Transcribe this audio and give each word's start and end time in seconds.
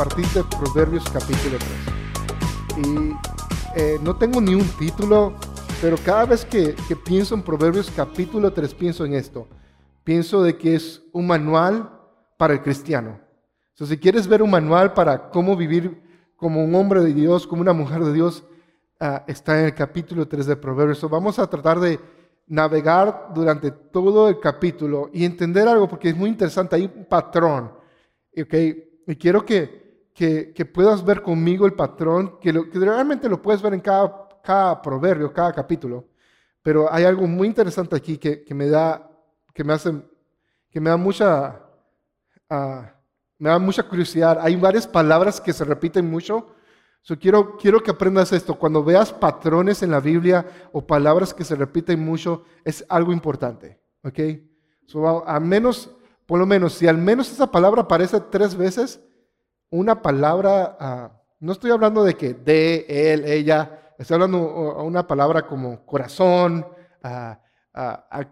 compartirte 0.00 0.42
Proverbios 0.58 1.04
capítulo 1.10 1.58
3. 2.74 2.86
Y 2.86 3.78
eh, 3.78 3.98
no 4.02 4.16
tengo 4.16 4.40
ni 4.40 4.54
un 4.54 4.66
título, 4.78 5.34
pero 5.82 5.98
cada 6.02 6.24
vez 6.24 6.42
que, 6.46 6.74
que 6.88 6.96
pienso 6.96 7.34
en 7.34 7.42
Proverbios 7.42 7.92
capítulo 7.94 8.50
3, 8.50 8.72
pienso 8.72 9.04
en 9.04 9.12
esto. 9.12 9.46
Pienso 10.02 10.42
de 10.42 10.56
que 10.56 10.74
es 10.74 11.02
un 11.12 11.26
manual 11.26 11.90
para 12.38 12.54
el 12.54 12.62
cristiano. 12.62 13.20
si 13.74 13.98
quieres 13.98 14.26
ver 14.26 14.42
un 14.42 14.48
manual 14.48 14.94
para 14.94 15.28
cómo 15.28 15.54
vivir 15.54 16.02
como 16.34 16.64
un 16.64 16.74
hombre 16.74 17.02
de 17.02 17.12
Dios, 17.12 17.46
como 17.46 17.60
una 17.60 17.74
mujer 17.74 18.02
de 18.02 18.14
Dios, 18.14 18.42
ah, 19.00 19.22
está 19.28 19.60
en 19.60 19.66
el 19.66 19.74
capítulo 19.74 20.26
3 20.26 20.46
de 20.46 20.56
Proverbios. 20.56 21.10
vamos 21.10 21.38
a 21.38 21.46
tratar 21.46 21.78
de 21.78 22.00
navegar 22.46 23.32
durante 23.34 23.70
todo 23.70 24.30
el 24.30 24.40
capítulo 24.40 25.10
y 25.12 25.26
entender 25.26 25.68
algo, 25.68 25.86
porque 25.86 26.08
es 26.08 26.16
muy 26.16 26.30
interesante, 26.30 26.76
hay 26.76 26.84
un 26.84 27.04
patrón. 27.04 27.70
¿okay? 28.34 29.02
Y 29.06 29.16
quiero 29.16 29.44
que, 29.44 29.79
que, 30.20 30.66
puedas 30.66 31.02
ver 31.02 31.22
conmigo 31.22 31.64
el 31.64 31.72
patrón, 31.72 32.38
que, 32.40 32.52
lo, 32.52 32.68
que 32.68 32.78
realmente 32.78 33.26
lo 33.26 33.40
puedes 33.40 33.62
ver 33.62 33.72
en 33.72 33.80
cada, 33.80 34.28
cada 34.42 34.82
proverbio, 34.82 35.32
cada 35.32 35.50
capítulo. 35.50 36.08
Pero 36.62 36.92
hay 36.92 37.04
algo 37.04 37.26
muy 37.26 37.48
interesante 37.48 37.96
aquí 37.96 38.18
que, 38.18 38.44
que 38.44 38.54
me 38.54 38.68
da, 38.68 39.10
que 39.54 39.64
me 39.64 39.72
hace, 39.72 39.94
que 40.68 40.78
me 40.78 40.90
da 40.90 40.98
mucha, 40.98 41.62
uh, 42.50 42.82
me 43.38 43.48
da 43.48 43.58
mucha 43.58 43.82
curiosidad. 43.82 44.38
Hay 44.42 44.56
varias 44.56 44.86
palabras 44.86 45.40
que 45.40 45.54
se 45.54 45.64
repiten 45.64 46.10
mucho, 46.10 46.54
quiero, 47.18 47.56
quiero 47.56 47.82
que 47.82 47.90
aprendas 47.90 48.30
esto. 48.34 48.56
Cuando 48.56 48.84
veas 48.84 49.14
patrones 49.14 49.82
en 49.82 49.90
la 49.90 50.00
Biblia 50.00 50.44
o 50.70 50.86
palabras 50.86 51.32
que 51.32 51.44
se 51.44 51.56
repiten 51.56 52.04
mucho, 52.04 52.44
es 52.62 52.84
algo 52.90 53.14
importante. 53.14 53.80
¿Ok? 54.04 54.18
So, 54.84 55.26
a 55.26 55.40
menos, 55.40 55.90
por 56.26 56.38
lo 56.38 56.44
menos, 56.44 56.74
si 56.74 56.86
al 56.86 56.98
menos 56.98 57.32
esa 57.32 57.50
palabra 57.50 57.82
aparece 57.82 58.20
tres 58.20 58.54
veces, 58.54 59.00
una 59.70 60.02
palabra, 60.02 60.76
ah, 60.78 61.22
no 61.38 61.52
estoy 61.52 61.70
hablando 61.70 62.04
de 62.04 62.14
que 62.14 62.34
de, 62.34 62.84
él, 62.88 63.24
ella, 63.24 63.94
estoy 63.98 64.14
hablando 64.14 64.38
de 64.38 64.82
una 64.82 65.06
palabra 65.06 65.46
como 65.46 65.84
corazón, 65.86 66.66
uh, 67.04 67.34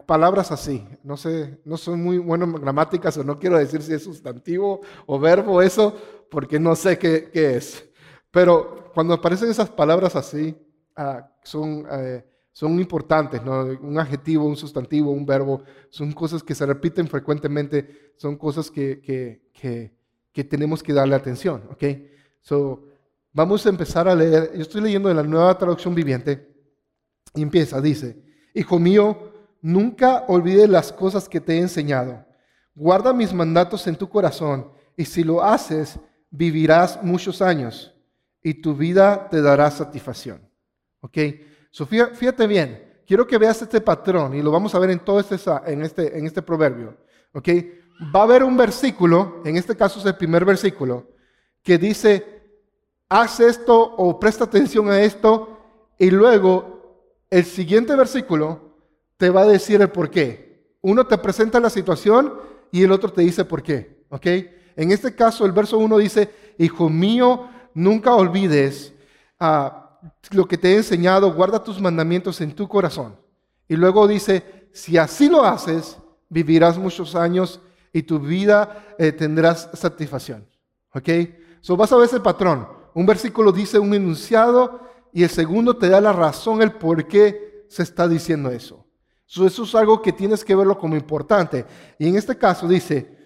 palabras 0.07 0.51
así. 0.53 0.87
No 1.03 1.17
sé, 1.17 1.61
no 1.65 1.77
soy 1.77 1.97
muy 1.97 2.19
bueno 2.19 2.45
en 2.45 2.53
gramáticas 2.53 3.17
o 3.19 3.25
no 3.25 3.39
quiero 3.39 3.59
decir 3.59 3.83
si 3.83 3.95
es 3.95 4.03
sustantivo 4.03 4.81
o 5.07 5.19
verbo 5.19 5.63
eso, 5.63 5.95
porque 6.31 6.59
no 6.59 6.75
sé 6.77 6.99
qué, 6.99 7.31
qué 7.33 7.57
es. 7.57 7.89
Pero 8.31 8.91
cuando 8.95 9.15
aparecen 9.15 9.51
esas 9.51 9.71
palabras 9.71 10.17
así, 10.17 10.57
ah, 10.97 11.31
son, 11.43 11.87
eh, 11.91 12.25
son 12.53 12.79
importantes, 12.81 13.43
¿no? 13.43 13.63
Un 13.81 13.99
adjetivo, 13.99 14.45
un 14.45 14.57
sustantivo, 14.57 15.13
un 15.13 15.25
verbo, 15.25 15.63
son 15.91 16.13
cosas 16.13 16.43
que 16.43 16.55
se 16.55 16.67
repiten 16.67 17.07
frecuentemente, 17.07 18.13
son 18.17 18.37
cosas 18.37 18.71
que, 18.71 19.01
que, 19.01 19.98
que 20.39 20.45
tenemos 20.45 20.85
que 20.85 20.93
darle 20.93 21.17
atención, 21.17 21.65
¿ok? 21.69 21.83
So, 22.43 22.85
vamos 23.33 23.67
a 23.67 23.71
empezar 23.71 24.07
a 24.07 24.15
leer, 24.15 24.53
yo 24.55 24.63
estoy 24.63 24.81
leyendo 24.81 25.11
en 25.11 25.17
la 25.17 25.25
nueva 25.25 25.59
traducción 25.59 25.97
viviente, 25.97 26.55
y 27.35 27.43
empieza, 27.43 27.81
dice, 27.81 28.23
Hijo 28.55 28.79
mío, 28.79 29.33
nunca 29.61 30.27
olvides 30.29 30.69
las 30.69 30.93
cosas 30.93 31.29
que 31.29 31.41
te 31.41 31.55
he 31.55 31.59
enseñado. 31.59 32.25
Guarda 32.73 33.13
mis 33.13 33.35
mandatos 33.35 33.89
en 33.89 33.97
tu 33.97 34.09
corazón, 34.09 34.71
y 34.97 35.07
si 35.07 35.25
lo 35.25 35.43
haces, 35.43 35.99
vivirás 36.31 37.03
muchos 37.03 37.43
años 37.43 37.93
y 38.41 38.55
tu 38.55 38.77
vida 38.77 39.29
te 39.29 39.43
dará 39.43 39.69
satisfacción. 39.73 40.49
¿Ok? 41.01 41.19
Sofía, 41.73 42.11
fíjate 42.15 42.47
bien, 42.47 43.03
quiero 43.09 43.27
que 43.27 43.39
veas 43.39 43.61
este 43.61 43.81
patrón 43.81 44.37
y 44.37 44.43
lo 44.43 44.53
vamos 44.53 44.73
a 44.73 44.79
ver 44.79 44.91
en 44.91 45.01
todo 45.01 45.19
este, 45.19 45.35
en 45.67 45.83
este, 45.83 46.17
en 46.17 46.27
este 46.27 46.43
proverbio. 46.43 46.97
¿Ok? 47.33 47.49
Va 48.01 48.21
a 48.21 48.25
haber 48.25 48.45
un 48.45 48.57
versículo, 48.57 49.43
en 49.45 49.57
este 49.57 49.77
caso 49.77 49.99
es 49.99 50.07
el 50.07 50.17
primer 50.17 50.45
versículo, 50.45 51.09
que 51.63 51.79
dice, 51.79 52.43
haz 53.09 53.41
esto 53.41 53.79
o 53.79 54.21
presta 54.21 54.45
atención 54.45 54.89
a 54.91 55.01
esto 55.03 55.59
y 55.99 56.11
luego 56.11 57.25
el 57.29 57.45
siguiente 57.45 57.97
versículo 57.97 58.77
te 59.17 59.31
va 59.31 59.43
a 59.43 59.47
decir 59.47 59.81
el 59.81 59.91
por 59.91 60.11
qué. 60.11 60.77
Uno 60.81 61.07
te 61.07 61.19
presenta 61.19 61.59
la 61.59 61.71
situación 61.71 62.35
y 62.71 62.85
el 62.85 62.93
otro 62.93 63.13
te 63.13 63.23
dice 63.23 63.45
por 63.45 63.63
qué. 63.63 64.05
¿Ok? 64.11 64.27
En 64.77 64.93
este 64.93 65.15
caso 65.15 65.45
el 65.45 65.53
verso 65.53 65.77
1 65.79 65.99
dice, 65.99 66.31
hijo 66.57 66.89
mío, 66.89 67.49
nunca 67.75 68.15
olvides 68.15 68.95
ah, 69.41 69.99
lo 70.31 70.47
que 70.47 70.57
te 70.57 70.73
he 70.73 70.77
enseñado, 70.77 71.35
guarda 71.35 71.65
tus 71.65 71.81
mandamientos 71.81 72.41
en 72.41 72.55
tu 72.55 72.69
corazón. 72.69 73.17
Y 73.67 73.75
luego 73.75 74.07
dice, 74.07 74.69
si 74.73 74.97
así 74.97 75.29
lo 75.29 75.45
haces, 75.45 75.99
vivirás 76.29 76.79
muchos 76.79 77.17
años 77.17 77.61
y 77.93 78.03
tu 78.03 78.19
vida 78.19 78.95
eh, 78.99 79.13
tendrás 79.13 79.71
satisfacción. 79.75 80.47
¿Ok? 80.95 81.09
So 81.61 81.77
vas 81.77 81.93
a 81.93 81.97
ver 81.97 82.07
ese 82.07 82.21
patrón. 82.21 82.69
Un 82.95 83.07
versículo 83.07 83.53
dice 83.53 83.79
un 83.79 83.95
enunciado 83.95 84.81
y 85.13 85.23
el 85.23 85.31
segundo 85.31 85.77
te 85.77 85.89
da 85.89 86.01
la 86.01 86.13
razón, 86.13 86.63
el 86.63 86.73
por 86.73 87.07
qué 87.07 87.65
se 87.69 87.83
está 87.83 88.09
diciendo 88.09 88.51
eso. 88.51 88.87
So 89.27 89.47
eso 89.47 89.65
es 89.65 89.75
algo 89.75 90.01
que 90.01 90.13
tienes 90.13 90.45
que 90.45 90.55
verlo 90.55 90.79
como 90.79 90.97
importante. 90.97 91.67
Y 91.99 92.09
en 92.09 92.17
este 92.17 92.37
caso 92.37 92.67
dice, 92.67 93.17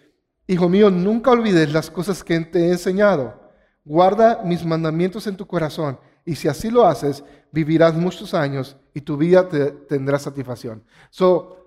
hijo 0.46 0.68
mío, 0.68 0.90
nunca 0.90 1.30
olvides 1.30 1.72
las 1.72 1.90
cosas 1.90 2.24
que 2.24 2.38
te 2.40 2.66
he 2.66 2.72
enseñado 2.72 3.42
guarda 3.84 4.42
mis 4.44 4.64
mandamientos 4.64 5.26
en 5.26 5.36
tu 5.36 5.46
corazón, 5.46 5.98
y 6.24 6.36
si 6.36 6.48
así 6.48 6.70
lo 6.70 6.86
haces, 6.86 7.24
vivirás 7.50 7.94
muchos 7.94 8.32
años 8.32 8.76
y 8.94 9.00
tu 9.00 9.16
vida 9.16 9.48
te, 9.48 9.72
tendrá 9.72 10.18
satisfacción. 10.18 10.84
So, 11.10 11.61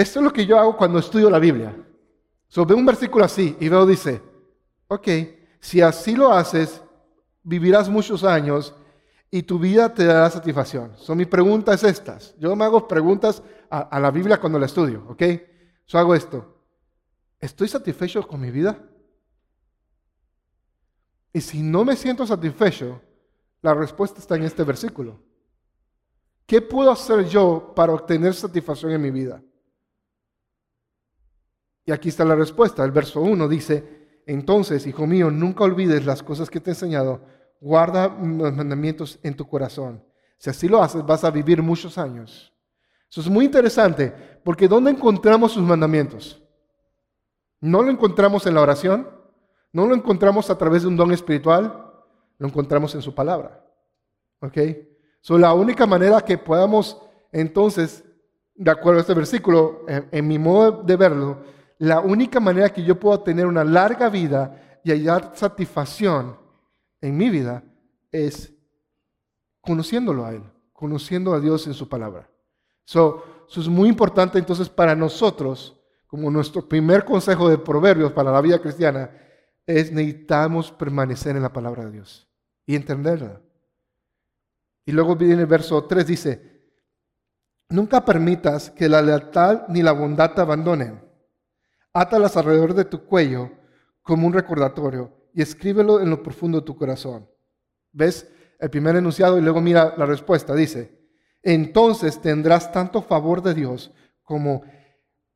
esto 0.00 0.18
es 0.18 0.24
lo 0.24 0.32
que 0.32 0.46
yo 0.46 0.58
hago 0.58 0.76
cuando 0.76 0.98
estudio 0.98 1.28
la 1.28 1.38
Biblia. 1.38 1.76
So, 2.48 2.64
veo 2.64 2.76
un 2.76 2.86
versículo 2.86 3.24
así 3.24 3.56
y 3.60 3.68
veo, 3.68 3.84
dice, 3.84 4.22
ok, 4.88 5.08
si 5.60 5.82
así 5.82 6.16
lo 6.16 6.32
haces, 6.32 6.82
vivirás 7.42 7.88
muchos 7.88 8.24
años 8.24 8.74
y 9.30 9.42
tu 9.42 9.58
vida 9.58 9.92
te 9.92 10.04
dará 10.04 10.30
satisfacción. 10.30 10.96
So, 10.96 11.14
mi 11.14 11.26
pregunta 11.26 11.74
es 11.74 11.84
estas. 11.84 12.34
Yo 12.38 12.56
me 12.56 12.64
hago 12.64 12.88
preguntas 12.88 13.42
a, 13.68 13.80
a 13.80 14.00
la 14.00 14.10
Biblia 14.10 14.40
cuando 14.40 14.58
la 14.58 14.66
estudio, 14.66 15.04
ok. 15.08 15.22
So, 15.84 15.98
hago 15.98 16.14
esto. 16.14 16.56
¿Estoy 17.38 17.68
satisfecho 17.68 18.26
con 18.26 18.40
mi 18.40 18.50
vida? 18.50 18.82
Y 21.32 21.42
si 21.42 21.62
no 21.62 21.84
me 21.84 21.94
siento 21.94 22.26
satisfecho, 22.26 23.00
la 23.60 23.74
respuesta 23.74 24.18
está 24.18 24.36
en 24.36 24.44
este 24.44 24.64
versículo. 24.64 25.20
¿Qué 26.46 26.62
puedo 26.62 26.90
hacer 26.90 27.28
yo 27.28 27.72
para 27.76 27.92
obtener 27.92 28.34
satisfacción 28.34 28.92
en 28.92 29.02
mi 29.02 29.10
vida? 29.10 29.42
Y 31.90 31.92
aquí 31.92 32.08
está 32.08 32.24
la 32.24 32.36
respuesta. 32.36 32.84
El 32.84 32.92
verso 32.92 33.20
1 33.20 33.48
dice, 33.48 34.22
entonces, 34.24 34.86
hijo 34.86 35.08
mío, 35.08 35.28
nunca 35.28 35.64
olvides 35.64 36.06
las 36.06 36.22
cosas 36.22 36.48
que 36.48 36.60
te 36.60 36.70
he 36.70 36.74
enseñado. 36.74 37.22
Guarda 37.60 38.06
los 38.06 38.54
mandamientos 38.54 39.18
en 39.24 39.34
tu 39.34 39.48
corazón. 39.48 40.00
Si 40.38 40.48
así 40.48 40.68
lo 40.68 40.80
haces, 40.80 41.04
vas 41.04 41.24
a 41.24 41.32
vivir 41.32 41.60
muchos 41.60 41.98
años. 41.98 42.54
Eso 43.10 43.22
es 43.22 43.28
muy 43.28 43.44
interesante, 43.44 44.14
porque 44.44 44.68
¿dónde 44.68 44.92
encontramos 44.92 45.50
sus 45.50 45.64
mandamientos? 45.64 46.40
¿No 47.60 47.82
lo 47.82 47.90
encontramos 47.90 48.46
en 48.46 48.54
la 48.54 48.60
oración? 48.60 49.08
No 49.72 49.84
lo 49.88 49.96
encontramos 49.96 50.48
a 50.48 50.56
través 50.56 50.82
de 50.82 50.88
un 50.88 50.96
don 50.96 51.10
espiritual, 51.10 51.90
lo 52.38 52.46
encontramos 52.46 52.94
en 52.94 53.02
su 53.02 53.12
palabra. 53.16 53.64
¿Ok? 54.40 54.58
So, 55.22 55.36
la 55.36 55.54
única 55.54 55.88
manera 55.88 56.20
que 56.20 56.38
podamos 56.38 57.02
entonces, 57.32 58.04
de 58.54 58.70
acuerdo 58.70 58.98
a 58.98 59.00
este 59.00 59.14
versículo, 59.14 59.84
en, 59.88 60.28
mi 60.28 60.38
modo 60.38 60.84
de 60.84 60.96
verlo, 60.96 61.58
la 61.80 62.00
única 62.00 62.40
manera 62.40 62.70
que 62.70 62.82
yo 62.82 63.00
puedo 63.00 63.22
tener 63.22 63.46
una 63.46 63.64
larga 63.64 64.10
vida 64.10 64.80
y 64.84 64.90
hallar 64.90 65.32
satisfacción 65.34 66.36
en 67.00 67.16
mi 67.16 67.30
vida 67.30 67.64
es 68.12 68.52
conociéndolo 69.62 70.26
a 70.26 70.32
Él, 70.32 70.42
conociendo 70.74 71.32
a 71.32 71.40
Dios 71.40 71.66
en 71.66 71.72
su 71.72 71.88
palabra. 71.88 72.30
So, 72.84 73.24
eso 73.48 73.62
es 73.62 73.68
muy 73.68 73.88
importante 73.88 74.38
entonces 74.38 74.68
para 74.68 74.94
nosotros, 74.94 75.80
como 76.06 76.30
nuestro 76.30 76.68
primer 76.68 77.02
consejo 77.06 77.48
de 77.48 77.56
proverbios 77.56 78.12
para 78.12 78.30
la 78.30 78.42
vida 78.42 78.60
cristiana, 78.60 79.10
es 79.66 79.90
necesitamos 79.90 80.70
permanecer 80.72 81.34
en 81.34 81.42
la 81.42 81.52
palabra 81.52 81.86
de 81.86 81.92
Dios 81.92 82.28
y 82.66 82.76
entenderla. 82.76 83.40
Y 84.84 84.92
luego 84.92 85.16
viene 85.16 85.40
el 85.40 85.46
verso 85.46 85.82
3, 85.82 86.06
dice, 86.06 86.62
nunca 87.70 88.04
permitas 88.04 88.70
que 88.70 88.86
la 88.86 89.00
lealtad 89.00 89.66
ni 89.68 89.82
la 89.82 89.92
bondad 89.92 90.34
te 90.34 90.42
abandonen. 90.42 91.08
Átalas 91.92 92.36
alrededor 92.36 92.74
de 92.74 92.84
tu 92.84 93.04
cuello 93.04 93.50
como 94.02 94.26
un 94.26 94.32
recordatorio 94.32 95.12
y 95.34 95.42
escríbelo 95.42 96.00
en 96.00 96.10
lo 96.10 96.22
profundo 96.22 96.60
de 96.60 96.66
tu 96.66 96.76
corazón. 96.76 97.28
¿Ves 97.92 98.30
el 98.58 98.70
primer 98.70 98.96
enunciado 98.96 99.38
y 99.38 99.42
luego 99.42 99.60
mira 99.60 99.94
la 99.96 100.06
respuesta? 100.06 100.54
Dice, 100.54 100.98
entonces 101.42 102.20
tendrás 102.20 102.70
tanto 102.72 103.02
favor 103.02 103.42
de 103.42 103.54
Dios 103.54 103.92
como, 104.22 104.62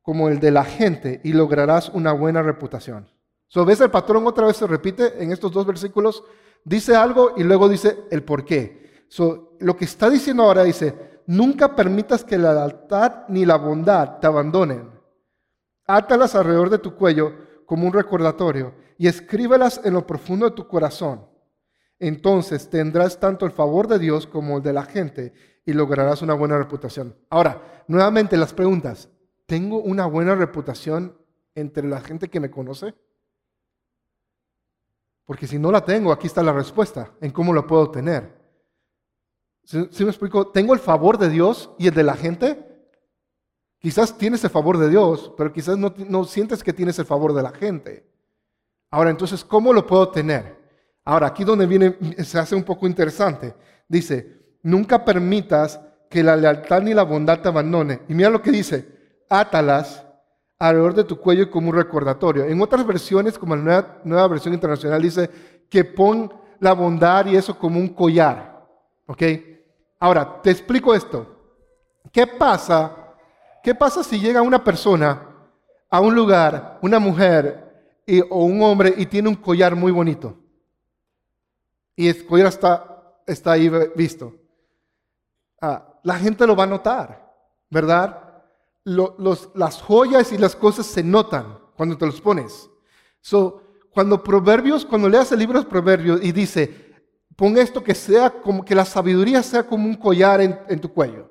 como 0.01 0.29
el 0.29 0.39
de 0.39 0.51
la 0.51 0.63
gente 0.63 1.19
y 1.23 1.33
lograrás 1.33 1.89
una 1.89 2.13
buena 2.13 2.41
reputación. 2.41 3.09
So, 3.47 3.65
¿Ves 3.65 3.81
el 3.81 3.91
patrón 3.91 4.25
otra 4.25 4.47
vez 4.47 4.57
se 4.57 4.67
repite 4.67 5.21
en 5.21 5.31
estos 5.31 5.51
dos 5.51 5.65
versículos? 5.65 6.23
Dice 6.63 6.95
algo 6.95 7.33
y 7.37 7.43
luego 7.43 7.69
dice 7.69 7.97
el 8.11 8.23
por 8.23 8.45
qué. 8.45 9.05
So, 9.09 9.57
lo 9.59 9.75
que 9.75 9.85
está 9.85 10.09
diciendo 10.09 10.43
ahora 10.43 10.63
dice, 10.63 11.21
nunca 11.27 11.75
permitas 11.75 12.23
que 12.23 12.37
la 12.37 12.53
lealtad 12.53 13.27
ni 13.27 13.45
la 13.45 13.57
bondad 13.57 14.19
te 14.19 14.27
abandonen. 14.27 14.94
Átalas 15.87 16.35
alrededor 16.35 16.69
de 16.69 16.79
tu 16.79 16.95
cuello 16.95 17.33
como 17.65 17.87
un 17.87 17.93
recordatorio 17.93 18.73
y 18.97 19.07
escríbelas 19.07 19.81
en 19.83 19.93
lo 19.93 20.05
profundo 20.05 20.49
de 20.49 20.55
tu 20.55 20.67
corazón. 20.67 21.27
Entonces 21.99 22.69
tendrás 22.69 23.19
tanto 23.19 23.45
el 23.45 23.51
favor 23.51 23.87
de 23.87 23.99
Dios 23.99 24.27
como 24.27 24.57
el 24.57 24.63
de 24.63 24.73
la 24.73 24.83
gente 24.83 25.33
y 25.65 25.73
lograrás 25.73 26.21
una 26.21 26.33
buena 26.33 26.57
reputación. 26.57 27.15
Ahora, 27.29 27.83
nuevamente 27.87 28.37
las 28.37 28.53
preguntas. 28.53 29.09
¿Tengo 29.45 29.79
una 29.79 30.05
buena 30.07 30.33
reputación 30.35 31.15
entre 31.53 31.87
la 31.87 32.01
gente 32.01 32.29
que 32.29 32.39
me 32.39 32.49
conoce? 32.49 32.95
Porque 35.25 35.47
si 35.47 35.57
no 35.59 35.71
la 35.71 35.83
tengo, 35.83 36.11
aquí 36.11 36.27
está 36.27 36.43
la 36.43 36.53
respuesta 36.53 37.11
en 37.21 37.31
cómo 37.31 37.53
lo 37.53 37.65
puedo 37.65 37.89
tener. 37.91 38.45
¿Sí, 39.63 40.03
me 40.03 40.09
explico? 40.09 40.47
¿Tengo 40.47 40.73
el 40.73 40.79
favor 40.79 41.17
de 41.17 41.29
Dios 41.29 41.71
y 41.79 41.87
el 41.87 41.93
de 41.93 42.03
la 42.03 42.15
gente? 42.15 42.74
Quizás 43.85 44.17
tienes 44.17 44.43
el 44.43 44.49
favor 44.49 44.79
de 44.79 44.89
Dios, 44.89 45.31
pero 45.37 45.53
quizás 45.53 45.77
no, 45.77 46.23
sientes 46.23 46.63
que 46.63 46.73
tienes 46.73 46.97
el 46.97 47.05
favor 47.05 47.35
de 47.35 47.43
la 47.43 47.51
gente. 47.51 48.03
Ahora, 48.89 49.11
entonces, 49.11 49.45
¿cómo 49.45 49.71
lo 49.71 49.85
puedo 49.85 50.09
tener? 50.09 50.57
Ahora, 51.03 51.27
aquí 51.27 51.43
donde 51.43 51.67
viene, 51.67 51.95
se 52.23 52.39
hace 52.39 52.55
un 52.55 52.63
poco 52.63 52.87
interesante. 52.87 53.53
Dice, 53.87 54.57
nunca 54.63 55.05
permitas 55.05 55.79
que 56.09 56.23
la 56.23 56.35
lealtad 56.35 56.81
ni 56.81 56.95
la 56.95 57.03
bondad 57.03 57.41
te 57.41 57.47
abandone. 57.47 58.01
Y 58.09 58.15
mira 58.15 58.31
lo 58.31 58.41
que 58.41 58.49
dice, 58.49 58.87
átalas 59.29 60.03
alrededor 60.57 60.95
de 60.95 61.03
tu 61.03 61.19
cuello 61.19 61.51
como 61.51 61.69
un 61.69 61.75
recordatorio. 61.75 62.45
En 62.45 62.59
otras 62.63 62.87
versiones, 62.87 63.37
como 63.37 63.55
la 63.55 63.61
nueva, 63.61 64.01
nueva 64.03 64.27
versión 64.29 64.55
internacional, 64.55 64.99
dice 64.99 65.29
que 65.69 65.85
pon 65.85 66.33
la 66.59 66.73
bondad 66.73 67.27
y 67.27 67.35
eso 67.35 67.55
como 67.55 67.79
un 67.79 67.89
collar. 67.89 68.65
¿Ok? 69.05 69.21
Ahora, 69.99 70.41
te 70.41 70.49
explico 70.49 70.95
esto. 70.95 71.27
¿Qué 72.11 72.25
pasa? 72.25 73.03
¿Qué 73.65 73.73
pasa 73.73 74.03
si 74.03 74.19
llega 74.19 74.43
una 74.43 74.63
persona 74.63 75.27
a 75.89 75.99
un 75.99 76.13
lugar, 76.13 76.77
una 76.83 76.99
mujer, 76.99 77.65
o 78.29 78.45
un 78.45 78.61
hombre 78.61 78.93
y 78.95 79.07
tiene 79.07 79.27
un 79.27 79.33
collar 79.33 79.75
muy 79.75 79.91
bonito. 79.91 80.37
Y 81.95 82.07
el 82.07 82.27
collar 82.27 82.45
está, 82.45 83.21
está 83.25 83.53
ahí 83.53 83.67
visto. 83.95 84.35
Ah, 85.59 85.99
la 86.03 86.19
gente 86.19 86.45
lo 86.45 86.55
va 86.55 86.65
a 86.65 86.67
notar, 86.67 87.33
¿verdad? 87.71 88.21
las 88.83 89.81
joyas 89.81 90.31
y 90.31 90.37
las 90.37 90.55
cosas 90.55 90.85
se 90.85 91.01
notan 91.01 91.57
cuando 91.75 91.97
te 91.97 92.05
los 92.05 92.21
pones. 92.21 92.69
So, 93.19 93.63
cuando 93.89 94.23
Proverbios, 94.23 94.85
cuando 94.85 95.09
leas 95.09 95.31
el 95.31 95.39
libro 95.39 95.59
de 95.59 95.65
Proverbios 95.65 96.23
y 96.23 96.31
dice, 96.31 96.93
pon 97.35 97.57
esto 97.57 97.83
que 97.83 97.95
sea 97.95 98.29
como 98.29 98.63
que 98.63 98.75
la 98.75 98.85
sabiduría 98.85 99.41
sea 99.41 99.65
como 99.65 99.87
un 99.87 99.95
collar 99.95 100.39
en 100.39 100.79
tu 100.79 100.93
cuello. 100.93 101.24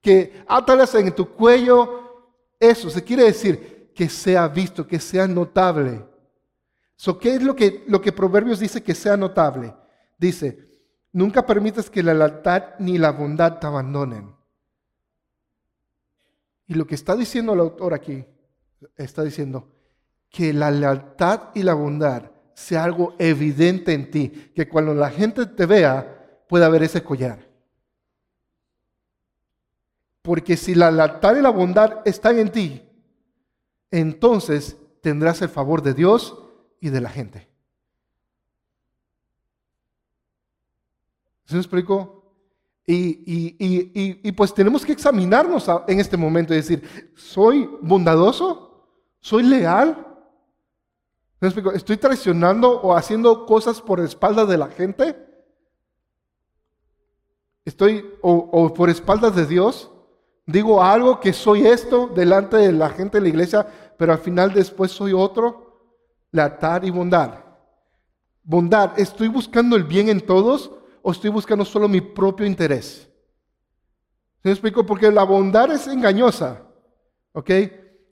Que 0.00 0.44
átalas 0.46 0.94
en 0.94 1.14
tu 1.14 1.28
cuello, 1.28 2.32
eso 2.58 2.90
se 2.90 3.02
quiere 3.02 3.24
decir, 3.24 3.92
que 3.94 4.08
sea 4.08 4.46
visto, 4.48 4.86
que 4.86 5.00
sea 5.00 5.26
notable. 5.26 6.04
So, 6.96 7.18
¿Qué 7.18 7.34
es 7.34 7.42
lo 7.42 7.54
que, 7.54 7.84
lo 7.88 8.00
que 8.00 8.12
Proverbios 8.12 8.60
dice 8.60 8.82
que 8.82 8.94
sea 8.94 9.16
notable? 9.16 9.74
Dice, 10.18 10.58
nunca 11.12 11.46
permitas 11.46 11.88
que 11.90 12.02
la 12.02 12.14
lealtad 12.14 12.74
ni 12.78 12.98
la 12.98 13.10
bondad 13.10 13.58
te 13.58 13.66
abandonen. 13.66 14.34
Y 16.66 16.74
lo 16.74 16.86
que 16.86 16.94
está 16.94 17.16
diciendo 17.16 17.54
el 17.54 17.60
autor 17.60 17.94
aquí, 17.94 18.24
está 18.96 19.24
diciendo 19.24 19.72
que 20.28 20.52
la 20.52 20.70
lealtad 20.70 21.50
y 21.54 21.62
la 21.62 21.74
bondad 21.74 22.30
sea 22.54 22.84
algo 22.84 23.14
evidente 23.18 23.94
en 23.94 24.10
ti, 24.10 24.52
que 24.54 24.68
cuando 24.68 24.92
la 24.94 25.10
gente 25.10 25.46
te 25.46 25.66
vea 25.66 26.44
pueda 26.48 26.68
ver 26.68 26.82
ese 26.82 27.02
collar. 27.02 27.47
Porque 30.28 30.58
si 30.58 30.74
la 30.74 30.90
lealtad 30.90 31.36
y 31.36 31.40
la 31.40 31.48
bondad 31.48 32.02
están 32.04 32.38
en 32.38 32.52
ti, 32.52 32.82
entonces 33.90 34.76
tendrás 35.00 35.40
el 35.40 35.48
favor 35.48 35.80
de 35.80 35.94
Dios 35.94 36.36
y 36.82 36.90
de 36.90 37.00
la 37.00 37.08
gente. 37.08 37.48
¿Se 41.46 41.54
me 41.54 41.60
explico? 41.60 42.30
Y, 42.86 44.30
pues 44.32 44.52
tenemos 44.52 44.84
que 44.84 44.92
examinarnos 44.92 45.66
en 45.86 45.98
este 45.98 46.18
momento 46.18 46.52
y 46.52 46.58
decir, 46.58 47.10
¿soy 47.16 47.66
bondadoso? 47.80 48.86
¿Soy 49.20 49.44
leal? 49.44 49.96
¿Me 51.40 51.48
explico? 51.48 51.72
¿Estoy 51.72 51.96
traicionando 51.96 52.82
o 52.82 52.94
haciendo 52.94 53.46
cosas 53.46 53.80
por 53.80 53.98
espaldas 54.00 54.46
de 54.46 54.58
la 54.58 54.68
gente? 54.68 55.16
¿Estoy 57.64 58.04
o, 58.20 58.34
o 58.34 58.74
por 58.74 58.90
espaldas 58.90 59.34
de 59.34 59.46
Dios? 59.46 59.90
Digo 60.48 60.82
algo 60.82 61.20
que 61.20 61.34
soy 61.34 61.66
esto 61.66 62.08
delante 62.08 62.56
de 62.56 62.72
la 62.72 62.88
gente 62.88 63.18
de 63.18 63.20
la 63.20 63.28
iglesia, 63.28 63.66
pero 63.98 64.14
al 64.14 64.18
final 64.18 64.54
después 64.54 64.90
soy 64.90 65.12
otro. 65.12 65.92
Lealtad 66.32 66.84
y 66.84 66.90
bondad. 66.90 67.34
Bondad, 68.44 68.98
¿estoy 68.98 69.28
buscando 69.28 69.76
el 69.76 69.84
bien 69.84 70.08
en 70.08 70.22
todos 70.22 70.70
o 71.02 71.12
estoy 71.12 71.28
buscando 71.28 71.66
solo 71.66 71.86
mi 71.86 72.00
propio 72.00 72.46
interés? 72.46 73.10
¿Se 74.42 74.48
me 74.48 74.52
explico? 74.52 74.86
Porque 74.86 75.12
la 75.12 75.24
bondad 75.24 75.70
es 75.70 75.86
engañosa, 75.86 76.62
¿ok? 77.32 77.50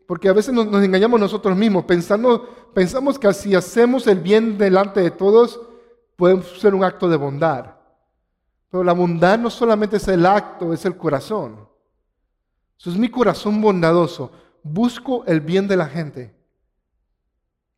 Porque 0.06 0.29
a 0.29 0.35
veces 0.35 0.53
nos, 0.53 0.67
engañamos 0.85 1.19
nosotros 1.19 1.56
mismos, 1.56 1.87
pensando, 1.87 2.71
pensamos 2.75 3.19
que 3.19 3.32
si 3.32 3.55
hacemos 3.55 4.06
el 4.09 4.21
bien 4.21 4.59
delante 4.59 5.00
de 5.00 5.11
todos, 5.11 5.59
podemos 6.17 6.61
ser 6.61 6.75
un 6.75 6.85
acto 6.85 7.09
de 7.09 7.17
bondad. 7.17 7.77
Pero 8.71 8.85
la 8.85 8.93
bondad 8.93 9.39
no 9.39 9.49
solamente 9.49 9.97
es 9.97 10.06
el 10.09 10.27
acto, 10.27 10.75
es 10.75 10.85
el 10.85 10.99
corazón. 10.99 11.66
Eso 12.78 12.90
es 12.90 12.96
mi 12.96 13.08
corazón 13.08 13.61
bondadoso. 13.61 14.32
Busco 14.62 15.25
el 15.26 15.40
bien 15.40 15.69
de 15.69 15.76
la 15.76 15.87
gente. 15.87 16.34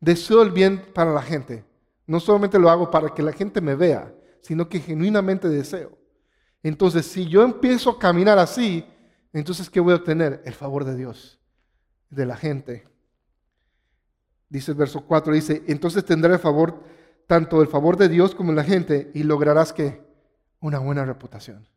Deseo 0.00 0.42
el 0.42 0.50
bien 0.50 0.92
para 0.94 1.12
la 1.12 1.22
gente. 1.22 1.64
No 2.06 2.20
solamente 2.20 2.58
lo 2.58 2.70
hago 2.70 2.90
para 2.90 3.14
que 3.14 3.22
la 3.22 3.32
gente 3.32 3.60
me 3.60 3.74
vea, 3.74 4.14
sino 4.40 4.68
que 4.68 4.80
genuinamente 4.80 5.48
deseo. 5.48 5.98
Entonces, 6.62 7.06
si 7.06 7.28
yo 7.28 7.42
empiezo 7.42 7.90
a 7.90 7.98
caminar 7.98 8.38
así, 8.38 8.84
entonces, 9.32 9.68
¿qué 9.70 9.80
voy 9.80 9.92
a 9.92 9.96
obtener? 9.96 10.42
El 10.44 10.54
favor 10.54 10.84
de 10.84 10.96
Dios, 10.96 11.38
de 12.10 12.26
la 12.26 12.36
gente. 12.36 12.88
Dice 14.48 14.70
el 14.70 14.76
verso 14.78 15.02
4, 15.02 15.32
dice, 15.34 15.62
entonces 15.66 16.04
tendré 16.04 16.32
el 16.32 16.38
favor, 16.38 16.82
tanto 17.26 17.60
el 17.60 17.68
favor 17.68 17.96
de 17.96 18.08
Dios 18.08 18.34
como 18.34 18.52
de 18.52 18.56
la 18.56 18.64
gente, 18.64 19.10
y 19.14 19.22
lograrás 19.22 19.72
que 19.72 20.02
una 20.60 20.78
buena 20.78 21.04
reputación. 21.04 21.68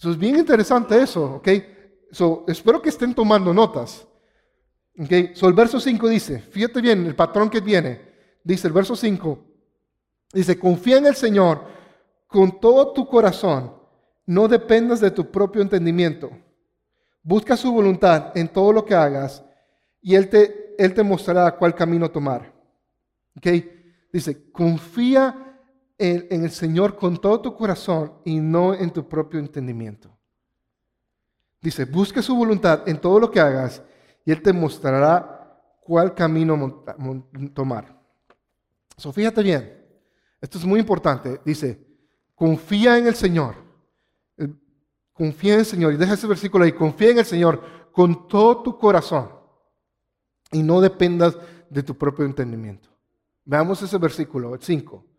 Eso 0.00 0.12
es 0.12 0.18
bien 0.18 0.38
interesante 0.38 0.98
eso, 0.98 1.34
¿ok? 1.34 1.48
So, 2.10 2.46
espero 2.48 2.80
que 2.80 2.88
estén 2.88 3.12
tomando 3.14 3.52
notas. 3.52 4.06
¿ok? 4.98 5.34
So, 5.34 5.46
el 5.46 5.52
verso 5.52 5.78
5 5.78 6.08
dice, 6.08 6.38
fíjate 6.38 6.80
bien 6.80 7.04
el 7.04 7.14
patrón 7.14 7.50
que 7.50 7.60
viene. 7.60 8.00
Dice 8.42 8.66
el 8.66 8.72
verso 8.72 8.96
5, 8.96 9.38
dice, 10.32 10.58
confía 10.58 10.96
en 10.96 11.04
el 11.04 11.14
Señor 11.14 11.66
con 12.26 12.60
todo 12.60 12.94
tu 12.94 13.06
corazón, 13.06 13.74
no 14.24 14.48
dependas 14.48 15.00
de 15.00 15.10
tu 15.10 15.30
propio 15.30 15.60
entendimiento. 15.60 16.30
Busca 17.22 17.54
su 17.54 17.70
voluntad 17.70 18.32
en 18.34 18.48
todo 18.48 18.72
lo 18.72 18.86
que 18.86 18.94
hagas 18.94 19.44
y 20.00 20.14
Él 20.14 20.30
te, 20.30 20.76
él 20.78 20.94
te 20.94 21.02
mostrará 21.02 21.54
cuál 21.58 21.74
camino 21.74 22.10
tomar. 22.10 22.50
¿ok? 23.36 23.48
Dice, 24.10 24.50
confía 24.50 25.49
en, 26.00 26.44
el 26.44 26.50
Señor 26.50 26.96
con 26.96 27.18
todo 27.18 27.40
tu 27.42 27.54
corazón 27.54 28.14
y 28.24 28.40
no 28.40 28.72
en 28.72 28.90
tu 28.90 29.06
propio 29.06 29.38
entendimiento. 29.38 30.10
Dice, 31.60 31.84
busca 31.84 32.22
su 32.22 32.34
voluntad 32.34 32.88
en 32.88 32.98
todo 32.98 33.20
lo 33.20 33.30
que 33.30 33.38
hagas 33.38 33.82
y 34.24 34.32
Él 34.32 34.40
te 34.40 34.52
mostrará 34.52 35.60
cuál 35.82 36.14
camino 36.14 36.84
tomar. 37.52 38.00
So, 38.96 39.12
fíjate 39.12 39.42
bien, 39.42 39.84
esto 40.40 40.56
es 40.56 40.64
muy 40.64 40.80
importante. 40.80 41.38
Dice, 41.44 41.86
confía 42.34 42.96
en 42.96 43.06
el 43.06 43.14
Señor. 43.14 43.56
Confía 45.12 45.54
en 45.54 45.60
el 45.60 45.66
Señor. 45.66 45.92
Y 45.92 45.96
deja 45.98 46.14
ese 46.14 46.26
versículo 46.26 46.64
ahí. 46.64 46.72
Confía 46.72 47.10
en 47.10 47.18
el 47.18 47.26
Señor 47.26 47.62
con 47.92 48.26
todo 48.26 48.62
tu 48.62 48.78
corazón. 48.78 49.30
Y 50.50 50.62
no 50.62 50.80
dependas 50.80 51.36
de 51.68 51.82
tu 51.82 51.96
propio 51.96 52.24
entendimiento. 52.24 52.88
Veamos 53.44 53.82
ese 53.82 53.98
versículo, 53.98 54.54
el 54.54 54.62
5. 54.62 55.09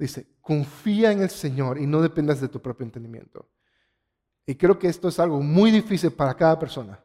Dice, 0.00 0.26
confía 0.40 1.12
en 1.12 1.20
el 1.20 1.28
Señor 1.28 1.78
y 1.78 1.86
no 1.86 2.00
dependas 2.00 2.40
de 2.40 2.48
tu 2.48 2.58
propio 2.58 2.86
entendimiento. 2.86 3.46
Y 4.46 4.54
creo 4.54 4.78
que 4.78 4.88
esto 4.88 5.08
es 5.08 5.18
algo 5.18 5.42
muy 5.42 5.70
difícil 5.70 6.10
para 6.10 6.34
cada 6.34 6.58
persona. 6.58 6.98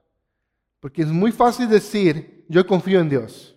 Porque 0.80 1.02
es 1.02 1.10
muy 1.10 1.34
fácil 1.34 1.68
decir, 1.68 2.46
yo 2.48 2.66
confío 2.66 3.02
en 3.02 3.10
Dios. 3.10 3.54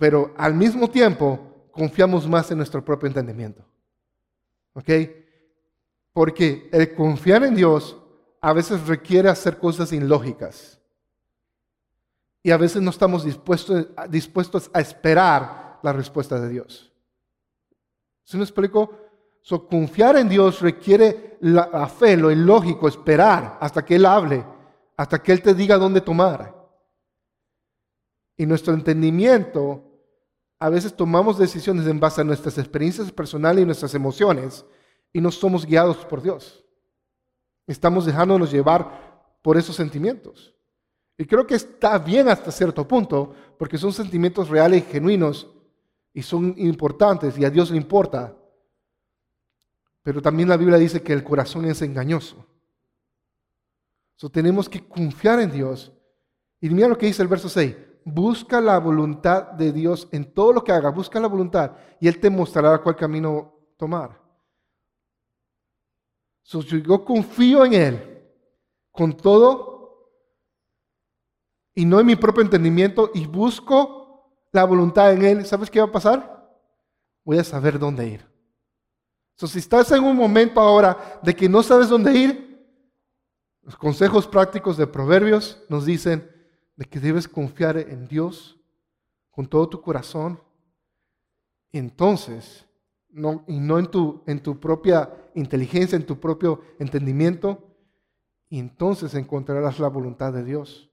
Pero 0.00 0.34
al 0.36 0.54
mismo 0.54 0.90
tiempo, 0.90 1.68
confiamos 1.70 2.28
más 2.28 2.50
en 2.50 2.58
nuestro 2.58 2.84
propio 2.84 3.06
entendimiento. 3.06 3.64
¿Ok? 4.72 4.90
Porque 6.12 6.68
el 6.72 6.92
confiar 6.92 7.44
en 7.44 7.54
Dios 7.54 7.96
a 8.40 8.52
veces 8.52 8.84
requiere 8.84 9.28
hacer 9.28 9.58
cosas 9.58 9.92
ilógicas. 9.92 10.80
Y 12.42 12.50
a 12.50 12.56
veces 12.56 12.82
no 12.82 12.90
estamos 12.90 13.24
dispuestos, 13.24 13.86
dispuestos 14.10 14.70
a 14.74 14.80
esperar 14.80 15.78
la 15.84 15.92
respuesta 15.92 16.40
de 16.40 16.48
Dios. 16.48 16.92
¿Se 18.26 18.36
me 18.36 18.42
explico? 18.42 18.90
So, 19.40 19.68
confiar 19.68 20.16
en 20.16 20.28
Dios 20.28 20.60
requiere 20.60 21.38
la, 21.40 21.86
fe, 21.86 22.16
lo 22.16 22.32
ilógico, 22.32 22.88
esperar 22.88 23.56
hasta 23.60 23.84
que 23.84 23.94
Él 23.94 24.04
hable, 24.04 24.44
hasta 24.96 25.22
que 25.22 25.30
Él 25.30 25.40
te 25.40 25.54
diga 25.54 25.78
dónde 25.78 26.00
tomar. 26.00 26.52
Y 28.36 28.44
nuestro 28.44 28.74
entendimiento, 28.74 29.80
a 30.58 30.68
veces 30.68 30.92
tomamos 30.92 31.38
decisiones 31.38 31.86
en 31.86 32.00
base 32.00 32.20
a 32.20 32.24
nuestras 32.24 32.58
experiencias 32.58 33.12
personales 33.12 33.62
y 33.62 33.66
nuestras 33.66 33.94
emociones 33.94 34.66
y 35.12 35.20
no 35.20 35.30
somos 35.30 35.64
guiados 35.64 35.98
por 35.98 36.20
Dios. 36.20 36.64
Estamos 37.68 38.06
dejándonos 38.06 38.50
llevar 38.50 39.38
por 39.40 39.56
esos 39.56 39.76
sentimientos. 39.76 40.52
Y 41.16 41.24
creo 41.26 41.46
que 41.46 41.54
está 41.54 41.96
bien 41.98 42.28
hasta 42.28 42.50
cierto 42.50 42.86
punto, 42.88 43.32
porque 43.56 43.78
son 43.78 43.92
sentimientos 43.92 44.48
reales 44.48 44.82
y 44.82 44.90
genuinos 44.90 45.46
y 46.16 46.22
son 46.22 46.54
importantes 46.56 47.38
y 47.38 47.44
a 47.44 47.50
Dios 47.50 47.70
le 47.70 47.76
importa. 47.76 48.34
Pero 50.02 50.22
también 50.22 50.48
la 50.48 50.56
Biblia 50.56 50.78
dice 50.78 51.02
que 51.02 51.12
el 51.12 51.22
corazón 51.22 51.66
es 51.66 51.82
engañoso. 51.82 52.46
So, 54.14 54.30
tenemos 54.30 54.66
que 54.66 54.88
confiar 54.88 55.40
en 55.40 55.52
Dios. 55.52 55.92
Y 56.58 56.70
mira 56.70 56.88
lo 56.88 56.96
que 56.96 57.04
dice 57.04 57.20
el 57.20 57.28
verso 57.28 57.50
6. 57.50 57.76
Busca 58.06 58.62
la 58.62 58.78
voluntad 58.78 59.52
de 59.52 59.72
Dios 59.72 60.08
en 60.10 60.32
todo 60.32 60.54
lo 60.54 60.64
que 60.64 60.72
haga. 60.72 60.88
Busca 60.88 61.20
la 61.20 61.28
voluntad 61.28 61.72
y 62.00 62.08
Él 62.08 62.18
te 62.18 62.30
mostrará 62.30 62.78
cuál 62.78 62.96
camino 62.96 63.52
tomar. 63.76 64.18
So, 66.44 66.62
yo 66.62 67.04
confío 67.04 67.62
en 67.66 67.74
Él 67.74 68.22
con 68.90 69.14
todo 69.14 70.12
y 71.74 71.84
no 71.84 72.00
en 72.00 72.06
mi 72.06 72.16
propio 72.16 72.42
entendimiento 72.42 73.10
y 73.12 73.26
busco 73.26 74.05
la 74.56 74.64
voluntad 74.64 75.12
en 75.12 75.22
Él. 75.22 75.46
¿Sabes 75.46 75.70
qué 75.70 75.78
va 75.78 75.86
a 75.86 75.92
pasar? 75.92 76.50
Voy 77.24 77.38
a 77.38 77.44
saber 77.44 77.78
dónde 77.78 78.08
ir. 78.08 78.26
So, 79.36 79.46
si 79.46 79.58
estás 79.58 79.92
en 79.92 80.02
un 80.02 80.16
momento 80.16 80.60
ahora 80.60 81.20
de 81.22 81.36
que 81.36 81.48
no 81.48 81.62
sabes 81.62 81.90
dónde 81.90 82.12
ir, 82.14 82.66
los 83.60 83.76
consejos 83.76 84.26
prácticos 84.26 84.76
de 84.76 84.86
Proverbios 84.86 85.62
nos 85.68 85.84
dicen 85.84 86.30
de 86.74 86.86
que 86.86 87.00
debes 87.00 87.28
confiar 87.28 87.76
en 87.76 88.08
Dios 88.08 88.58
con 89.30 89.46
todo 89.46 89.68
tu 89.68 89.82
corazón. 89.82 90.40
Entonces, 91.70 92.64
no, 93.10 93.44
y 93.46 93.60
no 93.60 93.78
en 93.78 93.88
tu, 93.88 94.22
en 94.26 94.42
tu 94.42 94.58
propia 94.58 95.12
inteligencia, 95.34 95.96
en 95.96 96.06
tu 96.06 96.18
propio 96.18 96.62
entendimiento, 96.78 97.62
y 98.48 98.58
entonces 98.58 99.14
encontrarás 99.14 99.78
la 99.78 99.88
voluntad 99.88 100.32
de 100.32 100.44
Dios. 100.44 100.88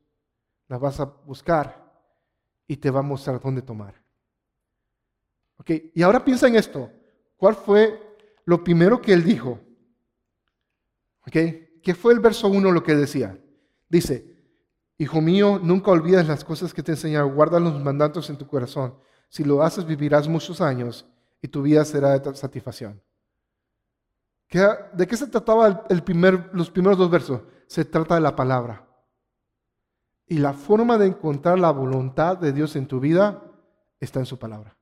La 0.68 0.78
vas 0.78 1.00
a 1.00 1.06
buscar 1.06 1.83
y 2.68 2.78
te 2.78 2.90
va 2.90 3.00
a 3.00 3.04
mostrar 3.04 3.40
dónde 3.42 3.62
tomar. 3.62 4.02
Y 5.94 6.02
ahora 6.02 6.24
piensa 6.24 6.48
en 6.48 6.56
esto. 6.56 6.92
¿Cuál 7.38 7.56
fue 7.56 8.18
lo 8.46 8.64
primero 8.64 9.02
que 9.02 9.14
él 9.14 9.24
dijo? 9.24 9.60
Ok, 11.26 11.38
¿Qué 11.84 11.94
fue 11.94 12.14
el 12.14 12.20
verso 12.22 12.48
1 12.48 12.72
lo 12.72 12.82
que 12.82 12.96
decía? 12.96 13.38
Dice, 13.90 14.34
Hijo 14.98 15.20
mío, 15.20 15.60
nunca 15.62 15.92
olvides 15.92 16.28
las 16.28 16.44
cosas 16.46 16.74
que 16.74 16.82
te 16.82 16.92
he 16.92 16.96
enseñado, 16.96 17.30
guarda 17.30 17.60
los 17.60 17.80
mandatos 17.82 18.30
en 18.30 18.38
tu 18.38 18.48
corazón. 18.48 18.96
Si 19.28 19.44
lo 19.44 19.62
haces, 19.62 19.86
vivirás 19.86 20.28
muchos 20.28 20.62
años 20.62 21.06
y 21.42 21.48
tu 21.50 21.62
vida 21.62 21.84
será 21.84 22.18
de 22.18 22.36
satisfacción. 22.36 23.02
¿De 24.94 25.08
qué 25.08 25.18
se 25.18 25.28
trataba 25.28 25.86
el 25.90 26.04
primer, 26.04 26.52
los 26.54 26.70
primeros 26.70 26.98
dos 26.98 27.10
versos? 27.10 27.42
Se 27.68 27.84
trata 27.84 28.16
de 28.16 28.22
la 28.22 28.36
palabra. 28.36 28.88
Y 30.34 30.40
la 30.40 30.54
forma 30.54 30.98
de 30.98 31.06
encontrar 31.06 31.60
la 31.60 31.70
voluntad 31.70 32.40
de 32.40 32.52
Dios 32.52 32.76
en 32.76 32.88
tu 32.88 33.00
vida 33.00 33.44
está 34.00 34.18
en 34.18 34.26
su 34.26 34.40
palabra. 34.40 34.76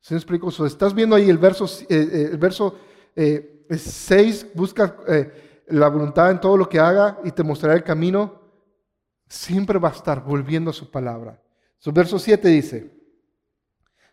¿Se 0.00 0.14
explico? 0.14 0.48
estás 0.48 0.94
viendo 0.94 1.14
ahí 1.14 1.28
el 1.28 1.36
verso, 1.36 1.66
eh, 1.90 2.30
eh, 2.32 2.36
verso 2.38 2.74
eh, 3.14 3.66
Seis, 3.76 4.46
busca 4.54 4.96
eh, 5.06 5.62
la 5.66 5.88
voluntad 5.88 6.30
en 6.30 6.40
todo 6.40 6.56
lo 6.56 6.66
que 6.66 6.80
haga 6.80 7.18
y 7.22 7.32
te 7.32 7.42
mostrará 7.42 7.74
el 7.74 7.84
camino. 7.84 8.40
Siempre 9.28 9.78
va 9.78 9.90
a 9.90 9.92
estar 9.92 10.24
volviendo 10.24 10.70
a 10.70 10.72
su 10.72 10.90
palabra. 10.90 11.38
Su 11.76 11.92
verso 11.92 12.18
7 12.18 12.48
dice, 12.48 12.98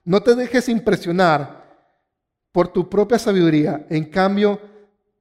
no 0.03 0.21
te 0.21 0.35
dejes 0.35 0.67
impresionar 0.67 1.87
por 2.51 2.67
tu 2.67 2.89
propia 2.89 3.17
sabiduría. 3.17 3.85
En 3.89 4.09
cambio, 4.09 4.59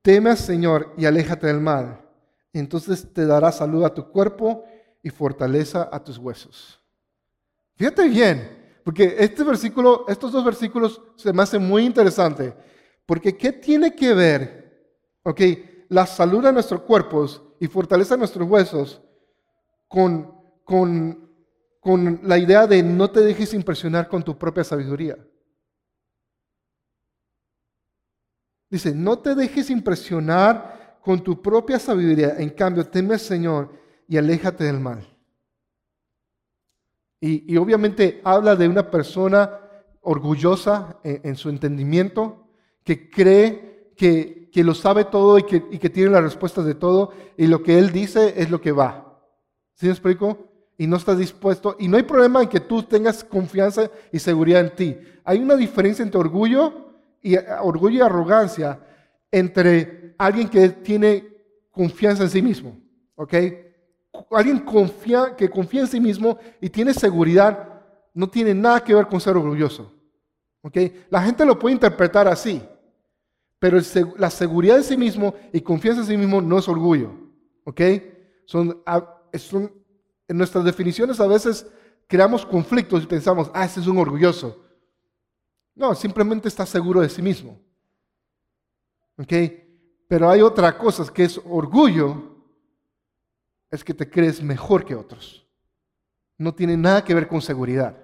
teme 0.02 0.30
al 0.30 0.36
Señor 0.36 0.94
y 0.96 1.06
aléjate 1.06 1.46
del 1.46 1.60
mal. 1.60 2.07
Entonces 2.52 3.12
te 3.12 3.26
dará 3.26 3.52
salud 3.52 3.84
a 3.84 3.94
tu 3.94 4.08
cuerpo 4.10 4.64
y 5.02 5.10
fortaleza 5.10 5.88
a 5.92 6.02
tus 6.02 6.18
huesos. 6.18 6.80
Fíjate 7.76 8.08
bien, 8.08 8.80
porque 8.84 9.16
este 9.18 9.44
versículo, 9.44 10.04
estos 10.08 10.32
dos 10.32 10.44
versículos 10.44 11.00
se 11.16 11.32
me 11.32 11.42
hacen 11.42 11.66
muy 11.66 11.84
interesantes. 11.84 12.54
Porque 13.06 13.36
¿qué 13.36 13.52
tiene 13.52 13.94
que 13.94 14.12
ver, 14.12 14.92
ok, 15.22 15.40
la 15.88 16.06
salud 16.06 16.42
de 16.42 16.52
nuestros 16.52 16.82
cuerpos 16.82 17.42
y 17.60 17.66
fortaleza 17.66 18.14
de 18.14 18.18
nuestros 18.18 18.48
huesos 18.48 19.00
con, 19.86 20.34
con, 20.64 21.30
con 21.80 22.20
la 22.22 22.38
idea 22.38 22.66
de 22.66 22.82
no 22.82 23.10
te 23.10 23.20
dejes 23.20 23.54
impresionar 23.54 24.08
con 24.08 24.22
tu 24.22 24.36
propia 24.36 24.64
sabiduría? 24.64 25.16
Dice, 28.70 28.94
no 28.94 29.18
te 29.18 29.34
dejes 29.34 29.70
impresionar 29.70 30.77
con 31.02 31.22
tu 31.22 31.40
propia 31.40 31.78
sabiduría, 31.78 32.34
en 32.38 32.50
cambio, 32.50 32.86
teme 32.86 33.14
al 33.14 33.20
Señor 33.20 33.70
y 34.08 34.16
aléjate 34.16 34.64
del 34.64 34.80
mal. 34.80 35.06
Y, 37.20 37.56
obviamente 37.56 38.20
habla 38.22 38.54
de 38.54 38.68
una 38.68 38.90
persona 38.90 39.58
orgullosa 40.02 40.98
en 41.02 41.34
su 41.36 41.48
entendimiento, 41.48 42.48
que 42.84 43.10
cree 43.10 43.92
que, 43.96 44.64
lo 44.64 44.74
sabe 44.74 45.04
todo 45.04 45.38
y 45.38 45.42
que, 45.42 45.90
tiene 45.90 46.10
las 46.10 46.22
respuestas 46.22 46.64
de 46.64 46.74
todo 46.74 47.12
y 47.36 47.46
lo 47.46 47.62
que 47.62 47.78
él 47.78 47.92
dice 47.92 48.34
es 48.36 48.50
lo 48.50 48.60
que 48.60 48.72
va. 48.72 49.20
¿Sí 49.74 49.86
me 49.86 49.92
explico? 49.92 50.38
Y 50.76 50.86
no 50.86 50.96
estás 50.96 51.18
dispuesto. 51.18 51.76
Y 51.78 51.88
no 51.88 51.96
hay 51.96 52.04
problema 52.04 52.42
en 52.42 52.48
que 52.48 52.60
tú 52.60 52.82
tengas 52.82 53.22
confianza 53.22 53.90
y 54.12 54.18
seguridad 54.18 54.60
en 54.60 54.74
ti. 54.74 54.98
Hay 55.24 55.38
una 55.38 55.54
diferencia 55.54 56.02
entre 56.02 56.20
orgullo 56.20 56.92
y, 57.20 57.36
orgullo 57.36 57.98
y 57.98 58.00
arrogancia 58.00 58.80
entre 59.30 59.97
alguien 60.18 60.48
que 60.48 60.68
tiene 60.68 61.26
confianza 61.70 62.24
en 62.24 62.30
sí 62.30 62.42
mismo. 62.42 62.76
¿Ok? 63.14 63.34
Alguien 64.32 64.58
confía, 64.58 65.34
que 65.36 65.48
confía 65.48 65.82
en 65.82 65.86
sí 65.86 66.00
mismo 66.00 66.38
y 66.60 66.68
tiene 66.68 66.92
seguridad 66.92 67.68
no 68.18 68.28
tiene 68.28 68.52
nada 68.52 68.82
que 68.82 68.92
ver 68.92 69.06
con 69.06 69.20
ser 69.20 69.36
orgulloso. 69.36 69.94
¿Ok? 70.62 70.76
La 71.08 71.22
gente 71.22 71.46
lo 71.46 71.56
puede 71.56 71.74
interpretar 71.74 72.26
así. 72.26 72.60
Pero 73.60 73.78
la 74.16 74.28
seguridad 74.28 74.76
de 74.76 74.82
sí 74.82 74.96
mismo 74.96 75.34
y 75.52 75.60
confianza 75.60 76.00
en 76.00 76.06
sí 76.08 76.16
mismo 76.16 76.40
no 76.40 76.58
es 76.58 76.68
orgullo. 76.68 77.12
¿Ok? 77.64 77.80
Son, 78.44 78.82
en 80.26 80.36
nuestras 80.36 80.64
definiciones 80.64 81.20
a 81.20 81.28
veces 81.28 81.66
creamos 82.08 82.44
conflictos 82.44 83.04
y 83.04 83.06
pensamos, 83.06 83.52
ah, 83.54 83.64
ese 83.64 83.78
es 83.78 83.86
un 83.86 83.98
orgulloso. 83.98 84.64
No, 85.76 85.94
simplemente 85.94 86.48
está 86.48 86.66
seguro 86.66 87.00
de 87.00 87.08
sí 87.08 87.22
mismo. 87.22 87.60
¿Ok? 89.16 89.32
Pero 90.08 90.30
hay 90.30 90.40
otra 90.40 90.76
cosa 90.76 91.04
que 91.12 91.24
es 91.24 91.40
orgullo, 91.44 92.36
es 93.70 93.84
que 93.84 93.92
te 93.92 94.08
crees 94.08 94.42
mejor 94.42 94.84
que 94.84 94.94
otros. 94.94 95.46
No 96.38 96.54
tiene 96.54 96.76
nada 96.76 97.04
que 97.04 97.14
ver 97.14 97.28
con 97.28 97.42
seguridad. 97.42 97.96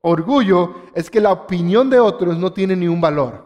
Orgullo 0.00 0.74
es 0.94 1.10
que 1.10 1.20
la 1.20 1.32
opinión 1.32 1.90
de 1.90 2.00
otros 2.00 2.38
no 2.38 2.52
tiene 2.52 2.74
ni 2.74 2.88
un 2.88 3.00
valor 3.00 3.44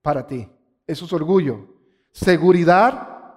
para 0.00 0.26
ti. 0.26 0.48
Eso 0.86 1.04
es 1.04 1.12
orgullo. 1.12 1.66
Seguridad 2.12 3.36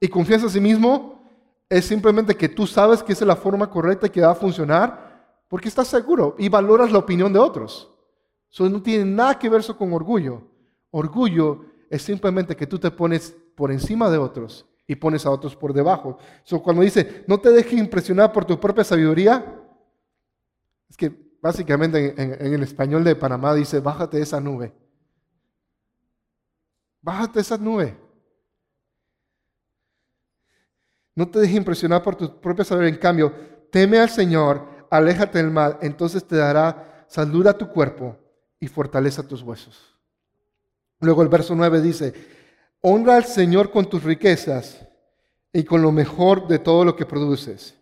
y 0.00 0.08
confianza 0.08 0.46
en 0.46 0.52
sí 0.52 0.60
mismo 0.60 1.22
es 1.68 1.84
simplemente 1.84 2.36
que 2.36 2.48
tú 2.48 2.66
sabes 2.66 3.02
que 3.02 3.12
esa 3.12 3.24
es 3.24 3.28
la 3.28 3.36
forma 3.36 3.70
correcta 3.70 4.08
y 4.08 4.10
que 4.10 4.20
va 4.20 4.32
a 4.32 4.34
funcionar 4.34 5.10
porque 5.48 5.68
estás 5.68 5.88
seguro 5.88 6.34
y 6.38 6.48
valoras 6.48 6.90
la 6.90 6.98
opinión 6.98 7.32
de 7.32 7.38
otros. 7.38 7.88
Eso 8.50 8.68
no 8.68 8.82
tiene 8.82 9.04
nada 9.04 9.38
que 9.38 9.48
ver 9.48 9.60
eso 9.60 9.76
con 9.76 9.92
orgullo. 9.92 10.42
Orgullo 10.90 11.64
es 11.90 12.02
simplemente 12.02 12.56
que 12.56 12.68
tú 12.68 12.78
te 12.78 12.90
pones 12.90 13.36
por 13.56 13.72
encima 13.72 14.08
de 14.08 14.16
otros 14.16 14.64
y 14.86 14.94
pones 14.94 15.26
a 15.26 15.30
otros 15.30 15.56
por 15.56 15.72
debajo. 15.72 16.18
Cuando 16.62 16.82
dice, 16.82 17.24
no 17.26 17.38
te 17.38 17.50
dejes 17.50 17.78
impresionar 17.78 18.32
por 18.32 18.44
tu 18.44 18.58
propia 18.58 18.84
sabiduría, 18.84 19.60
es 20.88 20.96
que 20.96 21.36
básicamente 21.42 22.14
en, 22.16 22.54
el 22.54 22.62
español 22.62 23.02
de 23.02 23.16
Panamá 23.16 23.54
dice, 23.54 23.80
bájate 23.80 24.18
de 24.18 24.22
esa 24.22 24.40
nube. 24.40 24.72
Bájate 27.02 27.40
esa 27.40 27.58
nube. 27.58 27.98
No 31.16 31.28
te 31.28 31.40
dejes 31.40 31.56
impresionar 31.56 32.02
por 32.04 32.14
tu 32.14 32.40
propia 32.40 32.64
saber. 32.64 32.86
En 32.86 32.96
cambio, 32.96 33.34
teme 33.72 33.98
al 33.98 34.10
Señor, 34.10 34.86
aléjate 34.90 35.38
del 35.38 35.50
mal, 35.50 35.76
entonces 35.82 36.24
te 36.24 36.36
dará 36.36 37.04
salud 37.08 37.46
a 37.48 37.58
tu 37.58 37.68
cuerpo 37.68 38.16
y 38.60 38.68
fortaleza 38.68 39.22
a 39.22 39.26
tus 39.26 39.42
huesos. 39.42 39.89
Luego 41.00 41.22
el 41.22 41.28
verso 41.28 41.54
9 41.54 41.80
dice, 41.80 42.12
honra 42.80 43.16
al 43.16 43.24
Señor 43.24 43.70
con 43.70 43.88
tus 43.88 44.02
riquezas 44.04 44.86
y 45.52 45.64
con 45.64 45.82
lo 45.82 45.92
mejor 45.92 46.46
de 46.46 46.58
todo 46.58 46.84
lo 46.84 46.96
que 46.96 47.06
produces. 47.06 47.76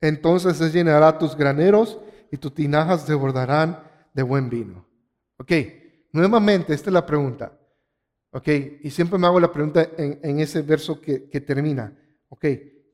Entonces 0.00 0.56
se 0.56 0.70
llenará 0.70 1.18
tus 1.18 1.36
graneros 1.36 1.98
y 2.30 2.36
tus 2.36 2.54
tinajas 2.54 3.06
desbordarán 3.06 3.82
de 4.14 4.22
buen 4.22 4.48
vino. 4.48 4.86
Ok, 5.38 5.52
nuevamente, 6.12 6.74
esta 6.74 6.90
es 6.90 6.94
la 6.94 7.06
pregunta. 7.06 7.58
¿Ok? 8.32 8.48
Y 8.82 8.90
siempre 8.90 9.18
me 9.18 9.26
hago 9.26 9.38
la 9.38 9.52
pregunta 9.52 9.86
en, 9.96 10.40
ese 10.40 10.62
verso 10.62 11.00
que, 11.00 11.18
termina. 11.40 11.92
¿Ok? 12.30 12.46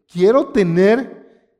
Quiero 0.06 0.48
tener 0.48 1.52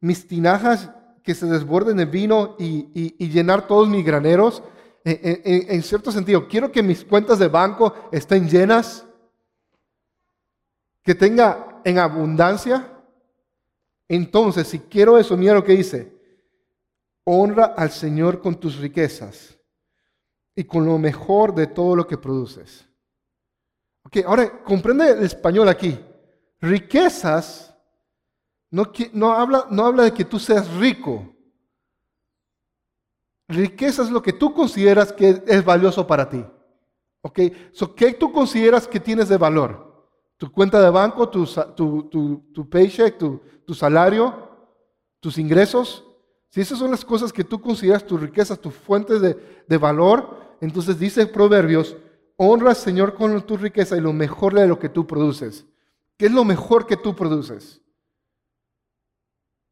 mis 0.00 0.26
tinajas 0.26 0.90
que 1.22 1.34
se 1.34 1.46
desborden 1.46 1.98
de 1.98 2.06
vino 2.06 2.56
y, 2.58 3.12
llenar 3.28 3.66
todos 3.66 3.88
mis 3.88 4.04
graneros. 4.04 4.62
En, 5.08 5.82
cierto 5.84 6.10
sentido, 6.10 6.48
quiero 6.48 6.72
que 6.72 6.82
mis 6.82 7.04
cuentas 7.04 7.38
de 7.38 7.46
banco 7.46 7.94
estén 8.10 8.48
llenas, 8.48 9.06
que 11.02 11.14
tenga 11.14 11.80
en 11.84 11.98
abundancia. 11.98 12.92
Entonces, 14.08 14.66
si 14.66 14.80
quiero 14.80 15.16
eso, 15.16 15.36
mira 15.36 15.54
lo 15.54 15.62
que 15.62 15.76
dice. 15.76 16.12
Honra 17.22 17.66
al 17.76 17.92
Señor 17.92 18.40
con 18.40 18.58
tus 18.58 18.78
riquezas 18.78 19.56
y 20.56 20.64
con 20.64 20.84
lo 20.84 20.98
mejor 20.98 21.54
de 21.54 21.68
todo 21.68 21.94
lo 21.94 22.06
que 22.06 22.18
produces. 22.18 22.88
Ok, 24.02 24.18
ahora 24.26 24.62
comprende 24.64 25.10
el 25.10 25.22
español 25.24 25.68
aquí. 25.68 25.96
Riquezas 26.60 27.76
no, 29.12 29.32
habla, 29.32 29.66
no 29.70 29.86
habla 29.86 30.02
de 30.04 30.12
que 30.12 30.24
tú 30.24 30.38
seas 30.38 30.68
rico. 30.74 31.35
Riqueza 33.48 34.02
es 34.02 34.10
lo 34.10 34.22
que 34.22 34.32
tú 34.32 34.52
consideras 34.52 35.12
que 35.12 35.42
es 35.46 35.64
valioso 35.64 36.06
para 36.06 36.28
ti. 36.28 36.44
¿Ok? 37.22 37.40
So, 37.72 37.94
¿Qué 37.94 38.12
tú 38.12 38.32
consideras 38.32 38.88
que 38.88 39.00
tienes 39.00 39.28
de 39.28 39.36
valor? 39.36 39.86
¿Tu 40.36 40.50
cuenta 40.50 40.80
de 40.80 40.90
banco, 40.90 41.28
tu, 41.28 41.46
tu, 42.52 42.68
paycheck, 42.68 43.16
tu, 43.18 43.74
salario, 43.74 44.48
tus 45.20 45.38
ingresos? 45.38 46.04
Si 46.50 46.60
esas 46.60 46.78
son 46.78 46.90
las 46.90 47.04
cosas 47.04 47.32
que 47.32 47.44
tú 47.44 47.60
consideras 47.60 48.06
tus 48.06 48.20
riquezas, 48.20 48.60
tus 48.60 48.74
fuentes 48.74 49.20
de, 49.20 49.64
de 49.66 49.78
valor, 49.78 50.56
entonces 50.60 50.98
dice 50.98 51.26
Proverbios, 51.26 51.96
honra 52.36 52.70
al 52.70 52.76
Señor 52.76 53.14
con 53.14 53.40
tu 53.42 53.56
riqueza 53.56 53.96
y 53.96 54.00
lo 54.00 54.12
mejor 54.12 54.54
de 54.54 54.66
lo 54.66 54.78
que 54.78 54.88
tú 54.88 55.06
produces. 55.06 55.66
¿Qué 56.16 56.26
es 56.26 56.32
lo 56.32 56.44
mejor 56.44 56.86
que 56.86 56.96
tú 56.96 57.14
produces? 57.14 57.80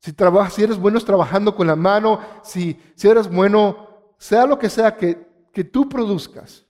Si, 0.05 0.13
trabajas, 0.13 0.53
si 0.53 0.63
eres 0.63 0.77
bueno 0.77 1.01
trabajando 1.01 1.57
con 1.57 1.67
la 1.67 1.77
mano, 1.77 2.21
si, 2.43 2.79
si 2.95 3.09
eres 3.09 3.27
bueno, 3.27 4.13
sea 4.19 4.45
lo 4.45 4.59
que 4.59 4.69
sea 4.69 4.99
que, 4.99 5.47
que 5.51 5.65
tú 5.65 5.89
produzcas 5.89 6.67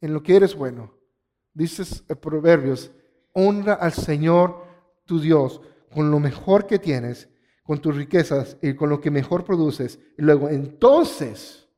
en 0.00 0.14
lo 0.14 0.22
que 0.22 0.34
eres 0.34 0.54
bueno. 0.54 0.94
Dices 1.52 2.02
Proverbios, 2.22 2.90
honra 3.34 3.74
al 3.74 3.92
Señor 3.92 4.64
tu 5.04 5.20
Dios 5.20 5.60
con 5.92 6.10
lo 6.10 6.18
mejor 6.18 6.66
que 6.66 6.78
tienes, 6.78 7.28
con 7.64 7.82
tus 7.82 7.96
riquezas 7.96 8.56
y 8.62 8.74
con 8.74 8.88
lo 8.88 8.98
que 8.98 9.10
mejor 9.10 9.44
produces. 9.44 10.00
Y 10.16 10.22
luego, 10.22 10.48
entonces, 10.48 11.68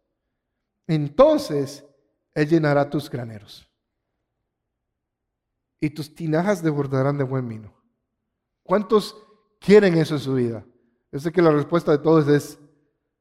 entonces, 0.86 1.84
Él 2.32 2.48
llenará 2.48 2.88
tus 2.88 3.10
graneros. 3.10 3.68
Y 5.80 5.90
tus 5.90 6.14
tinajas 6.14 6.62
desbordarán 6.62 7.18
de 7.18 7.24
buen 7.24 7.48
vino. 7.48 7.74
¿Cuántos 8.62 9.16
quieren 9.58 9.96
eso 9.98 10.14
en 10.14 10.20
su 10.20 10.34
vida? 10.34 10.64
Yo 11.12 11.20
sé 11.20 11.32
que 11.32 11.42
la 11.42 11.50
respuesta 11.50 11.92
de 11.92 11.98
todos 11.98 12.28
es, 12.28 12.58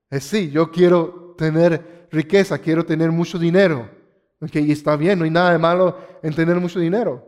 es 0.10 0.24
sí, 0.24 0.50
yo 0.50 0.72
quiero 0.72 1.36
tener 1.38 2.08
riqueza, 2.12 2.58
quiero 2.58 2.86
tener 2.86 3.12
mucho 3.12 3.38
dinero. 3.38 3.90
y 4.40 4.72
está 4.72 4.96
bien, 4.96 5.20
no 5.20 5.26
hay 5.26 5.32
nada 5.32 5.52
de 5.52 5.58
malo 5.58 5.98
en 6.22 6.34
tener 6.34 6.60
mucho 6.60 6.80
dinero. 6.80 7.26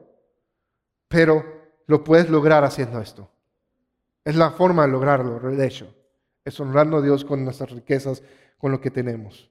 Pero 1.08 1.46
lo 1.86 2.04
puedes 2.04 2.30
lograr 2.30 2.64
haciendo 2.64 3.00
esto. 3.00 3.30
Es 4.24 4.36
la 4.36 4.52
forma 4.52 4.86
de 4.86 4.92
lograrlo, 4.92 5.40
de 5.40 5.66
hecho. 5.66 5.94
Es 6.44 6.60
honrando 6.60 6.98
a 6.98 7.02
Dios 7.02 7.24
con 7.24 7.44
nuestras 7.44 7.72
riquezas, 7.72 8.22
con 8.58 8.72
lo 8.72 8.82
que 8.82 8.92
tenemos. 8.92 9.50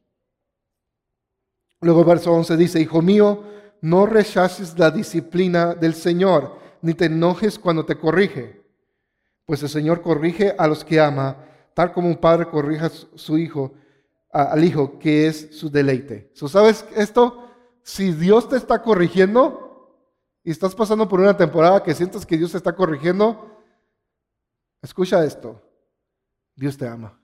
Luego 1.80 2.04
verso 2.04 2.32
11 2.32 2.56
dice, 2.56 2.80
Hijo 2.80 3.00
mío, 3.00 3.44
no 3.80 4.06
rechaces 4.06 4.78
la 4.78 4.90
disciplina 4.90 5.74
del 5.74 5.94
Señor, 5.94 6.58
ni 6.82 6.94
te 6.94 7.06
enojes 7.06 7.58
cuando 7.58 7.84
te 7.84 7.96
corrige 7.96 8.55
pues 9.46 9.62
el 9.62 9.68
Señor 9.68 10.02
corrige 10.02 10.54
a 10.58 10.66
los 10.66 10.84
que 10.84 11.00
ama, 11.00 11.36
tal 11.72 11.92
como 11.92 12.08
un 12.08 12.16
padre 12.16 12.48
corrige 12.48 12.84
a 12.84 12.90
su 12.90 13.38
hijo, 13.38 13.74
al 14.30 14.62
hijo, 14.64 14.98
que 14.98 15.28
es 15.28 15.56
su 15.56 15.70
deleite. 15.70 16.30
¿Sabes 16.34 16.84
esto? 16.94 17.48
Si 17.82 18.12
Dios 18.12 18.48
te 18.48 18.56
está 18.56 18.82
corrigiendo 18.82 20.02
y 20.42 20.50
estás 20.50 20.74
pasando 20.74 21.08
por 21.08 21.20
una 21.20 21.36
temporada 21.36 21.82
que 21.82 21.94
sientes 21.94 22.26
que 22.26 22.36
Dios 22.36 22.50
te 22.50 22.58
está 22.58 22.74
corrigiendo, 22.74 23.62
escucha 24.82 25.24
esto. 25.24 25.62
Dios 26.56 26.76
te 26.76 26.88
ama. 26.88 27.18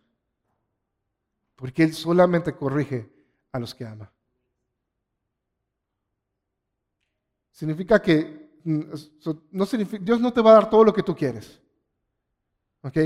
Porque 1.56 1.82
Él 1.82 1.92
solamente 1.92 2.54
corrige 2.54 3.11
a 3.50 3.58
los 3.58 3.74
que 3.74 3.85
ama. 3.85 4.12
Significa 7.50 8.00
que 8.00 8.61
mm, 8.64 8.92
Dios 10.00 10.20
no 10.20 10.32
te 10.32 10.40
va 10.40 10.50
a 10.50 10.54
dar 10.54 10.70
todo 10.70 10.85
lo 10.85 10.92
que 10.92 11.02
tú 11.02 11.14
quieres. 11.14 11.62
¿Ok? 12.83 12.99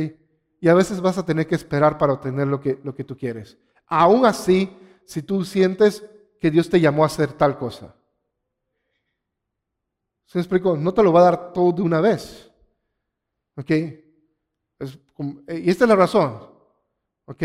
Y 0.61 0.69
a 0.69 0.75
veces 0.75 1.01
vas 1.01 1.19
a 1.19 1.25
tener 1.25 1.47
que 1.47 1.55
esperar 1.55 1.99
para 1.99 2.15
obtener 2.15 2.47
lo 2.47 2.61
que, 2.61 2.81
lo 2.83 2.95
que 2.95 3.05
tú 3.05 3.17
quieres. 3.17 3.59
Aún 3.87 4.27
así, 4.27 4.71
si 5.05 5.23
tú 5.23 5.45
sientes 5.45 6.05
que 6.41 6.51
Dios 6.51 6.69
te 6.69 6.81
llamó 6.81 7.05
a 7.05 7.07
hacer 7.07 7.33
tal 7.33 7.59
cosa. 7.59 7.95
¿Se 10.27 10.39
me 10.39 10.43
explicó? 10.43 10.77
No 10.77 10.93
te 10.93 11.03
lo 11.03 11.13
va 11.13 11.21
a 11.21 11.31
dar 11.31 11.53
todo 11.53 11.73
de 11.73 11.83
una 11.83 12.01
vez. 12.01 12.51
¿Ok? 13.57 13.71
y 15.49 15.71
esta 15.71 15.85
es 15.85 15.89
la 15.89 15.97
razón. 15.97 16.51
¿Ok? 17.27 17.43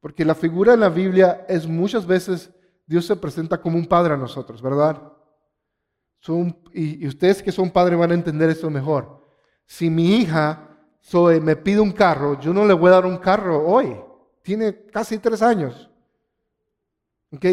Porque 0.00 0.24
la 0.24 0.34
figura 0.34 0.74
en 0.74 0.80
la 0.80 0.88
Biblia 0.88 1.44
es 1.48 1.66
muchas 1.66 2.06
veces 2.06 2.50
Dios 2.86 3.06
se 3.06 3.16
presenta 3.16 3.60
como 3.60 3.76
un 3.76 3.86
padre 3.86 4.14
a 4.14 4.16
nosotros, 4.16 4.62
¿verdad? 4.62 5.12
Y, 6.72 7.04
y 7.04 7.06
ustedes 7.06 7.42
que 7.42 7.52
son 7.52 7.70
padres 7.70 7.98
van 7.98 8.10
a 8.12 8.14
entender 8.14 8.50
esto 8.50 8.70
mejor. 8.70 9.24
Si 9.66 9.90
mi 9.90 10.16
hija 10.16 10.71
Zoe 11.04 11.40
me 11.40 11.56
pide 11.56 11.80
un 11.80 11.92
carro, 11.92 12.38
yo 12.38 12.52
no 12.52 12.64
le 12.64 12.72
voy 12.72 12.88
a 12.88 12.94
dar 12.94 13.06
un 13.06 13.18
carro 13.18 13.66
hoy. 13.66 13.96
Tiene 14.42 14.86
casi 14.86 15.18
tres 15.18 15.42
años. 15.42 15.90
¿Ok? 17.32 17.44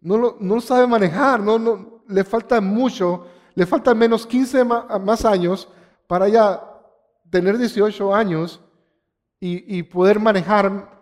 No 0.00 0.16
lo, 0.16 0.36
no 0.40 0.60
sabe 0.60 0.86
manejar, 0.86 1.40
no, 1.40 1.58
no, 1.58 2.02
le 2.08 2.24
falta 2.24 2.60
mucho, 2.60 3.26
le 3.54 3.66
faltan 3.66 3.98
menos 3.98 4.26
15 4.26 4.64
más, 4.64 5.24
años 5.24 5.68
para 6.06 6.28
ya 6.28 6.62
tener 7.30 7.58
18 7.58 8.14
años 8.14 8.60
y, 9.40 9.82
poder 9.84 10.18
manejar 10.18 11.00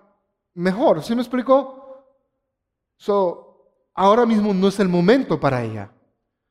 mejor. 0.55 1.03
¿Sí 1.03 1.15
me 1.15 1.23
explicó? 1.23 2.05
So, 2.97 3.71
ahora 3.95 4.27
mismo 4.27 4.53
no 4.53 4.69
es 4.69 4.79
el 4.81 4.89
momento 4.89 5.39
para 5.41 5.63
ella. 5.63 5.91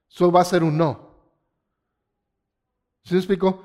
Eso 0.10 0.32
va 0.32 0.42
a 0.42 0.46
ser 0.46 0.64
un 0.64 0.78
no. 0.78 1.10
¿Sí 3.04 3.14
me 3.14 3.20
explicó? 3.20 3.64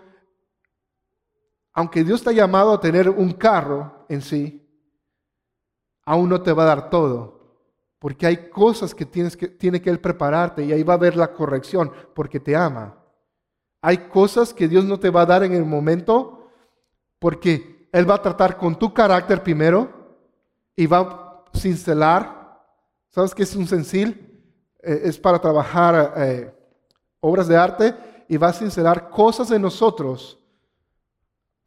Aunque 1.79 2.03
Dios 2.03 2.25
te 2.25 2.31
ha 2.31 2.33
llamado 2.33 2.73
a 2.73 2.81
tener 2.81 3.09
un 3.09 3.31
carro 3.31 4.05
en 4.09 4.21
sí, 4.21 4.69
aún 6.05 6.29
no 6.29 6.43
te 6.43 6.53
va 6.53 6.65
a 6.65 6.75
dar 6.75 6.91
todo. 6.91 7.39
Porque 8.01 8.27
hay 8.27 8.51
cosas 8.51 8.93
que, 8.93 9.07
tienes 9.07 9.37
que 9.37 9.47
tiene 9.47 9.81
que 9.81 9.89
Él 9.89 10.01
prepararte 10.01 10.65
y 10.65 10.73
ahí 10.73 10.83
va 10.83 10.95
a 10.95 10.97
haber 10.97 11.17
la 11.17 11.33
corrección 11.33 11.93
porque 12.17 12.41
te 12.41 12.57
ama. 12.57 12.97
Hay 13.81 14.09
cosas 14.09 14.53
que 14.53 14.67
Dios 14.67 14.87
no 14.87 14.99
te 14.99 15.09
va 15.09 15.21
a 15.21 15.27
dar 15.27 15.45
en 15.45 15.53
el 15.53 15.65
momento 15.65 16.51
porque 17.21 17.89
Él 17.93 18.11
va 18.11 18.17
a 18.17 18.23
tratar 18.23 18.57
con 18.57 18.77
tu 18.77 18.93
carácter 18.93 19.45
primero 19.45 20.17
y 20.75 20.89
va 20.89 20.99
a 20.99 21.45
cincelar. 21.57 22.61
¿Sabes 23.09 23.33
qué 23.37 23.45
es 23.45 23.55
un 23.55 23.69
cencil? 23.69 24.43
Eh, 24.83 25.03
es 25.05 25.17
para 25.17 25.39
trabajar 25.39 26.15
eh, 26.17 26.53
obras 27.21 27.47
de 27.47 27.57
arte 27.57 27.95
y 28.27 28.37
va 28.37 28.49
a 28.49 28.53
cincelar 28.53 29.11
cosas 29.11 29.49
de 29.49 29.61
nosotros 29.61 30.38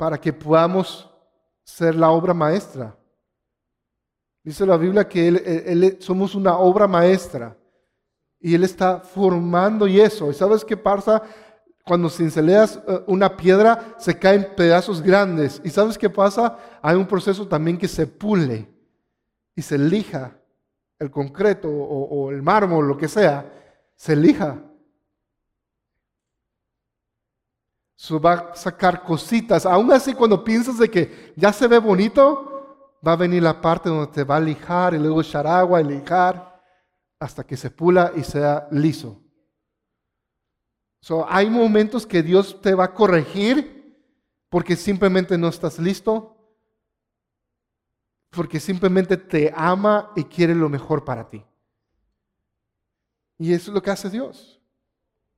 para 0.01 0.19
que 0.19 0.33
podamos 0.33 1.07
ser 1.63 1.93
la 1.93 2.09
obra 2.09 2.33
maestra. 2.33 2.97
Dice 4.43 4.65
la 4.65 4.75
Biblia 4.75 5.07
que 5.07 5.95
somos 5.99 6.33
una 6.33 6.57
obra 6.57 6.87
maestra 6.87 7.55
y 8.39 8.55
Él 8.55 8.63
está 8.63 9.01
formando 9.01 9.85
y 9.85 10.01
eso. 10.01 10.31
¿Y 10.31 10.33
sabes 10.33 10.65
qué 10.65 10.75
pasa? 10.75 11.21
Cuando 11.85 12.09
cinceleas 12.09 12.81
eh, 12.87 13.03
una 13.05 13.37
piedra 13.37 13.93
se 13.99 14.17
caen 14.17 14.55
pedazos 14.57 15.03
grandes. 15.03 15.61
¿Y 15.63 15.69
sabes 15.69 15.99
qué 15.99 16.09
pasa? 16.09 16.57
Hay 16.81 16.95
un 16.95 17.05
proceso 17.05 17.47
también 17.47 17.77
que 17.77 17.87
se 17.87 18.07
pule 18.07 18.67
y 19.55 19.61
se 19.61 19.77
lija 19.77 20.35
el 20.97 21.11
concreto 21.11 21.69
o, 21.69 22.05
o 22.05 22.31
el 22.31 22.41
mármol, 22.41 22.87
lo 22.87 22.97
que 22.97 23.07
sea, 23.07 23.53
se 23.93 24.15
lija 24.15 24.63
Eso 28.01 28.19
va 28.19 28.33
a 28.33 28.55
sacar 28.55 29.03
cositas. 29.03 29.63
Aún 29.63 29.91
así, 29.91 30.15
cuando 30.15 30.43
piensas 30.43 30.79
de 30.79 30.89
que 30.89 31.33
ya 31.35 31.53
se 31.53 31.67
ve 31.67 31.77
bonito, 31.77 32.97
va 33.05 33.11
a 33.11 33.15
venir 33.15 33.43
la 33.43 33.61
parte 33.61 33.89
donde 33.89 34.11
te 34.11 34.23
va 34.23 34.37
a 34.37 34.39
lijar 34.39 34.95
y 34.95 34.97
luego 34.97 35.21
echar 35.21 35.45
agua 35.45 35.79
y 35.79 35.83
lijar 35.83 36.59
hasta 37.19 37.43
que 37.43 37.55
se 37.55 37.69
pula 37.69 38.11
y 38.15 38.23
sea 38.23 38.67
liso. 38.71 39.21
So, 40.99 41.27
hay 41.29 41.47
momentos 41.51 42.07
que 42.07 42.23
Dios 42.23 42.59
te 42.59 42.73
va 42.73 42.85
a 42.85 42.93
corregir 42.95 43.95
porque 44.49 44.75
simplemente 44.75 45.37
no 45.37 45.49
estás 45.49 45.77
listo, 45.77 46.35
porque 48.31 48.59
simplemente 48.59 49.15
te 49.15 49.53
ama 49.55 50.11
y 50.15 50.23
quiere 50.23 50.55
lo 50.55 50.69
mejor 50.69 51.05
para 51.05 51.27
ti. 51.29 51.45
Y 53.37 53.53
eso 53.53 53.69
es 53.69 53.75
lo 53.75 53.81
que 53.83 53.91
hace 53.91 54.09
Dios. 54.09 54.59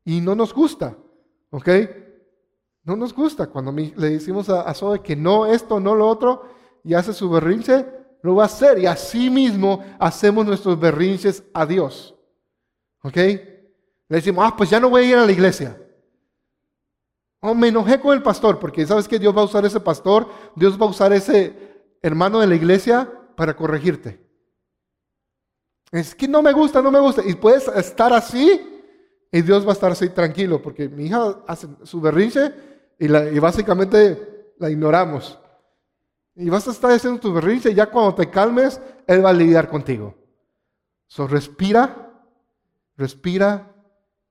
Y 0.05 0.21
no 0.21 0.33
nos 0.33 0.53
gusta, 0.53 0.95
¿ok? 1.49 1.69
No 2.83 2.95
nos 2.95 3.13
gusta 3.13 3.47
cuando 3.47 3.71
le 3.71 4.09
decimos 4.09 4.49
a, 4.49 4.61
a 4.61 4.73
Zoe 4.73 5.01
que 5.01 5.15
no 5.15 5.45
esto, 5.45 5.79
no 5.79 5.95
lo 5.95 6.07
otro, 6.07 6.43
y 6.83 6.93
hace 6.93 7.13
su 7.13 7.29
berrinche, 7.29 7.85
lo 8.21 8.35
va 8.35 8.43
a 8.43 8.47
hacer. 8.47 8.79
Y 8.79 8.85
así 8.85 9.29
mismo 9.29 9.83
hacemos 9.99 10.45
nuestros 10.45 10.79
berrinches 10.79 11.43
a 11.53 11.65
Dios. 11.65 12.15
¿Ok? 13.01 13.15
Le 13.15 14.17
decimos, 14.17 14.45
ah, 14.47 14.55
pues 14.55 14.69
ya 14.69 14.79
no 14.79 14.89
voy 14.89 15.03
a 15.03 15.09
ir 15.09 15.15
a 15.15 15.25
la 15.25 15.31
iglesia. 15.31 15.79
Oh, 17.39 17.53
me 17.53 17.69
enojé 17.69 17.99
con 17.99 18.13
el 18.13 18.23
pastor, 18.23 18.59
porque 18.59 18.85
sabes 18.85 19.07
que 19.07 19.19
Dios 19.19 19.35
va 19.35 19.41
a 19.41 19.45
usar 19.45 19.65
ese 19.65 19.79
pastor, 19.79 20.27
Dios 20.55 20.79
va 20.79 20.85
a 20.85 20.89
usar 20.89 21.11
ese 21.13 21.73
hermano 22.01 22.39
de 22.39 22.47
la 22.47 22.55
iglesia 22.55 23.09
para 23.35 23.55
corregirte. 23.55 24.21
Es 25.91 26.15
que 26.15 26.27
no 26.27 26.41
me 26.41 26.53
gusta, 26.53 26.81
no 26.81 26.91
me 26.91 26.99
gusta. 26.99 27.21
Y 27.25 27.35
puedes 27.35 27.67
estar 27.67 28.13
así 28.13 28.61
y 29.31 29.41
Dios 29.41 29.65
va 29.65 29.69
a 29.69 29.73
estar 29.73 29.91
así 29.91 30.09
tranquilo, 30.09 30.61
porque 30.61 30.87
mi 30.87 31.05
hija 31.05 31.43
hace 31.47 31.67
su 31.83 31.99
berrinche 31.99 32.72
y, 32.99 33.05
y 33.05 33.39
básicamente 33.39 34.53
la 34.59 34.69
ignoramos. 34.69 35.39
Y 36.35 36.49
vas 36.49 36.67
a 36.67 36.71
estar 36.71 36.91
haciendo 36.91 37.19
tu 37.19 37.33
berrinche 37.33 37.71
y 37.71 37.75
ya 37.75 37.87
cuando 37.89 38.15
te 38.15 38.29
calmes, 38.29 38.81
Él 39.05 39.23
va 39.23 39.29
a 39.29 39.33
lidiar 39.33 39.69
contigo. 39.69 40.15
So, 41.07 41.27
respira, 41.27 42.11
respira, 42.97 43.71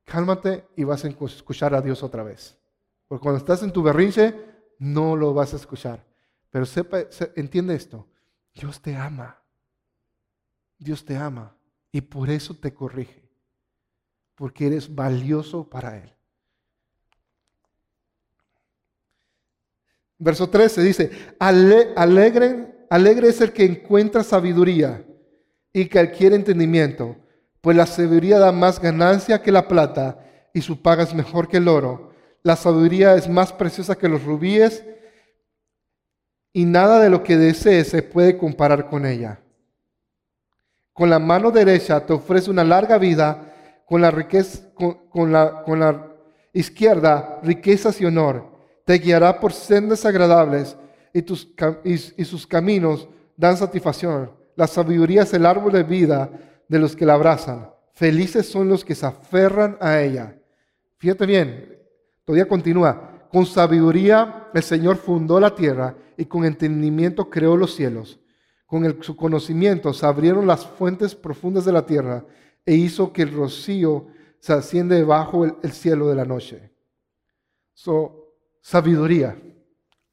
cálmate 0.04 0.66
y 0.76 0.84
vas 0.84 1.04
a 1.04 1.08
escuchar 1.08 1.74
a 1.74 1.80
Dios 1.80 2.02
otra 2.02 2.22
vez. 2.22 2.58
Porque 3.06 3.22
cuando 3.22 3.38
estás 3.38 3.62
en 3.62 3.72
tu 3.72 3.82
berrinche, 3.82 4.34
no 4.78 5.14
lo 5.14 5.32
vas 5.32 5.52
a 5.52 5.56
escuchar. 5.56 6.04
Pero 6.50 6.66
sepa, 6.66 6.98
entiende 7.36 7.74
esto. 7.74 8.08
Dios 8.52 8.80
te 8.80 8.96
ama. 8.96 9.38
Dios 10.78 11.04
te 11.04 11.16
ama. 11.16 11.56
Y 11.92 12.00
por 12.00 12.30
eso 12.30 12.54
te 12.54 12.74
corrige. 12.74 13.30
Porque 14.34 14.66
eres 14.66 14.92
valioso 14.92 15.68
para 15.68 15.98
Él. 15.98 16.12
Verso 20.24 20.48
13 20.48 20.82
dice, 20.82 21.10
alegre, 21.40 22.86
alegre 22.88 23.28
es 23.28 23.40
el 23.40 23.52
que 23.52 23.64
encuentra 23.64 24.22
sabiduría 24.22 25.04
y 25.72 25.86
que 25.86 25.98
adquiere 25.98 26.36
entendimiento, 26.36 27.16
pues 27.60 27.76
la 27.76 27.86
sabiduría 27.86 28.38
da 28.38 28.52
más 28.52 28.80
ganancia 28.80 29.42
que 29.42 29.50
la 29.50 29.66
plata 29.66 30.24
y 30.54 30.60
su 30.60 30.80
paga 30.80 31.02
es 31.02 31.12
mejor 31.12 31.48
que 31.48 31.56
el 31.56 31.66
oro. 31.66 32.12
La 32.44 32.54
sabiduría 32.54 33.16
es 33.16 33.28
más 33.28 33.52
preciosa 33.52 33.96
que 33.96 34.08
los 34.08 34.22
rubíes 34.22 34.84
y 36.52 36.66
nada 36.66 37.00
de 37.00 37.10
lo 37.10 37.24
que 37.24 37.36
desees 37.36 37.88
se 37.88 38.04
puede 38.04 38.38
comparar 38.38 38.88
con 38.88 39.04
ella. 39.04 39.40
Con 40.92 41.10
la 41.10 41.18
mano 41.18 41.50
derecha 41.50 42.06
te 42.06 42.12
ofrece 42.12 42.48
una 42.48 42.62
larga 42.62 42.96
vida, 42.96 43.52
con 43.86 44.00
la, 44.00 45.62
con 45.64 45.80
la 45.80 46.12
izquierda 46.52 47.40
riquezas 47.42 48.00
y 48.00 48.04
honor 48.04 48.51
te 48.84 48.94
guiará 48.94 49.38
por 49.38 49.52
sendas 49.52 50.04
agradables 50.04 50.76
y, 51.12 51.22
tus, 51.22 51.48
y, 51.84 52.24
sus 52.24 52.46
caminos 52.46 53.08
dan 53.36 53.56
satisfacción. 53.56 54.30
La 54.56 54.66
sabiduría 54.66 55.22
es 55.22 55.32
el 55.34 55.46
árbol 55.46 55.72
de 55.72 55.82
vida 55.82 56.30
de 56.68 56.78
los 56.78 56.96
que 56.96 57.06
la 57.06 57.14
abrazan. 57.14 57.70
Felices 57.94 58.48
son 58.48 58.68
los 58.68 58.84
que 58.84 58.94
se 58.94 59.06
aferran 59.06 59.76
a 59.80 60.00
ella. 60.00 60.36
Fíjate 60.98 61.26
bien, 61.26 61.78
todavía 62.24 62.48
continúa. 62.48 63.28
Con 63.30 63.46
sabiduría 63.46 64.48
el 64.52 64.62
Señor 64.62 64.96
fundó 64.96 65.40
la 65.40 65.54
tierra 65.54 65.94
y 66.16 66.26
con 66.26 66.44
entendimiento 66.44 67.30
creó 67.30 67.56
los 67.56 67.74
cielos. 67.74 68.18
Con 68.66 69.02
su 69.02 69.16
conocimiento 69.16 69.92
se 69.92 70.06
abrieron 70.06 70.46
las 70.46 70.66
fuentes 70.66 71.14
profundas 71.14 71.64
de 71.64 71.72
la 71.72 71.84
tierra 71.84 72.24
e 72.64 72.74
hizo 72.74 73.12
que 73.12 73.22
el 73.22 73.32
rocío 73.32 74.06
se 74.38 74.52
asciende 74.52 74.96
debajo 74.96 75.44
el, 75.44 75.72
cielo 75.72 76.08
de 76.08 76.14
la 76.14 76.24
noche. 76.24 76.72
So, 77.74 78.21
sabiduría. 78.62 79.36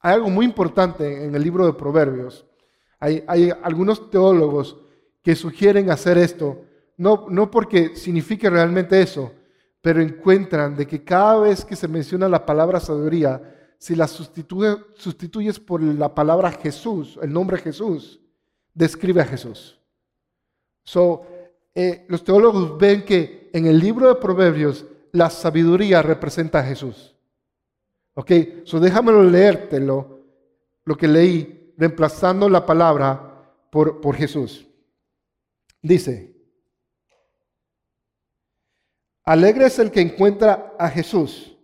Hay 0.02 0.14
algo 0.16 0.30
muy 0.30 0.46
importante 0.46 1.24
en 1.24 1.34
el 1.34 1.42
libro 1.42 1.66
de 1.66 1.74
Proverbios. 1.74 2.46
Hay, 3.00 3.24
algunos 3.64 4.10
teólogos 4.12 4.78
que 5.22 5.36
sugieren 5.36 5.90
hacer 5.90 6.18
esto, 6.18 6.66
no, 6.98 7.28
no 7.30 7.50
porque 7.50 7.96
signifique 7.96 8.50
realmente 8.50 9.02
eso, 9.02 9.32
pero 9.82 10.02
encuentran 10.02 10.76
de 10.76 10.86
que 10.86 11.02
cada 11.06 11.40
vez 11.40 11.64
que 11.64 11.78
se 11.78 11.88
menciona 11.88 12.28
la 12.28 12.46
palabra 12.46 12.82
sabiduría, 12.82 13.56
si 13.78 13.96
la 13.96 14.08
sustituyes 14.08 15.60
por 15.60 15.82
la 15.82 16.14
palabra 16.14 16.52
Jesús, 16.52 17.18
el 17.22 17.32
nombre 17.32 17.58
Jesús, 17.58 18.20
describe 18.74 19.22
a 19.22 19.26
Jesús. 19.26 19.80
So, 20.84 21.26
eh, 21.74 22.06
los 22.10 22.24
teólogos 22.26 22.78
ven 22.78 23.06
que 23.06 23.50
en 23.54 23.66
el 23.66 23.80
libro 23.80 24.10
de 24.10 24.16
Proverbios 24.16 24.86
la 25.14 25.30
sabiduría 25.30 26.02
representa 26.02 26.60
a 26.60 26.64
Jesús. 26.64 27.16
Ok, 28.20 28.32
so 28.66 28.82
déjamelo 28.82 29.24
leértelo, 29.24 30.26
lo 30.84 30.98
que 30.98 31.08
leí, 31.08 31.74
reemplazando 31.78 32.50
la 32.50 32.66
palabra 32.66 33.56
por, 33.72 34.02
por 34.02 34.14
Jesús. 34.14 34.68
Dice, 35.82 36.36
alegre 39.24 39.68
es 39.68 39.80
el 39.80 39.90
que 39.90 40.02
encuentra 40.02 40.76
a 40.78 40.90
Jesús, 40.90 41.58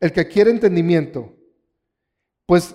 el 0.00 0.10
que 0.10 0.26
quiere 0.26 0.50
entendimiento, 0.50 1.34
pues 2.46 2.74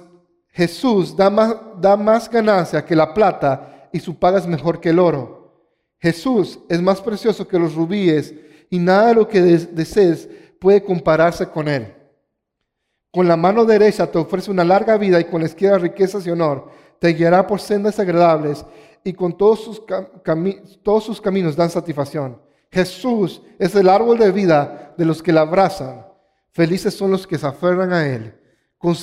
Jesús 0.49 1.17
da 1.17 1.31
más, 1.31 1.55
da 1.81 1.97
más 1.97 2.29
ganancia 2.29 2.85
que 2.85 2.95
la 2.95 3.11
plata 3.11 3.89
y 3.91 3.99
su 3.99 4.19
paga 4.19 4.37
es 4.37 4.45
mejor 4.45 4.79
que 4.79 4.89
el 4.89 4.99
oro. 4.99 5.73
Jesús 5.97 6.59
es 6.69 6.79
más 6.79 7.01
precioso 7.01 7.47
que 7.47 7.57
los 7.57 7.73
rubíes 7.73 8.35
y 8.69 8.77
nada 8.77 9.07
de 9.07 9.15
lo 9.15 9.27
que 9.27 9.41
desees 9.41 10.29
puede 10.59 10.83
compararse 10.83 11.49
con 11.49 11.67
él. 11.67 12.04
Con 13.15 13.29
la 13.29 13.37
mano 13.37 13.63
derecha 13.63 14.11
te 14.11 14.17
ofrece 14.17 14.51
una 14.51 14.65
larga 14.65 14.97
vida 14.97 15.21
y 15.21 15.23
con 15.23 15.39
la 15.39 15.47
izquierda 15.47 15.77
riquezas 15.77 16.27
y 16.27 16.31
honor. 16.31 16.67
Te 16.99 17.13
guiará 17.13 17.47
por 17.47 17.61
sendas 17.61 17.97
agradables 17.97 18.65
y 19.05 19.13
con 19.13 19.37
todos 19.37 19.63
sus, 19.63 21.21
caminos 21.21 21.55
dan 21.55 21.69
satisfacción. 21.69 22.41
Jesús 22.69 23.41
es 23.57 23.73
el 23.73 23.87
árbol 23.87 24.17
de 24.17 24.33
vida 24.33 24.93
de 24.97 25.05
los 25.05 25.23
que 25.23 25.31
la 25.31 25.41
abrazan. 25.41 26.05
Felices 26.51 26.93
son 26.93 27.09
los 27.09 27.25
que 27.25 27.37
se 27.37 27.47
aferran 27.47 27.93
a 27.93 28.05
Él. 28.05 28.37
Con, 28.77 28.93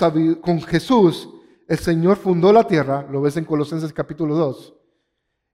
con 0.42 0.60
Jesús 0.60 1.30
el 1.66 1.78
Señor 1.78 2.18
fundó 2.18 2.52
la 2.52 2.66
tierra, 2.66 3.06
lo 3.10 3.22
ves 3.22 3.38
en 3.38 3.46
Colosenses 3.46 3.94
capítulo 3.94 4.34
2. 4.34 4.74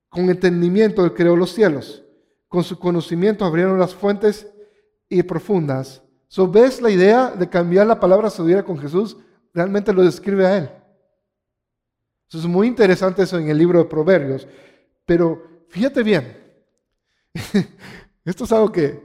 Con 0.08 0.30
entendimiento 0.30 1.04
Él 1.04 1.14
creó 1.14 1.36
los 1.36 1.52
cielos. 1.52 2.02
Con 2.48 2.64
su 2.64 2.76
conocimiento 2.76 3.44
abrieron 3.44 3.78
las 3.78 3.94
fuentes 3.94 4.48
y 5.08 5.22
profundas 5.22 6.02
So, 6.28 6.46
¿Ves 6.46 6.82
la 6.82 6.90
idea 6.90 7.30
de 7.30 7.48
cambiar 7.48 7.86
la 7.86 7.98
palabra 7.98 8.28
sabiduría 8.28 8.62
con 8.62 8.78
Jesús? 8.78 9.16
Realmente 9.54 9.94
lo 9.94 10.02
describe 10.02 10.46
a 10.46 10.58
Él. 10.58 10.70
Eso 12.28 12.38
es 12.38 12.44
muy 12.44 12.66
interesante 12.66 13.22
eso 13.22 13.38
en 13.38 13.48
el 13.48 13.56
libro 13.56 13.78
de 13.78 13.86
Proverbios. 13.86 14.46
Pero 15.06 15.64
fíjate 15.68 16.02
bien, 16.02 16.36
esto 18.24 18.44
es 18.44 18.52
algo 18.52 18.70
que, 18.70 19.02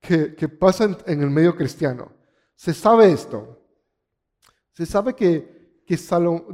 que, 0.00 0.48
pasa 0.48 0.96
en, 1.06 1.22
el 1.22 1.30
medio 1.30 1.54
cristiano. 1.54 2.10
Se 2.56 2.74
sabe 2.74 3.12
esto. 3.12 3.60
Se 4.72 4.84
sabe 4.84 5.14
que, 5.14 5.82
que 5.86 5.96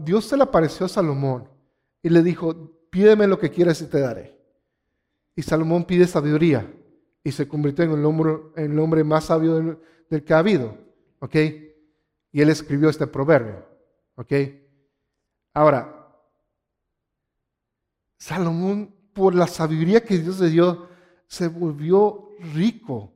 Dios 0.04 0.26
se 0.26 0.36
le 0.36 0.42
apareció 0.42 0.84
a 0.84 0.90
Salomón 0.90 1.48
y 2.02 2.10
le 2.10 2.22
dijo, 2.22 2.54
pídeme 2.90 3.26
lo 3.26 3.38
que 3.38 3.50
quieras 3.50 3.80
y 3.80 3.86
te 3.86 4.00
daré. 4.00 4.38
Y 5.34 5.40
Salomón 5.40 5.84
pide 5.84 6.06
sabiduría 6.06 6.70
y 7.22 7.32
se 7.32 7.46
convirtió 7.46 7.84
en 7.84 7.92
el 7.92 8.78
hombre, 8.78 9.04
más 9.04 9.24
sabio 9.24 9.78
del, 10.08 10.24
que 10.24 10.34
ha 10.34 10.38
habido. 10.38 10.76
¿Ok? 11.18 11.34
Y 12.32 12.40
él 12.40 12.48
escribió 12.48 12.88
este 12.88 13.06
proverbio. 13.06 13.66
¿Ok? 14.14 14.32
Ahora, 15.52 15.96
Salomón, 18.18 18.94
por 19.12 19.34
la 19.34 19.46
sabiduría 19.46 20.04
que 20.04 20.18
Dios 20.18 20.40
le 20.40 20.48
dio, 20.48 20.88
se 21.26 21.48
volvió 21.48 22.30
rico. 22.54 23.12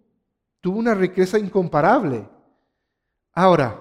Tuvo 0.61 0.79
una 0.79 0.95
riqueza 0.95 1.38
incomparable. 1.38 2.29
Ahora, 3.33 3.81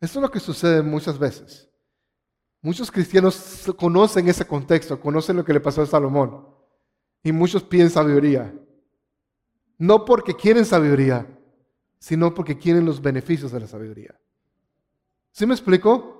esto 0.00 0.18
es 0.18 0.22
lo 0.22 0.30
que 0.30 0.40
sucede 0.40 0.82
muchas 0.82 1.18
veces. 1.18 1.68
Muchos 2.60 2.90
cristianos 2.90 3.72
conocen 3.76 4.28
ese 4.28 4.46
contexto, 4.46 5.00
conocen 5.00 5.36
lo 5.36 5.44
que 5.44 5.52
le 5.52 5.60
pasó 5.60 5.82
a 5.82 5.86
Salomón. 5.86 6.57
Y 7.22 7.32
muchos 7.32 7.62
piden 7.62 7.90
sabiduría. 7.90 8.54
No 9.76 10.04
porque 10.04 10.34
quieren 10.34 10.64
sabiduría, 10.64 11.26
sino 11.98 12.34
porque 12.34 12.58
quieren 12.58 12.84
los 12.84 13.00
beneficios 13.00 13.52
de 13.52 13.60
la 13.60 13.66
sabiduría. 13.66 14.18
¿Sí 15.32 15.46
me 15.46 15.54
explico? 15.54 16.18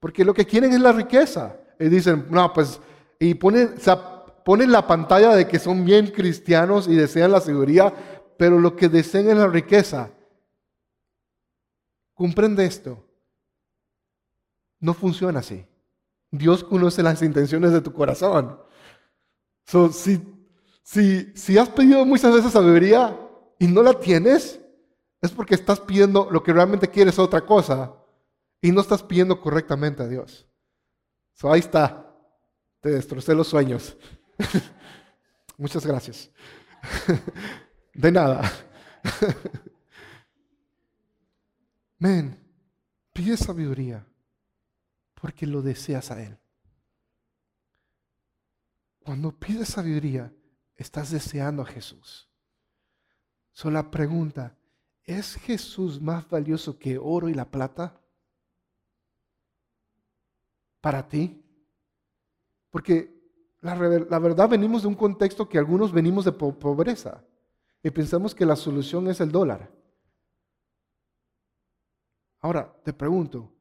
Porque 0.00 0.24
lo 0.24 0.34
que 0.34 0.46
quieren 0.46 0.72
es 0.72 0.80
la 0.80 0.92
riqueza. 0.92 1.56
Y 1.78 1.88
dicen, 1.88 2.26
no, 2.30 2.52
pues, 2.52 2.80
y 3.18 3.34
ponen, 3.34 3.74
ponen 4.44 4.70
la 4.70 4.86
pantalla 4.86 5.34
de 5.34 5.48
que 5.48 5.58
son 5.58 5.84
bien 5.84 6.08
cristianos 6.08 6.88
y 6.88 6.94
desean 6.94 7.32
la 7.32 7.40
sabiduría, 7.40 7.94
pero 8.36 8.60
lo 8.60 8.76
que 8.76 8.88
desean 8.88 9.28
es 9.28 9.36
la 9.36 9.48
riqueza. 9.48 10.10
Comprende 12.12 12.64
esto. 12.64 13.04
No 14.80 14.92
funciona 14.92 15.40
así. 15.40 15.66
Dios 16.30 16.62
conoce 16.62 17.02
las 17.02 17.22
intenciones 17.22 17.72
de 17.72 17.80
tu 17.80 17.92
corazón. 17.92 18.60
So, 19.66 19.90
si, 19.92 21.58
has 21.58 21.68
pedido 21.70 22.04
muchas 22.04 22.34
veces 22.34 22.52
sabiduría, 22.52 23.18
y 23.58 23.66
no 23.66 23.82
la 23.82 23.98
tienes, 23.98 24.60
es 25.22 25.30
porque 25.30 25.54
estás 25.54 25.80
pidiendo 25.80 26.28
lo 26.30 26.42
que 26.42 26.52
realmente 26.52 26.88
quieres 26.88 27.18
otra 27.18 27.40
cosa 27.40 27.94
y 28.60 28.72
no 28.72 28.80
estás 28.80 29.02
pidiendo 29.02 29.40
correctamente 29.40 30.02
a 30.02 30.08
Dios. 30.08 30.46
So, 31.32 31.52
ahí 31.52 31.60
está. 31.60 32.14
Te 32.80 32.90
destrocé 32.90 33.34
los 33.34 33.48
sueños. 33.48 33.96
Muchas 35.56 35.86
gracias. 35.86 36.30
De 37.94 38.12
nada. 38.12 38.50
Men, 41.98 42.38
pide 43.12 43.36
sabiduría 43.36 44.04
porque 45.14 45.46
lo 45.46 45.62
deseas 45.62 46.10
a 46.10 46.22
Él. 46.22 46.38
Cuando 49.04 49.38
pides 49.38 49.68
sabiduría, 49.68 50.32
estás 50.76 51.10
deseando 51.10 51.60
a 51.60 51.66
Jesús. 51.66 52.30
Solo 53.52 53.74
la 53.74 53.90
pregunta, 53.90 54.56
¿es 55.02 55.34
Jesús 55.34 56.00
más 56.00 56.26
valioso 56.28 56.78
que 56.78 56.96
oro 56.96 57.28
y 57.28 57.34
la 57.34 57.44
plata? 57.44 58.00
Para 60.80 61.06
ti. 61.06 61.44
Porque 62.70 63.14
la, 63.60 63.74
la 63.74 64.18
verdad 64.18 64.48
venimos 64.48 64.82
de 64.82 64.88
un 64.88 64.94
contexto 64.94 65.50
que 65.50 65.58
algunos 65.58 65.92
venimos 65.92 66.24
de 66.24 66.32
pobreza 66.32 67.22
y 67.82 67.90
pensamos 67.90 68.34
que 68.34 68.46
la 68.46 68.56
solución 68.56 69.06
es 69.08 69.20
el 69.20 69.30
dólar. 69.30 69.70
Ahora, 72.40 72.74
te 72.82 72.94
pregunto, 72.94 73.54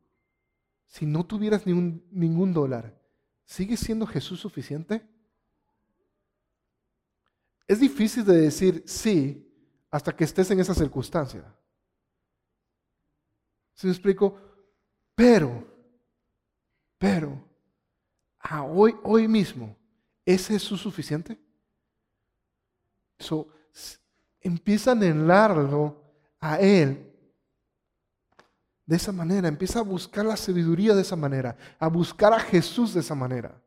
si 0.86 1.06
no 1.06 1.25
tuvieras 1.25 1.65
ningún 1.65 2.53
dólar, 2.53 2.97
¿sigue 3.43 3.75
siendo 3.75 4.08
Jesús 4.08 4.39
suficiente? 4.39 5.12
Es 7.67 7.80
difícil 7.80 8.26
de 8.26 8.41
decir 8.41 8.84
sí 8.86 9.49
hasta 9.89 10.15
que 10.15 10.23
estés 10.23 10.49
en 10.52 10.60
esa 10.60 10.73
circunstancia. 10.73 11.43
¿Se 13.73 13.88
me 13.88 13.93
explico? 13.93 14.39
Pero, 15.15 15.65
pero, 16.97 17.43
a 18.39 18.63
hoy, 18.63 18.95
hoy 19.04 19.28
mismo, 19.28 19.76
¿es 20.26 20.41
suficiente? 20.41 21.39
So, 23.19 23.47
empieza 24.41 24.91
a 24.91 24.93
anhelarlo 24.93 26.02
a 26.39 26.60
Él 26.60 27.10
de 28.86 28.95
esa 28.97 29.12
manera, 29.12 29.47
empieza 29.47 29.80
a 29.80 29.84
buscar 29.84 30.26
la 30.26 30.36
sabiduría 30.36 30.93
de 30.93 31.02
esa 31.02 31.15
manera, 31.15 31.56
a 31.80 31.88
buscar 31.88 32.34
a 32.34 32.39
Jesús 32.39 32.93
de 32.93 32.99
esa 32.99 33.15
manera. 33.15 33.62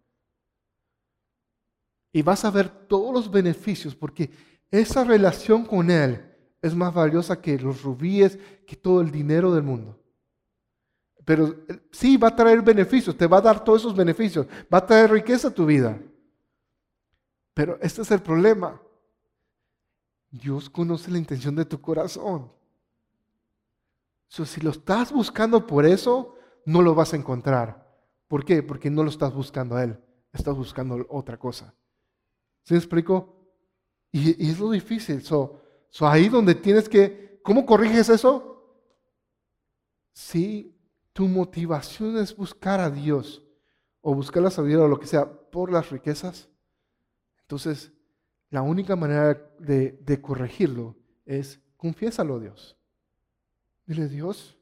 Y 2.16 2.22
vas 2.22 2.46
a 2.46 2.50
ver 2.50 2.70
todos 2.70 3.12
los 3.12 3.30
beneficios 3.30 3.94
porque 3.94 4.30
esa 4.70 5.04
relación 5.04 5.66
con 5.66 5.90
Él 5.90 6.34
es 6.62 6.74
más 6.74 6.94
valiosa 6.94 7.42
que 7.42 7.58
los 7.58 7.82
rubíes, 7.82 8.38
que 8.66 8.74
todo 8.74 9.02
el 9.02 9.10
dinero 9.10 9.52
del 9.52 9.62
mundo. 9.62 10.00
Pero 11.26 11.48
eh, 11.68 11.78
sí 11.92 12.16
va 12.16 12.28
a 12.28 12.34
traer 12.34 12.62
beneficios, 12.62 13.18
te 13.18 13.26
va 13.26 13.36
a 13.36 13.42
dar 13.42 13.62
todos 13.62 13.82
esos 13.82 13.94
beneficios, 13.94 14.46
va 14.72 14.78
a 14.78 14.86
traer 14.86 15.10
riqueza 15.10 15.48
a 15.48 15.50
tu 15.50 15.66
vida. 15.66 16.00
Pero 17.52 17.78
este 17.82 18.00
es 18.00 18.10
el 18.10 18.22
problema. 18.22 18.80
Dios 20.30 20.70
conoce 20.70 21.10
la 21.10 21.18
intención 21.18 21.54
de 21.54 21.66
tu 21.66 21.82
corazón. 21.82 22.50
si 24.26 24.62
lo 24.62 24.70
estás 24.70 25.12
buscando 25.12 25.66
por 25.66 25.84
eso, 25.84 26.34
no 26.64 26.80
lo 26.80 26.94
vas 26.94 27.12
a 27.12 27.16
encontrar. 27.16 27.94
¿Por 28.26 28.42
qué? 28.42 28.62
Porque 28.62 28.88
no 28.88 29.02
lo 29.02 29.10
estás 29.10 29.34
buscando 29.34 29.76
a 29.76 29.84
Él, 29.84 30.00
estás 30.32 30.56
buscando 30.56 31.04
otra 31.10 31.36
cosa. 31.38 31.74
¿Se 32.66 32.74
me 32.74 32.78
explico? 32.78 33.32
Y, 34.10 34.50
es 34.50 34.58
lo 34.58 34.72
difícil. 34.72 35.22
So 35.22 35.62
ahí 36.00 36.28
donde 36.28 36.56
tienes 36.56 36.88
que, 36.88 37.38
¿cómo 37.44 37.64
corriges 37.64 38.08
eso? 38.08 38.82
Si 40.12 40.76
tu 41.12 41.28
motivación 41.28 42.18
es 42.18 42.34
buscar 42.34 42.80
a 42.80 42.90
Dios 42.90 43.44
o 44.00 44.16
buscar 44.16 44.42
la 44.42 44.50
sabiduría 44.50 44.84
o 44.84 44.88
lo 44.88 44.98
que 44.98 45.06
sea 45.06 45.30
por 45.30 45.70
las 45.70 45.90
riquezas, 45.90 46.48
entonces 47.42 47.92
la 48.50 48.62
única 48.62 48.96
manera 48.96 49.34
de, 49.60 49.92
de 50.02 50.20
corregirlo 50.20 50.96
es 51.24 51.60
confiésalo 51.76 52.34
a 52.34 52.40
Dios. 52.40 52.76
Dile, 53.86 54.08
Dios, 54.08 54.58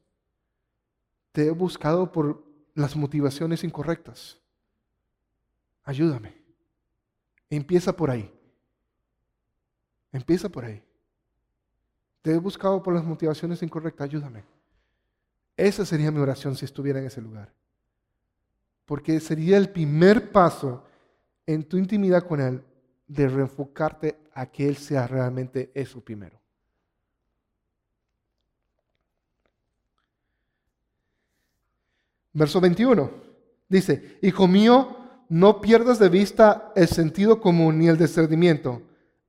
te 1.32 1.46
he 1.46 1.50
buscado 1.50 2.12
por 2.12 2.44
las 2.74 2.96
motivaciones 2.96 3.64
incorrectas. 3.64 4.42
Ayúdame. 5.84 6.43
Empieza 7.56 7.94
por 7.94 8.10
ahí. 8.10 8.32
Empieza 10.12 10.48
por 10.48 10.64
ahí. 10.64 10.82
Te 12.22 12.32
he 12.32 12.38
buscado 12.38 12.82
por 12.82 12.94
las 12.94 13.04
motivaciones 13.04 13.62
incorrectas, 13.62 14.06
ayúdame. 14.06 14.44
Esa 15.56 15.84
sería 15.84 16.10
mi 16.10 16.20
oración 16.20 16.56
si 16.56 16.64
estuviera 16.64 16.98
en 16.98 17.06
ese 17.06 17.20
lugar. 17.20 17.52
Porque 18.86 19.20
sería 19.20 19.56
el 19.56 19.70
primer 19.70 20.32
paso 20.32 20.84
en 21.46 21.64
tu 21.64 21.76
intimidad 21.76 22.26
con 22.26 22.40
Él 22.40 22.62
de 23.06 23.28
reenfocarte 23.28 24.18
a 24.32 24.46
que 24.46 24.68
Él 24.68 24.76
sea 24.76 25.06
realmente 25.06 25.70
eso 25.74 26.00
primero. 26.00 26.40
Verso 32.32 32.60
21 32.60 33.10
dice, 33.68 34.18
Hijo 34.22 34.48
mío, 34.48 35.03
no 35.28 35.60
pierdas 35.60 35.98
de 35.98 36.08
vista 36.08 36.72
el 36.76 36.88
sentido 36.88 37.40
común 37.40 37.78
ni 37.78 37.88
el 37.88 37.98
discernimiento. 37.98 38.82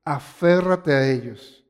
Aférrate 0.04 0.94
a 0.94 1.10
ellos. 1.10 1.66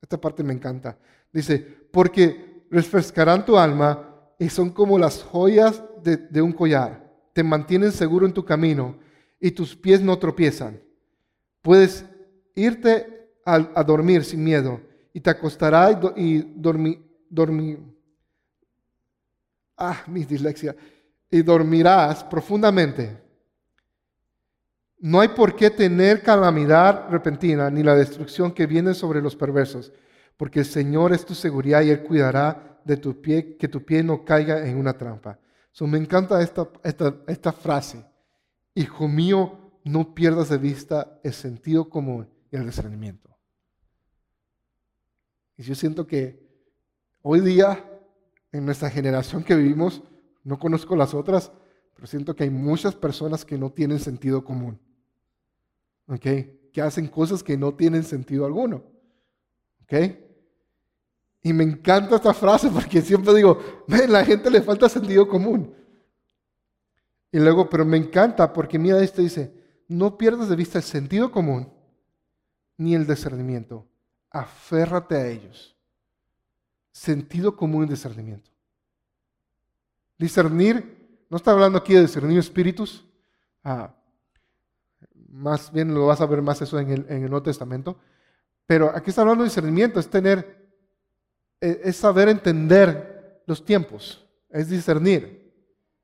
Esta 0.00 0.20
parte 0.20 0.42
me 0.42 0.52
encanta. 0.52 0.98
Dice, 1.32 1.58
porque 1.90 2.66
refrescarán 2.70 3.44
tu 3.44 3.56
alma 3.56 4.32
y 4.38 4.48
son 4.48 4.70
como 4.70 4.98
las 4.98 5.22
joyas 5.22 5.82
de, 6.02 6.42
un 6.42 6.52
collar. 6.52 7.10
Te 7.32 7.42
mantienen 7.42 7.90
seguro 7.90 8.26
en 8.26 8.32
tu 8.32 8.44
camino 8.44 8.98
y 9.40 9.50
tus 9.50 9.74
pies 9.74 10.00
no 10.00 10.18
tropiezan. 10.18 10.80
Puedes 11.62 12.04
irte 12.54 13.30
a, 13.44 13.58
dormir 13.82 14.24
sin 14.24 14.44
miedo 14.44 14.80
y 15.12 15.20
te 15.20 15.30
acostarás 15.30 15.96
y, 16.16 16.38
dormir, 16.54 17.02
dormir. 17.30 17.80
Ah, 19.76 20.02
mi 20.06 20.24
dislexia. 20.24 20.76
Y 21.30 21.42
dormirás 21.42 22.22
profundamente 22.22 23.23
no 25.04 25.20
hay 25.20 25.28
por 25.28 25.54
qué 25.54 25.68
tener 25.68 26.22
calamidad 26.22 27.10
repentina 27.10 27.68
ni 27.68 27.82
la 27.82 27.94
destrucción 27.94 28.52
que 28.52 28.66
viene 28.66 28.94
sobre 28.94 29.20
los 29.20 29.36
perversos, 29.36 29.92
porque 30.38 30.60
el 30.60 30.64
Señor 30.64 31.12
es 31.12 31.26
tu 31.26 31.34
seguridad 31.34 31.82
y 31.82 31.90
Él 31.90 32.02
cuidará 32.02 32.80
de 32.86 32.96
tu 32.96 33.20
pie, 33.20 33.58
que 33.58 33.68
tu 33.68 33.84
pie 33.84 34.02
no 34.02 34.24
caiga 34.24 34.66
en 34.66 34.78
una 34.78 34.96
trampa. 34.96 35.38
So, 35.72 35.86
me 35.86 35.98
encanta 35.98 36.40
esta, 36.40 36.70
esta, 36.82 37.14
esta 37.26 37.52
frase. 37.52 38.02
Hijo 38.74 39.06
mío, 39.06 39.72
no 39.84 40.14
pierdas 40.14 40.48
de 40.48 40.56
vista 40.56 41.20
el 41.22 41.34
sentido 41.34 41.90
común 41.90 42.26
y 42.50 42.56
el 42.56 42.64
discernimiento. 42.64 43.28
Y 45.58 45.64
yo 45.64 45.74
siento 45.74 46.06
que 46.06 46.48
hoy 47.20 47.40
día, 47.40 47.84
en 48.52 48.64
nuestra 48.64 48.88
generación 48.88 49.44
que 49.44 49.54
vivimos, 49.54 50.02
no 50.44 50.58
conozco 50.58 50.96
las 50.96 51.12
otras, 51.12 51.52
pero 51.94 52.06
siento 52.06 52.34
que 52.34 52.44
hay 52.44 52.50
muchas 52.50 52.94
personas 52.94 53.44
que 53.44 53.58
no 53.58 53.70
tienen 53.70 54.00
sentido 54.00 54.42
común. 54.42 54.80
Que 56.20 56.82
hacen 56.82 57.08
cosas 57.08 57.42
que 57.42 57.56
no 57.56 57.74
tienen 57.74 58.04
sentido 58.04 58.46
alguno. 58.46 58.84
¿Ok? 59.82 59.94
Y 61.42 61.52
me 61.52 61.64
encanta 61.64 62.16
esta 62.16 62.32
frase 62.32 62.70
porque 62.70 63.02
siempre 63.02 63.34
digo, 63.34 63.60
a 63.88 64.06
la 64.06 64.24
gente 64.24 64.50
le 64.50 64.62
falta 64.62 64.88
sentido 64.88 65.28
común. 65.28 65.74
Y 67.30 67.38
luego, 67.38 67.68
pero 67.68 67.84
me 67.84 67.96
encanta 67.96 68.52
porque 68.52 68.78
mira 68.78 69.02
esto 69.02 69.20
dice, 69.20 69.52
no 69.88 70.16
pierdas 70.16 70.48
de 70.48 70.56
vista 70.56 70.78
el 70.78 70.84
sentido 70.84 71.30
común 71.30 71.70
ni 72.76 72.94
el 72.94 73.06
discernimiento. 73.06 73.86
Aférrate 74.30 75.16
a 75.16 75.26
ellos. 75.26 75.76
Sentido 76.92 77.56
común 77.56 77.84
y 77.84 77.88
discernimiento. 77.88 78.50
Discernir, 80.16 81.26
no 81.28 81.36
está 81.36 81.50
hablando 81.50 81.78
aquí 81.78 81.92
de 81.92 82.02
discernir 82.02 82.38
espíritus. 82.38 83.04
Ah, 83.62 83.94
más 85.34 85.72
bien 85.72 85.92
lo 85.92 86.06
vas 86.06 86.20
a 86.20 86.26
ver 86.26 86.42
más 86.42 86.62
eso 86.62 86.78
en 86.78 86.90
el, 86.90 87.06
en 87.08 87.24
el 87.24 87.30
Nuevo 87.30 87.42
Testamento. 87.42 87.98
Pero 88.66 88.90
aquí 88.94 89.10
está 89.10 89.22
hablando 89.22 89.42
de 89.42 89.48
discernimiento, 89.48 89.98
es 89.98 90.08
tener, 90.08 90.68
e, 91.60 91.80
es 91.84 91.96
saber 91.96 92.28
entender 92.28 93.42
los 93.46 93.64
tiempos, 93.64 94.24
es 94.48 94.68
discernir. 94.68 95.42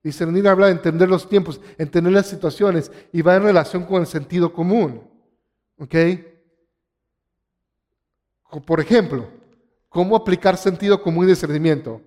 Discernir 0.02 0.48
habla 0.48 0.66
de 0.66 0.72
entender 0.72 1.08
los 1.08 1.28
tiempos, 1.28 1.60
entender 1.78 2.12
las 2.12 2.26
situaciones 2.26 2.90
y 3.12 3.22
va 3.22 3.36
en 3.36 3.44
relación 3.44 3.84
con 3.84 4.00
el 4.00 4.06
sentido 4.06 4.52
común. 4.52 5.08
¿Ok? 5.78 5.94
Por 8.66 8.80
ejemplo, 8.80 9.28
¿cómo 9.88 10.16
aplicar 10.16 10.56
sentido 10.56 11.00
común 11.02 11.26
y 11.26 11.28
discernimiento? 11.28 12.02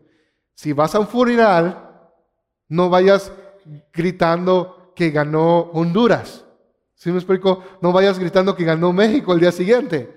Si 0.55 0.73
vas 0.73 0.93
a 0.93 0.99
un 0.99 1.07
funeral, 1.07 2.01
no 2.67 2.89
vayas 2.89 3.31
gritando 3.93 4.91
que 4.95 5.09
ganó 5.11 5.69
Honduras. 5.71 6.43
Si 7.03 7.11
me 7.11 7.17
explico? 7.17 7.61
No 7.81 7.91
vayas 7.91 8.17
gritando 8.17 8.55
que 8.55 8.63
ganó 8.63 8.93
México 8.93 9.33
el 9.33 9.41
día 9.41 9.51
siguiente. 9.51 10.09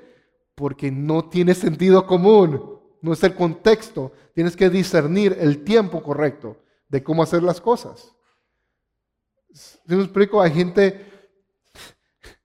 Porque 0.55 0.89
no 0.89 1.29
tiene 1.29 1.53
sentido 1.53 2.07
común, 2.07 2.79
no 3.03 3.13
es 3.13 3.25
el 3.25 3.35
contexto. 3.35 4.13
Tienes 4.33 4.55
que 4.55 4.71
discernir 4.71 5.37
el 5.41 5.65
tiempo 5.65 6.01
correcto 6.01 6.57
de 6.89 7.03
cómo 7.03 7.25
hacer 7.25 7.43
las 7.43 7.61
cosas. 7.61 8.15
Si 9.53 9.97
me 9.97 10.05
explico, 10.05 10.41
hay 10.41 10.53
gente, 10.53 11.05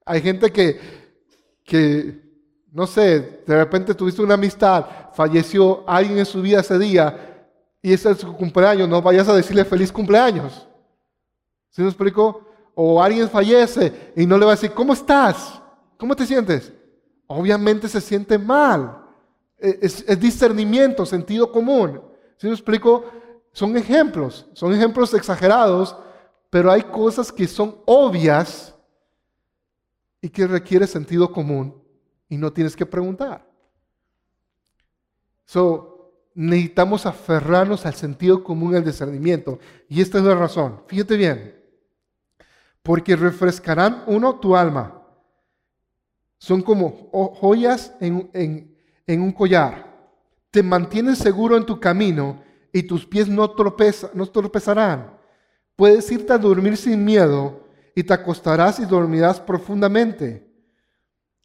hay 0.03 0.21
gente 0.23 0.51
que, 0.51 0.79
que, 1.63 2.19
no 2.71 2.87
sé, 2.87 3.43
de 3.45 3.55
repente 3.55 3.93
tuviste 3.93 4.23
una 4.23 4.33
amistad, 4.33 5.13
falleció 5.13 5.87
alguien 5.87 6.17
en 6.17 6.25
su 6.25 6.41
vida 6.41 6.61
ese 6.61 6.79
día 6.79 7.47
y 7.79 7.93
es 7.93 8.01
su 8.01 8.35
cumpleaños, 8.35 8.89
no 8.89 9.03
vayas 9.03 9.27
a 9.27 9.35
decirle 9.35 9.65
feliz 9.65 9.91
cumpleaños. 9.91 10.67
¿Sí 11.69 11.83
me 11.83 11.89
explico? 11.89 12.50
O 12.83 12.99
alguien 12.99 13.29
fallece 13.29 14.11
y 14.15 14.25
no 14.25 14.39
le 14.39 14.45
va 14.45 14.53
a 14.53 14.55
decir, 14.55 14.71
¿cómo 14.71 14.93
estás? 14.93 15.61
¿Cómo 15.97 16.15
te 16.15 16.25
sientes? 16.25 16.73
Obviamente 17.27 17.87
se 17.87 18.01
siente 18.01 18.39
mal. 18.39 19.05
E, 19.59 19.77
es, 19.83 20.19
discernimiento, 20.19 21.05
sentido 21.05 21.51
común. 21.51 22.01
¿Sí 22.37 22.47
me 22.47 22.53
explico? 22.53 23.05
Son 23.51 23.77
ejemplos, 23.77 24.47
son 24.53 24.73
ejemplos 24.73 25.13
exagerados, 25.13 25.95
pero 26.49 26.71
hay 26.71 26.81
cosas 26.81 27.31
que 27.31 27.45
son 27.45 27.77
obvias 27.85 28.73
y 30.19 30.29
que 30.29 30.47
requiere 30.47 30.87
sentido 30.87 31.31
común 31.31 31.79
y 32.29 32.35
no 32.35 32.51
tienes 32.51 32.75
que 32.75 32.87
preguntar. 32.87 33.47
So, 35.45 36.15
necesitamos 36.33 37.05
aferrarnos 37.05 37.85
al 37.85 37.93
sentido 37.93 38.43
común, 38.43 38.73
al 38.73 38.83
discernimiento. 38.83 39.59
Y 39.87 40.01
esta 40.01 40.17
es 40.17 40.23
la 40.23 40.33
razón. 40.33 40.81
Fíjate 40.87 41.15
bien 41.15 41.60
porque 42.83 43.15
refrescarán 43.15 44.03
uno 44.07 44.39
tu 44.39 44.55
alma. 44.55 45.01
Son 46.37 46.61
como 46.61 47.09
joyas 47.39 47.93
en, 47.99 48.75
un 49.07 49.31
collar. 49.31 49.91
Te 50.49 50.63
mantienes 50.63 51.19
seguro 51.19 51.55
en 51.55 51.65
tu 51.65 51.79
camino 51.79 52.41
y 52.73 52.83
tus 52.83 53.05
pies 53.05 53.27
no, 53.27 53.53
no 54.13 54.25
tropezarán. 54.27 55.13
Puedes 55.75 56.11
irte 56.11 56.33
a 56.33 56.37
dormir 56.37 56.77
sin 56.77 57.05
miedo 57.05 57.67
y 57.95 58.03
te 58.03 58.13
acostarás 58.13 58.79
y 58.79 58.85
dormirás 58.85 59.39
profundamente. 59.39 60.47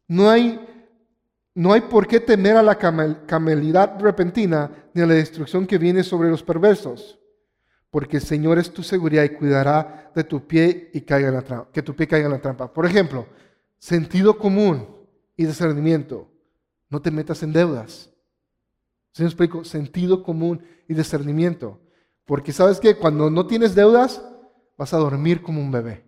No 0.08 0.30
hay, 0.30 0.58
no 1.54 1.72
hay 1.72 1.82
por 1.82 2.06
qué 2.06 2.20
temer 2.20 2.56
a 2.56 2.62
la 2.62 2.78
camelidad 2.78 4.00
repentina 4.00 4.70
ni 4.94 5.02
a 5.02 5.06
la 5.06 5.14
destrucción 5.14 5.66
que 5.66 5.78
viene 5.78 6.02
sobre 6.02 6.30
los 6.30 6.42
perversos 6.42 7.18
porque 7.96 8.18
el 8.18 8.22
Señor 8.22 8.58
es 8.58 8.70
tu 8.70 8.82
seguridad 8.82 9.24
y 9.24 9.30
cuidará 9.30 10.12
de 10.14 10.22
tu 10.22 10.46
pie 10.46 10.90
y 10.92 11.00
caiga 11.00 11.28
en 11.28 11.34
la 11.34 11.40
trampa, 11.40 11.70
que 11.72 11.80
tu 11.80 11.96
pie 11.96 12.06
caiga 12.06 12.26
en 12.26 12.32
la 12.32 12.42
trampa. 12.42 12.70
Por 12.70 12.84
ejemplo, 12.84 13.26
sentido 13.78 14.36
común 14.36 14.86
y 15.34 15.46
discernimiento. 15.46 16.28
No 16.90 17.00
te 17.00 17.10
metas 17.10 17.42
en 17.42 17.54
deudas. 17.54 18.10
¿Sí 19.12 19.22
me 19.22 19.28
explico? 19.28 19.64
Sentido 19.64 20.22
común 20.22 20.62
y 20.86 20.92
discernimiento. 20.92 21.80
Porque 22.26 22.52
sabes 22.52 22.80
que 22.80 22.96
cuando 22.96 23.30
no 23.30 23.46
tienes 23.46 23.74
deudas, 23.74 24.22
vas 24.76 24.92
a 24.92 24.98
dormir 24.98 25.40
como 25.40 25.62
un 25.62 25.70
bebé. 25.70 26.04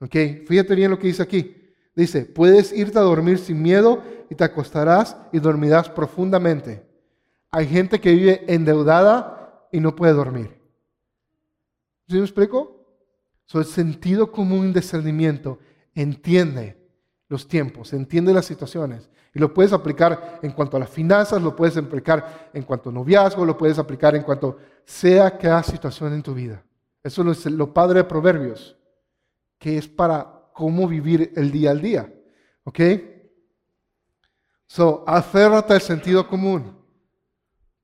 ¿Ok? 0.00 0.44
Fíjate 0.48 0.74
bien 0.74 0.90
lo 0.90 0.98
que 0.98 1.06
dice 1.06 1.22
aquí. 1.22 1.72
Dice, 1.94 2.24
puedes 2.24 2.72
irte 2.72 2.98
a 2.98 3.02
dormir 3.02 3.38
sin 3.38 3.62
miedo 3.62 4.02
y 4.28 4.34
te 4.34 4.42
acostarás 4.42 5.16
y 5.32 5.38
dormirás 5.38 5.88
profundamente. 5.88 6.84
Hay 7.52 7.68
gente 7.68 8.00
que 8.00 8.10
vive 8.10 8.44
endeudada 8.52 9.68
y 9.70 9.78
no 9.78 9.94
puede 9.94 10.14
dormir. 10.14 10.59
¿Sí 12.10 12.16
me 12.16 12.22
explico? 12.22 12.76
So, 13.46 13.60
el 13.60 13.66
sentido 13.66 14.32
común 14.32 14.72
discernimiento 14.72 15.60
entiende 15.94 16.76
los 17.28 17.46
tiempos, 17.46 17.92
entiende 17.92 18.34
las 18.34 18.46
situaciones. 18.46 19.08
Y 19.32 19.38
lo 19.38 19.54
puedes 19.54 19.72
aplicar 19.72 20.40
en 20.42 20.50
cuanto 20.50 20.76
a 20.76 20.80
las 20.80 20.90
finanzas, 20.90 21.40
lo 21.40 21.54
puedes 21.54 21.76
aplicar 21.76 22.50
en 22.52 22.64
cuanto 22.64 22.90
a 22.90 22.92
noviazgo, 22.92 23.44
lo 23.44 23.56
puedes 23.56 23.78
aplicar 23.78 24.16
en 24.16 24.24
cuanto 24.24 24.58
sea 24.84 25.38
cada 25.38 25.62
situación 25.62 26.12
en 26.12 26.22
tu 26.24 26.34
vida. 26.34 26.64
Eso 27.04 27.30
es 27.30 27.46
lo 27.46 27.72
padre 27.72 28.00
de 28.00 28.04
Proverbios, 28.04 28.76
que 29.56 29.78
es 29.78 29.86
para 29.86 30.50
cómo 30.52 30.88
vivir 30.88 31.32
el 31.36 31.52
día 31.52 31.70
al 31.70 31.80
día. 31.80 32.12
¿Ok? 32.64 32.80
So, 34.66 35.04
aférrate 35.06 35.74
al 35.74 35.80
sentido 35.80 36.26
común, 36.26 36.76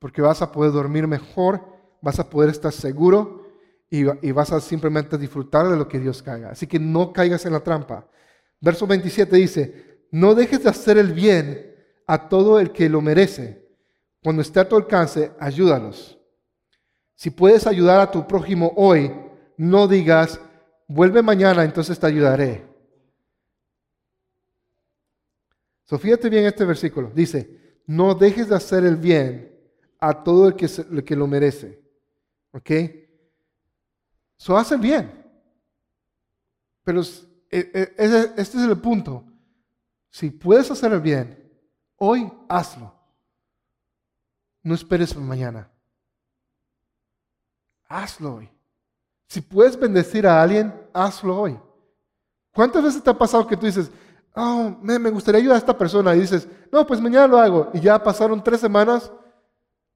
porque 0.01 0.21
vas 0.21 0.43
a 0.43 0.51
poder 0.51 0.73
dormir 0.73 1.07
mejor, 1.07 1.65
vas 2.03 2.19
a 2.19 2.29
poder 2.29 2.51
estar 2.51 2.73
seguro 2.73 3.46
y, 3.89 4.33
vas 4.33 4.53
a 4.53 4.61
simplemente 4.61 5.17
disfrutar 5.17 5.69
de 5.69 5.77
lo 5.77 5.87
que 5.87 6.01
Dios 6.01 6.23
caiga. 6.23 6.51
Así 6.51 6.67
que 6.67 6.79
no 6.79 7.13
caigas 7.13 7.47
en 7.47 7.53
la 7.53 7.61
trampa. 7.61 8.09
Verso 8.61 8.87
27 8.87 9.37
dice, 9.37 10.07
no 10.11 10.35
dejes 10.35 10.65
de 10.65 10.71
hacer 10.71 10.99
el 10.99 11.13
bien 11.13 11.75
a 12.07 12.29
todo 12.29 12.59
el 12.59 12.73
que 12.73 12.89
lo 12.89 13.01
merece. 13.01 13.65
Cuando 14.23 14.43
esté 14.43 14.61
a 14.61 14.69
tu 14.69 14.77
alcance, 14.77 15.33
ayúdalos. 15.39 16.19
Si 17.15 17.31
puedes 17.31 17.67
ayudar 17.67 18.01
a 18.01 18.11
tu 18.11 18.27
prójimo 18.27 18.73
hoy, 18.77 19.13
no 19.57 19.87
digas, 19.87 20.41
vuelve 20.89 21.23
mañana, 21.23 21.65
entonces 21.65 21.99
te 21.99 22.07
ayudaré. 22.07 22.67
So, 25.85 25.99
fíjate 25.99 26.29
bien 26.29 26.45
este 26.45 26.65
versículo. 26.65 27.13
Dice, 27.15 27.81
no 27.87 28.15
dejes 28.15 28.49
de 28.49 28.57
hacer 28.57 28.85
el 28.85 28.97
bien 28.97 29.57
a 30.01 30.25
todo 30.25 30.49
el 30.49 30.57
que, 30.57 30.67
el 30.91 31.05
que 31.05 31.15
lo 31.15 31.29
merece. 31.29 31.81
¿Ok? 32.51 32.71
Eso 34.39 34.57
hace 34.57 34.77
bien. 34.77 35.25
Pero 36.85 37.01
e, 37.51 37.59
e, 37.73 37.95
este 38.37 38.59
es 38.59 38.65
el 38.65 38.79
punto. 38.79 39.25
Si 40.11 40.31
puedes 40.31 40.71
hacer 40.71 40.93
el 40.93 41.01
bien, 41.01 41.53
hoy 41.97 42.33
hazlo. 42.49 42.95
No 44.63 44.75
esperes 44.75 45.13
para 45.13 45.27
mañana. 45.27 45.71
Hazlo 47.89 48.37
hoy. 48.37 48.51
Si 49.29 49.41
puedes 49.41 49.79
bendecir 49.79 50.27
a 50.27 50.43
alguien, 50.43 50.75
hazlo 50.93 51.41
hoy. 51.41 51.61
¿Cuántas 52.53 52.83
veces 52.83 53.03
te 53.03 53.11
ha 53.11 53.19
pasado 53.19 53.47
que 53.47 53.57
tú 53.57 53.67
dices, 53.67 53.91
oh, 54.35 54.77
me 54.81 55.11
gustaría 55.11 55.41
ayudar 55.41 55.57
a 55.57 55.59
esta 55.59 55.77
persona? 55.77 56.15
Y 56.15 56.21
dices, 56.21 56.49
no, 56.73 56.87
pues 56.87 57.01
mañana 57.01 57.27
lo 57.27 57.39
hago. 57.39 57.71
Y 57.75 57.81
ya 57.81 58.03
pasaron 58.03 58.43
tres 58.43 58.61
semanas 58.61 59.13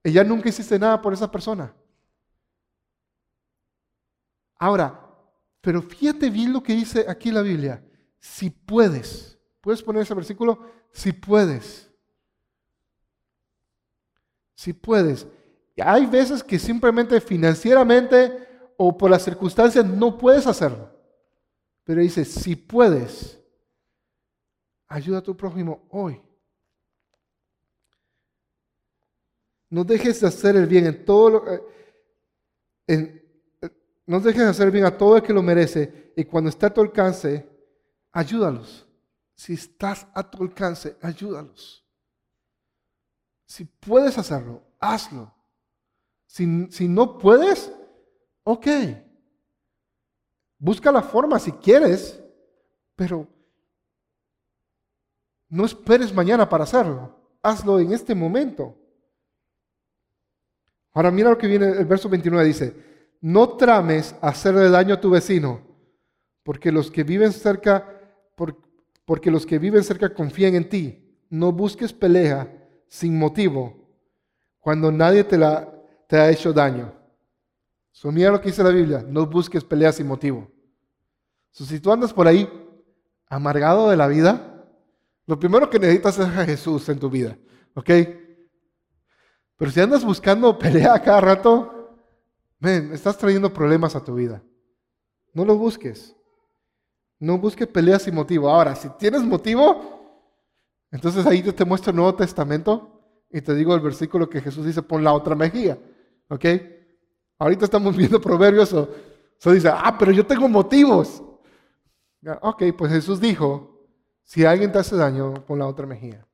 y 0.03 0.13
ya 0.13 0.25
nunca 0.25 0.49
hiciste 0.49 0.79
nada 0.79 1.01
por 1.01 1.13
esa 1.13 1.31
persona. 1.31 1.73
Ahora, 4.61 5.11
pero 5.63 5.81
fíjate 5.81 6.29
bien 6.29 6.53
lo 6.53 6.63
que 6.63 6.75
dice 6.75 7.07
aquí 7.09 7.33
la 7.33 7.41
Biblia. 7.41 7.83
Si 8.21 8.51
puedes, 8.51 9.39
¿puedes 9.63 9.83
poner 9.83 10.03
ese 10.03 10.15
versículo? 10.15 10.71
Si 10.93 11.13
puedes. 11.13 11.91
Si 14.55 14.75
puedes. 14.75 15.27
Hay 15.83 16.05
veces 16.05 16.45
que 16.45 16.59
simplemente 16.59 17.23
financieramente 17.23 18.47
o 18.77 18.97
por 18.97 19.11
las 19.11 19.25
circunstancias 19.25 19.85
no 19.87 20.19
puedes 20.19 20.47
hacerlo. 20.47 20.91
Pero 21.85 22.03
dice, 22.03 22.27
si 22.27 22.55
puedes, 22.55 23.41
ayuda 24.89 25.19
a 25.19 25.23
tu 25.23 25.35
prójimo 25.35 25.87
hoy. 25.89 26.21
No 29.71 29.85
dejes 29.85 30.21
de 30.21 30.27
hacer 30.27 30.55
el 30.57 30.67
bien 30.67 30.85
en 30.85 31.05
todo 31.07 31.31
lo, 31.31 31.51
eh, 31.51 31.63
en, 32.87 33.20
no 34.11 34.19
dejes 34.19 34.43
hacer 34.43 34.73
bien 34.73 34.85
a 34.85 34.99
todo 34.99 35.17
el 35.17 35.23
que 35.23 35.33
lo 35.33 35.41
merece 35.41 36.13
y 36.17 36.25
cuando 36.25 36.51
esté 36.51 36.67
a 36.67 36.75
tu 36.75 36.81
alcance, 36.81 37.49
ayúdalos. 38.11 38.85
Si 39.37 39.53
estás 39.53 40.05
a 40.13 40.29
tu 40.29 40.43
alcance, 40.43 40.97
ayúdalos. 41.01 41.87
Si 43.47 43.65
puedes 43.65 44.19
hacerlo, 44.19 44.65
hazlo. 44.81 45.33
Si, 46.27 46.67
si 46.73 46.89
no 46.89 47.19
puedes, 47.19 47.73
ok. 48.43 48.67
Busca 50.59 50.91
la 50.91 51.03
forma 51.03 51.39
si 51.39 51.53
quieres, 51.53 52.21
pero 52.97 53.29
no 55.49 55.65
esperes 55.67 56.13
mañana 56.13 56.49
para 56.49 56.65
hacerlo. 56.65 57.17
Hazlo 57.45 57.79
en 57.79 57.93
este 57.93 58.17
momento. 58.17 58.77
Ahora 60.95 61.13
mira 61.13 61.31
lo 61.31 61.39
que 61.39 61.47
viene 61.47 61.67
el 61.67 61.87
verso 61.87 62.09
29 62.09 62.45
dice, 62.45 62.90
no 63.21 63.51
trames 63.51 64.15
hacerle 64.21 64.71
daño 64.71 64.95
a 64.95 65.01
tu 65.01 65.11
vecino, 65.11 65.61
porque 66.43 66.73
los 66.73 66.91
que 66.91 67.05
viven 67.05 67.33
cerca, 67.33 68.01
porque 69.05 69.31
los 69.31 69.45
que 69.45 69.59
viven 69.59 69.85
cerca 69.85 70.15
confían 70.15 70.55
en 70.55 70.69
ti. 70.69 71.07
No 71.29 71.53
busques 71.53 71.93
pelea 71.93 72.53
sin 72.89 73.19
motivo 73.19 73.89
cuando 74.59 74.91
nadie 74.91 75.25
te, 75.25 75.39
la, 75.39 75.69
te 76.07 76.17
ha 76.17 76.31
hecho 76.31 76.53
daño. 76.53 76.93
So, 77.93 78.11
mira 78.11 78.31
lo 78.31 78.41
que 78.41 78.49
dice 78.49 78.63
la 78.63 78.71
Biblia, 78.71 79.05
no 79.07 79.27
busques 79.27 79.65
pelea 79.65 79.93
sin 79.93 80.07
motivo. 80.07 80.51
si 81.51 81.81
tú 81.81 81.93
andas 81.93 82.13
por 82.13 82.27
ahí 82.27 82.49
amargado 83.29 83.91
de 83.91 83.97
la 83.97 84.09
vida, 84.09 84.67
lo 85.27 85.39
primero 85.39 85.69
que 85.71 85.79
necesitas 85.79 86.19
es 86.19 86.27
a 86.27 86.45
Jesús 86.45 86.89
en 86.89 86.99
tu 86.99 87.09
vida, 87.11 87.37
¿ok? 87.75 87.91
Pero 89.57 89.71
si 89.71 89.81
andas 89.81 90.05
buscando 90.05 90.59
pelea 90.59 91.01
cada 91.03 91.21
rato, 91.21 91.80
Ven, 92.61 92.93
estás 92.93 93.17
trayendo 93.17 93.53
problemas 93.53 93.97
a 93.97 94.05
tu 94.05 94.15
vida. 94.15 94.43
No 95.33 95.45
lo 95.45 95.57
busques. 95.57 96.15
No 97.19 97.39
busques 97.39 97.67
peleas 97.67 98.03
sin 98.03 98.15
motivo. 98.15 98.49
Ahora, 98.49 98.75
si 98.77 98.89
tienes 98.99 99.23
motivo, 99.23 99.99
Entonces 100.93 101.25
ahí 101.25 101.43
te 101.43 101.65
muestro 101.65 101.91
el 101.91 101.97
Nuevo 101.97 102.17
Testamento 102.17 103.01
y 103.31 103.41
te 103.41 103.55
digo 103.55 103.75
el 103.75 103.81
versículo 103.81 104.29
que 104.29 104.41
Jesús 104.41 104.67
dice, 104.67 104.83
pon 104.83 105.05
la 105.05 105.13
otra 105.13 105.35
mejilla. 105.37 105.79
¿Ok? 106.29 106.45
Ahorita 107.39 107.65
estamos 107.65 107.97
viendo 107.97 108.21
proverbios, 108.21 108.73
o, 108.73 108.89
dice, 109.53 109.69
ah, 109.69 109.97
pero 109.99 110.13
yo 110.13 110.27
tengo 110.27 110.49
motivos. 110.49 111.23
Ok, 112.43 112.65
pues 112.77 112.93
Jesús 112.93 113.21
dijo, 113.21 113.89
si 114.25 114.45
alguien 114.45 114.73
te 114.73 114.79
hace 114.79 114.97
daño, 114.97 115.35
pon 115.47 115.59
la 115.59 115.67
otra 115.67 115.87
mejilla. 115.87 116.27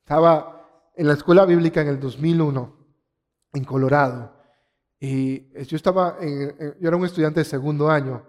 Estaba 0.00 0.90
en 0.94 1.06
la 1.06 1.14
escuela 1.14 1.44
bíblica 1.44 1.80
en 1.80 1.88
el 1.88 2.00
2001, 2.00 2.76
en 3.54 3.64
Colorado, 3.64 4.37
y 5.00 5.64
yo 5.64 5.76
estaba, 5.76 6.18
yo 6.20 6.88
era 6.88 6.96
un 6.96 7.04
estudiante 7.04 7.40
de 7.40 7.44
segundo 7.44 7.90
año, 7.90 8.24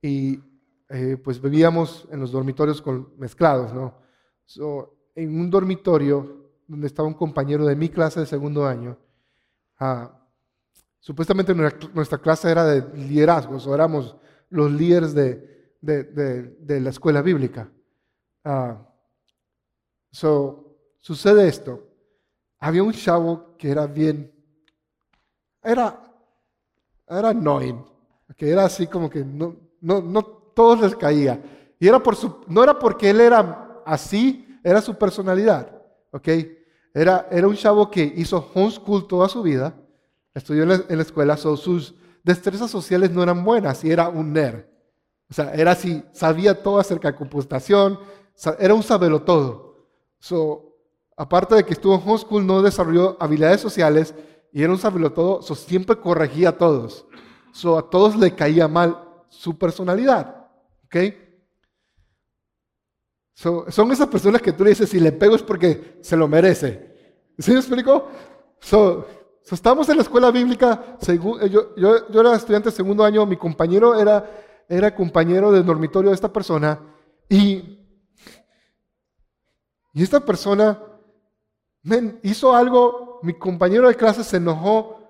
y 0.00 0.40
eh, 0.88 1.16
pues 1.16 1.40
vivíamos 1.40 2.06
en 2.10 2.20
los 2.20 2.32
dormitorios 2.32 2.82
con, 2.82 3.14
mezclados, 3.16 3.72
¿no? 3.72 4.02
en 5.14 5.40
un 5.40 5.48
dormitorio 5.48 6.50
donde 6.66 6.86
estaba 6.86 7.08
un 7.08 7.14
compañero 7.14 7.64
de 7.64 7.76
mi 7.76 7.88
clase 7.88 8.20
de 8.20 8.26
segundo 8.26 8.66
año, 8.66 8.98
ah, 9.78 10.18
supuestamente 11.00 11.54
nuestra, 11.54 12.18
clase 12.18 12.50
era 12.50 12.64
de 12.64 12.96
liderazgos, 12.96 13.66
o 13.66 13.74
éramos 13.74 14.16
los 14.50 14.70
líderes 14.70 15.14
de, 15.14 15.76
de, 15.80 16.80
la 16.80 16.90
escuela 16.90 17.22
bíblica. 17.22 17.70
Ah, 18.44 18.86
sucede 20.10 21.48
esto. 21.48 21.88
Había 22.58 22.82
un 22.82 22.92
chavo 22.92 23.56
que 23.56 23.70
era 23.70 23.86
bien, 23.86 24.32
era, 25.62 26.00
era 27.08 27.28
annoying, 27.30 27.84
que 28.36 28.50
era 28.50 28.64
así 28.64 28.86
como 28.86 29.08
que 29.08 29.24
no, 29.24 29.56
no, 29.80 30.00
no 30.00 30.22
todos 30.22 30.80
les 30.80 30.96
caía. 30.96 31.40
Y 31.78 31.88
era 31.88 32.02
por 32.02 32.16
su, 32.16 32.44
no 32.46 32.62
era 32.62 32.78
porque 32.78 33.10
él 33.10 33.20
era 33.20 33.82
así, 33.84 34.58
era 34.62 34.80
su 34.80 34.96
personalidad. 34.96 35.82
¿Ok? 36.12 36.28
Era, 36.94 37.26
era 37.30 37.48
un 37.48 37.56
chavo 37.56 37.90
que 37.90 38.02
hizo 38.16 38.50
homeschool 38.54 39.06
toda 39.06 39.28
su 39.28 39.42
vida, 39.42 39.74
estudió 40.34 40.62
en 40.64 40.68
la, 40.68 41.02
escuela, 41.02 41.36
sus 41.36 41.94
destrezas 42.22 42.70
sociales 42.70 43.10
no 43.10 43.22
eran 43.22 43.42
buenas 43.44 43.82
y 43.84 43.90
era 43.90 44.08
un 44.08 44.32
nerd. 44.32 44.64
O 45.30 45.34
sea, 45.34 45.54
era 45.54 45.72
así, 45.72 46.04
sabía 46.12 46.62
todo 46.62 46.78
acerca 46.78 47.10
de 47.10 47.16
computación, 47.16 47.98
era 48.58 48.74
un 48.74 48.82
sabelo 48.82 49.22
todo. 49.22 49.88
So, 50.18 50.76
aparte 51.16 51.54
de 51.54 51.64
que 51.64 51.72
estuvo 51.72 51.94
en 51.94 52.02
homeschool, 52.02 52.46
no 52.46 52.60
desarrolló 52.60 53.16
habilidades 53.18 53.60
sociales 53.60 54.14
y 54.52 54.62
era 54.62 54.72
un 54.72 54.78
sabelo 54.78 55.12
todo, 55.12 55.42
so, 55.42 55.54
siempre 55.54 55.96
corregía 55.96 56.50
a 56.50 56.58
todos. 56.58 57.06
So, 57.52 57.78
a 57.78 57.88
todos 57.88 58.16
le 58.16 58.34
caía 58.34 58.68
mal 58.68 58.98
su 59.28 59.58
personalidad. 59.58 60.48
¿Ok? 60.84 60.96
son 63.34 63.90
esas 63.90 64.06
personas 64.06 64.40
que 64.40 64.52
tú 64.52 64.62
le 64.62 64.70
dices, 64.70 64.88
si 64.88 65.00
le 65.00 65.10
pego 65.10 65.34
es 65.34 65.42
porque 65.42 65.98
se 66.00 66.16
lo 66.16 66.28
merece. 66.28 66.92
¿Sí 67.38 67.50
me 67.50 67.58
explico? 67.58 68.08
So, 68.60 69.04
estamos 69.50 69.88
en 69.88 69.96
la 69.96 70.02
escuela 70.02 70.30
bíblica, 70.30 70.96
yo, 71.00 71.74
yo, 71.76 72.20
era 72.20 72.36
estudiante 72.36 72.70
de 72.70 72.76
segundo 72.76 73.04
año, 73.04 73.26
mi 73.26 73.36
compañero 73.36 73.98
era, 73.98 74.64
era 74.68 74.94
compañero 74.94 75.50
del 75.50 75.66
dormitorio 75.66 76.10
de 76.10 76.14
esta 76.14 76.32
persona 76.32 76.80
y, 77.28 77.80
y 79.94 80.02
esta 80.02 80.20
persona 80.20 80.80
hizo 82.22 82.54
algo, 82.54 83.11
mi 83.22 83.34
compañero 83.34 83.88
de 83.88 83.94
clase 83.94 84.24
se 84.24 84.36
enojó 84.36 85.00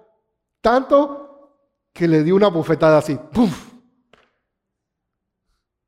tanto 0.60 1.58
que 1.92 2.08
le 2.08 2.22
dio 2.22 2.36
una 2.36 2.48
bofetada 2.48 2.98
así, 2.98 3.18
¡puf! 3.32 3.72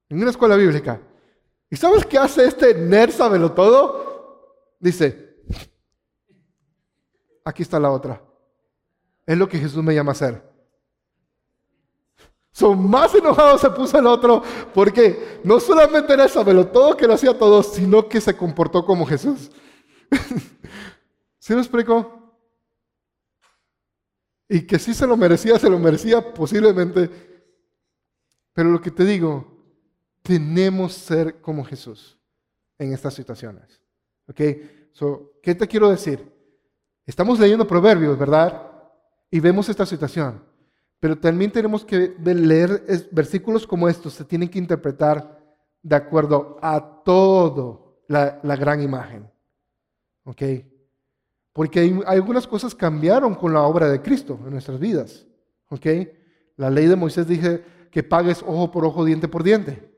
en 0.09 0.21
una 0.21 0.31
escuela 0.31 0.57
bíblica. 0.57 1.01
¿Y 1.71 1.77
sabes 1.77 2.07
qué 2.07 2.19
hace 2.19 2.47
este 2.47 2.75
nerd 2.75 3.11
sabelo 3.11 3.53
todo? 3.53 4.77
Dice, 4.79 5.43
aquí 7.45 7.63
está 7.63 7.81
la 7.81 7.91
otra. 7.91 8.23
Es 9.27 9.37
lo 9.37 9.49
que 9.49 9.59
Jesús 9.59 9.83
me 9.83 9.95
llama 9.95 10.11
a 10.11 10.13
hacer. 10.13 10.55
Son 12.53 12.89
más 12.89 13.13
enojados 13.15 13.61
se 13.61 13.71
puso 13.71 13.99
el 13.99 14.07
otro 14.07 14.41
porque 14.73 15.41
no 15.43 15.59
solamente 15.59 16.13
era 16.13 16.29
sabelo 16.29 16.69
todo 16.69 16.97
que 16.97 17.09
lo 17.09 17.15
hacía 17.15 17.37
todo, 17.37 17.65
sino 17.65 18.09
que 18.09 18.21
se 18.21 18.37
comportó 18.37 18.85
como 18.85 19.05
Jesús. 19.05 19.51
¿Sí 21.45 21.53
me 21.53 21.61
explico? 21.61 22.41
Y 24.49 24.63
que 24.63 24.79
sí 24.79 24.95
se 24.95 25.07
lo 25.07 25.15
merecía, 25.15 25.59
se 25.59 25.69
lo 25.69 25.79
merecía 25.79 26.33
posiblemente. 26.33 27.11
Pero 28.55 28.71
lo 28.71 28.81
que 28.81 28.91
te 28.91 29.05
digo, 29.05 29.47
tenemos 30.23 30.95
ser 30.95 31.43
como 31.43 31.63
Jesús 31.63 32.19
en 32.79 32.95
estas 32.95 33.13
situaciones. 33.13 33.79
¿Ok? 34.27 34.41
¿Qué 35.43 35.55
te 35.55 35.69
quiero 35.69 35.91
decir? 35.91 36.33
Estamos 37.05 37.39
leyendo 37.39 37.67
proverbios, 37.67 38.19
¿verdad? 38.19 38.67
Y 39.31 39.39
vemos 39.39 39.69
esta 39.69 39.85
situación. 39.85 40.43
Pero 40.99 41.19
también 41.19 41.53
tenemos 41.53 41.85
que 41.85 42.15
leer 42.25 42.87
versículos 43.13 43.67
como 43.67 43.87
estos, 43.91 44.15
se 44.15 44.25
tienen 44.25 44.49
que 44.49 44.59
interpretar 44.59 45.45
de 45.83 45.95
acuerdo 45.95 46.57
a 46.63 47.03
todo 47.05 48.03
la, 48.09 48.41
gran 48.57 48.81
imagen. 48.81 49.31
¿Ok? 50.25 50.43
Porque 51.55 52.03
algunas 52.05 52.49
cosas 52.49 52.75
cambiaron 52.75 53.37
con 53.37 53.55
la 53.55 53.63
obra 53.63 53.89
de 53.89 54.03
Cristo 54.03 54.39
en 54.45 54.51
nuestras 54.51 54.81
vidas. 54.81 55.25
¿Ok? 55.71 55.87
La 56.57 56.69
ley 56.69 56.87
de 56.87 56.97
Moisés 56.97 57.29
dice 57.29 57.65
que 57.93 58.03
pagues 58.03 58.43
ojo 58.43 58.73
por 58.73 58.85
ojo, 58.85 59.05
diente 59.05 59.29
por 59.29 59.45
diente. 59.45 59.89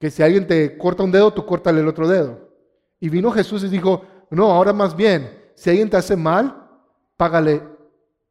Que 0.00 0.10
si 0.10 0.20
alguien 0.24 0.48
te 0.48 0.76
corta 0.76 1.04
un 1.04 1.12
dedo, 1.12 1.32
tú 1.32 1.46
córtale 1.46 1.80
el 1.80 1.86
otro 1.86 2.08
dedo. 2.08 2.50
Y 2.98 3.08
vino 3.08 3.30
Jesús 3.30 3.62
y 3.62 3.68
dijo, 3.68 4.04
no, 4.30 4.50
ahora 4.50 4.72
más 4.72 4.96
bien, 4.96 5.52
si 5.54 5.70
alguien 5.70 5.88
te 5.88 5.96
hace 5.96 6.16
mal, 6.16 6.68
págale 7.16 7.62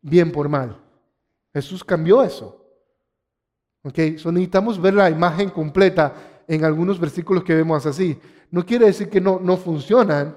bien 0.02 0.34
por 0.34 0.50
mal. 0.50 0.78
Jesús 1.54 1.82
cambió 1.82 2.22
eso. 2.22 2.58
¿Ok? 3.84 3.98
necesitamos 3.98 4.82
ver 4.82 4.96
la 4.96 5.10
imagen 5.10 5.50
completa 5.50 6.14
en 6.46 6.66
algunos 6.66 7.00
versículos 7.00 7.46
que 7.46 7.56
vemos 7.56 7.86
así. 7.86 8.20
No 8.52 8.66
quiere 8.66 8.88
decir 8.88 9.10
que 9.10 9.22
no, 9.22 9.40
no 9.42 9.56
funcionan 9.56 10.36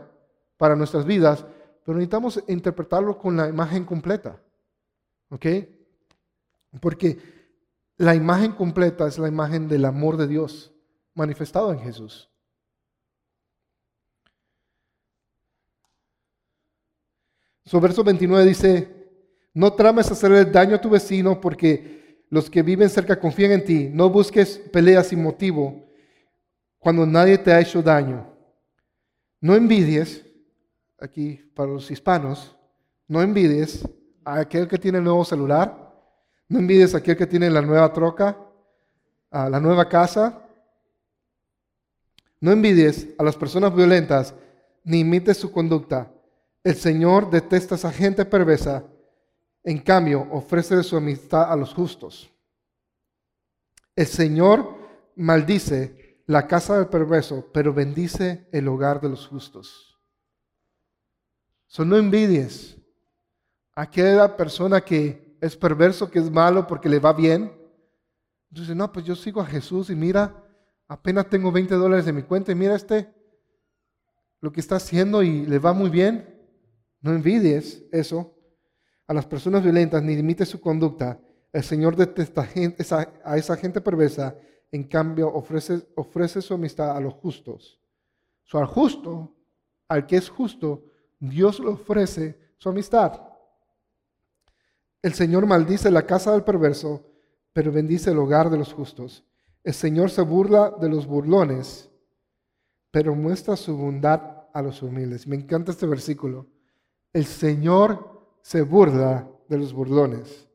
para 0.63 0.77
nuestras 0.77 1.05
vidas, 1.05 1.45
pero 1.85 1.99
necesitamos 1.99 2.41
interpretarlo 2.47 3.19
con 3.19 3.37
la 3.37 3.49
imagen 3.49 3.85
completa. 3.85 4.41
¿Ok? 5.29 5.45
Porque 6.81 7.19
la 7.97 8.15
imagen 8.15 8.53
completa 8.53 9.09
es 9.09 9.19
la 9.19 9.27
imagen 9.27 9.67
del 9.67 9.85
amor 9.85 10.17
de 10.17 10.29
Dios 10.29 10.73
manifestado 11.15 11.73
en 11.73 11.81
Jesús. 11.81 12.31
Su 17.65 17.81
verso 17.81 18.05
29 18.05 18.45
dice, 18.45 19.11
no 19.55 19.73
trames 19.73 20.13
hacerle 20.13 20.45
daño 20.45 20.77
a 20.77 20.81
tu 20.81 20.91
vecino 20.91 21.41
porque 21.41 22.25
los 22.31 22.49
que 22.49 22.63
viven 22.63 22.89
cerca 22.89 23.19
confían 23.19 23.51
en 23.51 23.65
ti. 23.65 23.91
No 23.93 24.09
busques 24.11 24.59
peleas 24.73 25.09
sin 25.09 25.25
motivo 25.25 25.91
cuando 26.79 27.05
nadie 27.05 27.37
te 27.37 27.53
ha 27.53 27.61
hecho 27.61 27.83
daño. 27.83 28.33
No 29.41 29.57
envidies, 29.57 30.25
aquí 31.03 31.37
para 31.55 31.71
los 31.71 31.91
hispanos, 31.91 32.57
no 33.09 33.21
envidies 33.21 33.87
a 34.25 34.41
aquel 34.41 34.69
que 34.69 34.79
tiene 34.79 34.99
el 34.99 35.05
nuevo 35.05 35.25
celular, 35.25 35.93
no 36.49 36.59
envidies 36.59 36.95
a 36.95 36.99
aquel 36.99 37.17
que 37.17 37.27
tiene 37.27 37.51
la 37.51 37.63
nueva 37.63 37.93
troca, 37.93 38.39
a 39.31 39.49
la 39.49 39.61
nueva 39.61 39.89
casa, 39.89 40.43
no 42.41 42.53
envidies 42.53 43.09
a 43.19 43.25
las 43.25 43.37
personas 43.37 43.75
violentas 43.75 44.35
ni 44.85 45.01
imites 45.01 45.37
su 45.37 45.53
conducta. 45.53 46.11
El 46.65 46.75
Señor 46.75 47.31
detesta 47.31 47.75
a 47.75 47.79
esa 47.79 47.93
gente 47.93 48.25
perversa. 48.25 48.85
En 49.65 49.79
cambio, 49.79 50.27
ofrece 50.31 50.83
su 50.83 50.97
amistad 50.97 51.51
a 51.51 51.57
los 51.57 51.73
justos. 51.73 52.31
El 53.95 54.07
Señor 54.07 54.77
maldice 55.17 56.21
la 56.27 56.47
casa 56.47 56.77
del 56.77 56.89
perverso, 56.89 57.49
pero 57.53 57.73
bendice 57.73 58.49
el 58.53 58.67
hogar 58.69 59.01
de 59.01 59.09
los 59.09 59.27
justos. 59.27 59.92
So, 61.73 61.87
no 61.87 61.97
envidies 61.97 62.77
a 63.75 63.83
aquella 63.85 64.37
persona 64.37 64.83
que 64.83 65.39
es 65.41 65.57
perverso, 65.57 66.11
que 66.11 66.19
es 66.19 66.31
malo 66.31 66.67
porque 66.67 66.87
le 66.87 66.99
va 66.99 67.15
bien. 67.15 67.51
Entonces, 68.51 68.77
no, 68.77 68.93
pues 68.93 69.07
yo 69.07 69.17
sigo 69.17 69.41
a 69.41 69.47
Jesús 69.47 69.89
y 69.89 69.97
mira, 69.97 70.45
apenas 70.87 71.31
tengo 71.31 71.51
20 71.51 71.75
dólares 71.77 72.07
en 72.07 72.17
mi 72.17 72.25
cuenta 72.25 72.53
y 72.53 72.57
mira 72.57 72.77
este 72.77 73.11
lo 74.43 74.53
que 74.53 74.61
está 74.61 74.77
haciendo 74.77 75.23
y 75.23 75.47
le 75.47 75.59
va 75.59 75.73
muy 75.73 75.89
bien. 75.89 76.39
No 77.01 77.13
envidies 77.13 77.83
eso 77.91 78.37
a 79.07 79.15
las 79.15 79.25
personas 79.25 79.63
violentas 79.63 80.03
ni 80.03 80.15
limites 80.15 80.51
su 80.51 80.61
conducta. 80.61 81.19
El 81.55 81.63
Señor 81.63 81.97
detesta 81.97 82.47
a 83.25 83.39
esa 83.39 83.57
gente 83.57 83.81
perversa, 83.81 84.37
en 84.71 84.85
cambio 84.85 85.33
ofrece, 85.33 85.89
ofrece 85.95 86.43
su 86.43 86.53
amistad 86.53 86.95
a 86.95 87.01
los 87.01 87.15
justos. 87.15 87.81
So, 88.43 88.59
al 88.59 88.67
justo, 88.67 89.35
al 89.89 90.07
que 90.07 90.19
es 90.19 90.29
justo, 90.29 90.92
Dios 91.23 91.61
le 91.61 91.69
ofrece 91.69 92.37
su 92.59 92.69
amistad. 92.69 93.21
El 95.01 95.15
Señor 95.15 95.47
maldice 95.47 95.89
la 95.89 96.05
casa 96.05 96.33
del 96.33 96.43
perverso, 96.43 97.07
pero 97.53 97.71
bendice 97.71 98.11
el 98.11 98.19
hogar 98.19 98.51
de 98.51 98.59
los 98.59 98.73
justos. 98.73 99.25
El 99.63 99.73
Señor 99.73 100.11
se 100.11 100.23
burla 100.23 100.75
de 100.81 100.89
los 100.89 101.07
burlones, 101.07 101.89
pero 102.91 103.15
muestra 103.15 103.57
su 103.57 103.77
bondad 103.77 104.49
a 104.53 104.63
los 104.63 104.83
humildes. 104.83 105.29
Me 105.29 105.37
encanta 105.37 105.71
este 105.71 105.87
versículo. 105.87 106.49
El 107.13 107.25
Señor 107.25 108.37
se 108.43 108.63
burla 108.63 109.29
de 109.49 109.59
los 109.59 109.73
burlones, 109.73 110.49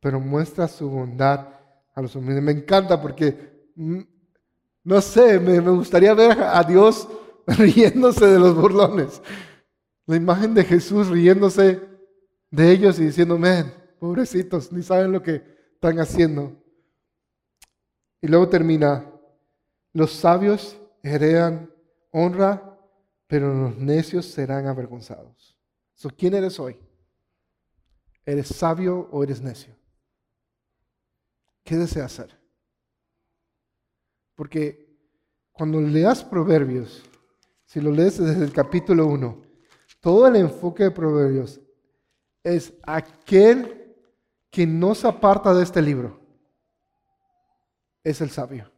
pero 0.00 0.18
muestra 0.18 0.66
su 0.66 0.90
bondad 0.90 1.46
a 1.94 2.02
los 2.02 2.16
humildes. 2.16 2.42
Me 2.42 2.52
encanta 2.52 3.00
porque, 3.00 3.70
mm, 3.76 4.00
no 4.82 5.00
sé, 5.00 5.38
me, 5.38 5.60
gustaría 5.60 6.12
ver 6.14 6.42
a 6.42 6.64
Dios 6.64 7.08
riéndose 7.46 8.26
de 8.26 8.40
los 8.40 8.56
burlones. 8.56 9.22
La 10.08 10.16
imagen 10.16 10.54
de 10.54 10.64
Jesús 10.64 11.08
riéndose 11.08 11.86
de 12.50 12.72
ellos 12.72 12.98
y 12.98 13.04
diciendo, 13.04 13.36
men, 13.36 13.70
pobrecitos, 14.00 14.72
ni 14.72 14.82
saben 14.82 15.12
lo 15.12 15.22
que 15.22 15.44
están 15.74 16.00
haciendo. 16.00 16.56
Y 18.22 18.26
luego 18.26 18.48
termina, 18.48 19.12
los 19.92 20.12
sabios 20.12 20.80
heredan 21.02 21.70
honra, 22.10 22.80
pero 23.26 23.52
los 23.52 23.76
necios 23.76 24.24
serán 24.24 24.66
avergonzados. 24.66 25.58
¿Quién 26.16 26.32
eres 26.32 26.58
hoy? 26.58 26.80
¿Eres 28.24 28.48
sabio 28.48 29.10
o 29.12 29.22
eres 29.22 29.42
necio? 29.42 29.76
¿Qué 31.64 31.76
deseas 31.76 32.18
hacer? 32.18 32.34
Porque 34.34 34.88
cuando 35.52 35.82
leas 35.82 36.24
Proverbios, 36.24 37.02
si 37.66 37.78
lo 37.78 37.90
lees 37.90 38.16
desde 38.16 38.42
el 38.42 38.54
capítulo 38.54 39.06
1, 39.06 39.47
todo 40.00 40.26
el 40.26 40.36
enfoque 40.36 40.84
de 40.84 40.90
Proverbios 40.90 41.60
es 42.42 42.72
aquel 42.84 43.94
que 44.50 44.66
no 44.66 44.94
se 44.94 45.08
aparta 45.08 45.52
de 45.52 45.62
este 45.62 45.82
libro. 45.82 46.20
Es 48.02 48.20
el 48.20 48.30
sabio. 48.30 48.70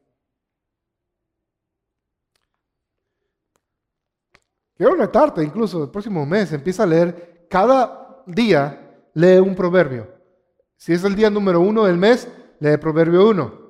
Quiero 4.77 4.95
retarte 4.95 5.45
incluso 5.45 5.85
el 5.85 5.91
próximo 5.91 6.25
mes, 6.25 6.53
empieza 6.53 6.85
a 6.85 6.87
leer, 6.87 7.47
cada 7.51 8.23
día 8.27 9.05
lee 9.15 9.39
un 9.39 9.55
proverbio. 9.55 10.09
Si 10.77 10.95
es 10.95 11.05
el 11.05 11.15
día 11.15 11.29
número 11.29 11.61
uno 11.61 11.85
del 11.85 11.99
mes, 11.99 12.27
lee 12.61 12.79
proverbio 12.79 13.29
1. 13.29 13.61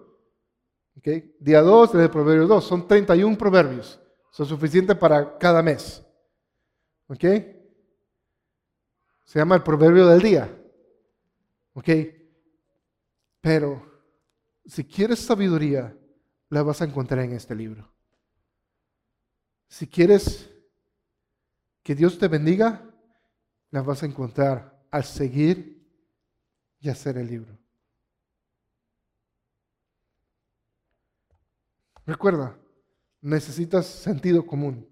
¿Okay? 0.99 1.37
Día 1.41 1.63
2, 1.63 1.95
lee 1.95 2.09
proverbio 2.09 2.47
2. 2.47 2.65
Son 2.65 2.87
31 2.87 3.37
proverbios. 3.37 4.01
Son 4.31 4.47
suficientes 4.47 4.97
para 4.97 5.37
cada 5.39 5.63
mes. 5.63 6.07
¿Ok? 7.11 7.25
Se 9.25 9.41
llama 9.41 9.57
el 9.57 9.65
proverbio 9.65 10.07
del 10.07 10.23
día. 10.23 10.49
¿Ok? 11.73 11.89
Pero 13.41 13.85
si 14.65 14.85
quieres 14.85 15.19
sabiduría, 15.19 15.97
la 16.51 16.63
vas 16.63 16.81
a 16.81 16.85
encontrar 16.85 17.25
en 17.25 17.33
este 17.33 17.57
libro. 17.57 17.93
Si 19.67 19.89
quieres 19.89 20.49
que 21.83 21.97
Dios 21.97 22.17
te 22.17 22.29
bendiga, 22.29 22.89
la 23.73 23.83
vas 23.83 24.05
a 24.05 24.07
encontrar 24.07 24.81
al 24.93 25.03
seguir 25.03 25.85
y 26.79 26.91
hacer 26.91 27.19
el 27.19 27.27
libro. 27.27 27.59
Recuerda, 32.07 32.57
necesitas 33.21 33.87
sentido 33.87 34.47
común. 34.47 34.89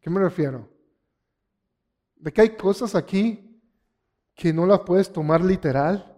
¿Qué 0.00 0.10
me 0.10 0.20
refiero? 0.20 0.71
De 2.22 2.32
que 2.32 2.40
hay 2.40 2.56
cosas 2.56 2.94
aquí 2.94 3.60
que 4.34 4.52
no 4.52 4.64
las 4.64 4.80
puedes 4.80 5.12
tomar 5.12 5.44
literal 5.44 6.08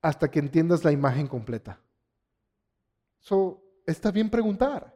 hasta 0.00 0.30
que 0.30 0.38
entiendas 0.38 0.84
la 0.84 0.92
imagen 0.92 1.26
completa. 1.26 1.80
So, 3.18 3.62
está 3.86 4.10
bien 4.10 4.30
preguntar. 4.30 4.94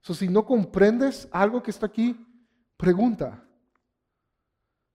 So, 0.00 0.12
si 0.12 0.28
no 0.28 0.44
comprendes 0.44 1.28
algo 1.32 1.62
que 1.62 1.70
está 1.70 1.86
aquí, 1.86 2.14
Pregunta. 2.76 3.42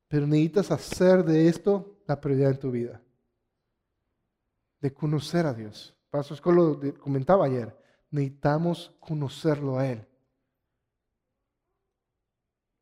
Pero 0.08 0.28
necesitas 0.28 0.72
hacer 0.72 1.24
de 1.24 1.47
esto 1.47 1.99
la 2.06 2.20
prioridad 2.20 2.52
en 2.52 2.60
tu 2.60 2.72
vida. 2.72 3.02
De 4.80 4.93
conocer 4.93 5.45
a 5.45 5.54
Dios. 5.54 5.95
Pastor 6.10 6.36
Escolo 6.36 6.80
lo 6.82 6.97
comentaba 6.99 7.45
ayer. 7.45 7.76
Necesitamos 8.10 8.95
conocerlo 8.99 9.78
a 9.78 9.88
Él. 9.88 10.08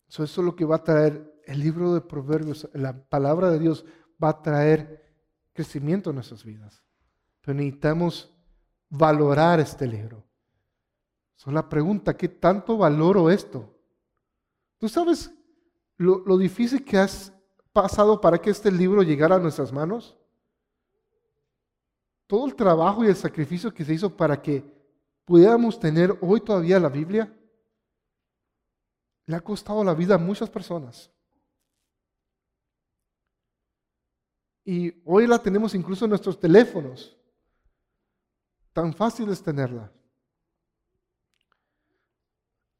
eso 0.07 0.23
es 0.23 0.37
lo 0.37 0.55
que 0.55 0.65
va 0.65 0.77
a 0.77 0.83
traer 0.83 1.38
el 1.49 1.61
libro 1.61 1.95
de 1.95 2.01
Proverbios, 2.01 2.69
la 2.73 2.93
palabra 2.93 3.49
de 3.49 3.57
Dios 3.57 3.83
va 4.23 4.29
a 4.29 4.41
traer 4.43 5.03
crecimiento 5.51 6.11
en 6.11 6.17
nuestras 6.17 6.43
vidas. 6.43 6.83
Pero 7.41 7.55
necesitamos 7.55 8.31
valorar 8.87 9.59
este 9.59 9.87
libro. 9.87 10.23
Son 11.35 11.55
la 11.55 11.67
pregunta, 11.67 12.15
¿qué 12.15 12.29
tanto 12.29 12.77
valoro 12.77 13.31
esto? 13.31 13.75
¿Tú 14.77 14.87
sabes 14.87 15.33
lo, 15.97 16.37
difícil 16.37 16.85
que 16.85 16.99
has 16.99 17.33
pasado 17.73 18.21
para 18.21 18.37
que 18.37 18.51
este 18.51 18.71
libro 18.71 19.01
llegara 19.01 19.37
a 19.37 19.39
nuestras 19.39 19.73
manos? 19.73 20.15
Todo 22.27 22.45
el 22.45 22.53
trabajo 22.53 23.03
y 23.03 23.07
el 23.07 23.15
sacrificio 23.15 23.73
que 23.73 23.83
se 23.83 23.95
hizo 23.95 24.15
para 24.15 24.39
que 24.39 24.63
pudiéramos 25.25 25.79
tener 25.79 26.15
hoy 26.21 26.41
todavía 26.41 26.79
la 26.79 26.89
Biblia, 26.89 27.35
le 29.25 29.35
ha 29.35 29.41
costado 29.41 29.83
la 29.83 29.95
vida 29.95 30.13
a 30.13 30.19
muchas 30.19 30.47
personas. 30.47 31.11
Y 34.71 35.01
hoy 35.03 35.25
la 35.25 35.41
tenemos 35.41 35.73
incluso 35.73 36.05
en 36.05 36.09
nuestros 36.09 36.39
teléfonos. 36.39 37.17
Tan 38.71 38.93
fácil 38.93 39.27
es 39.29 39.41
tenerla. 39.41 39.91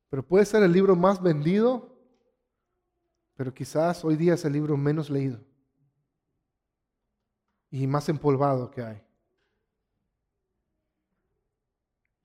Pero 0.08 0.24
puede 0.24 0.46
ser 0.46 0.62
el 0.62 0.72
libro 0.72 0.96
más 0.96 1.20
vendido, 1.20 2.00
pero 3.34 3.52
quizás 3.52 4.06
hoy 4.06 4.18
día 4.18 4.36
es 4.36 4.46
el 4.46 4.54
libro 4.54 4.78
menos 4.78 5.10
leído 5.10 5.40
y 7.72 7.88
más 7.88 8.08
empolvado 8.08 8.70
que 8.70 8.84
hay. 8.84 9.02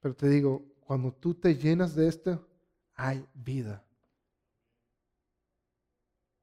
Pero 0.01 0.15
te 0.15 0.29
digo, 0.29 0.63
cuando 0.81 1.11
tú 1.11 1.33
te 1.33 1.57
llenas 1.57 1.95
de 1.95 2.09
esto, 2.09 2.47
hay 2.95 3.27
vida. 3.33 3.83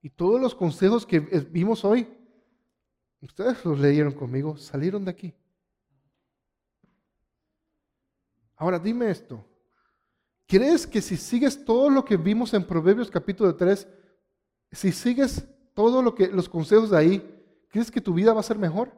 Y 0.02 0.10
todos 0.10 0.42
los 0.42 0.56
consejos 0.56 1.06
que 1.06 1.20
vimos 1.20 1.86
hoy, 1.86 2.18
ustedes 3.22 3.64
los 3.66 3.80
leyeron 3.80 4.14
conmigo, 4.14 4.58
salieron 4.58 5.06
de 5.06 5.12
aquí. 5.12 5.34
Ahora 8.56 8.80
dime 8.80 9.10
esto. 9.10 9.44
¿Crees 10.48 10.86
que 10.86 11.02
si 11.02 11.18
sigues 11.18 11.64
todo 11.64 11.90
lo 11.90 12.04
que 12.04 12.18
vimos 12.18 12.54
en 12.54 12.66
Proverbios 12.66 13.10
capítulo 13.10 13.56
3, 13.56 13.88
si 14.72 14.92
sigues 14.92 15.48
todo 15.74 16.02
lo 16.02 16.14
que 16.14 16.28
los 16.28 16.50
consejos 16.50 16.90
de 16.90 16.98
ahí, 16.98 17.44
¿crees 17.70 17.90
que 17.90 18.02
tu 18.02 18.14
vida 18.14 18.34
va 18.34 18.42
a 18.42 18.44
ser 18.44 18.58
mejor? 18.58 18.92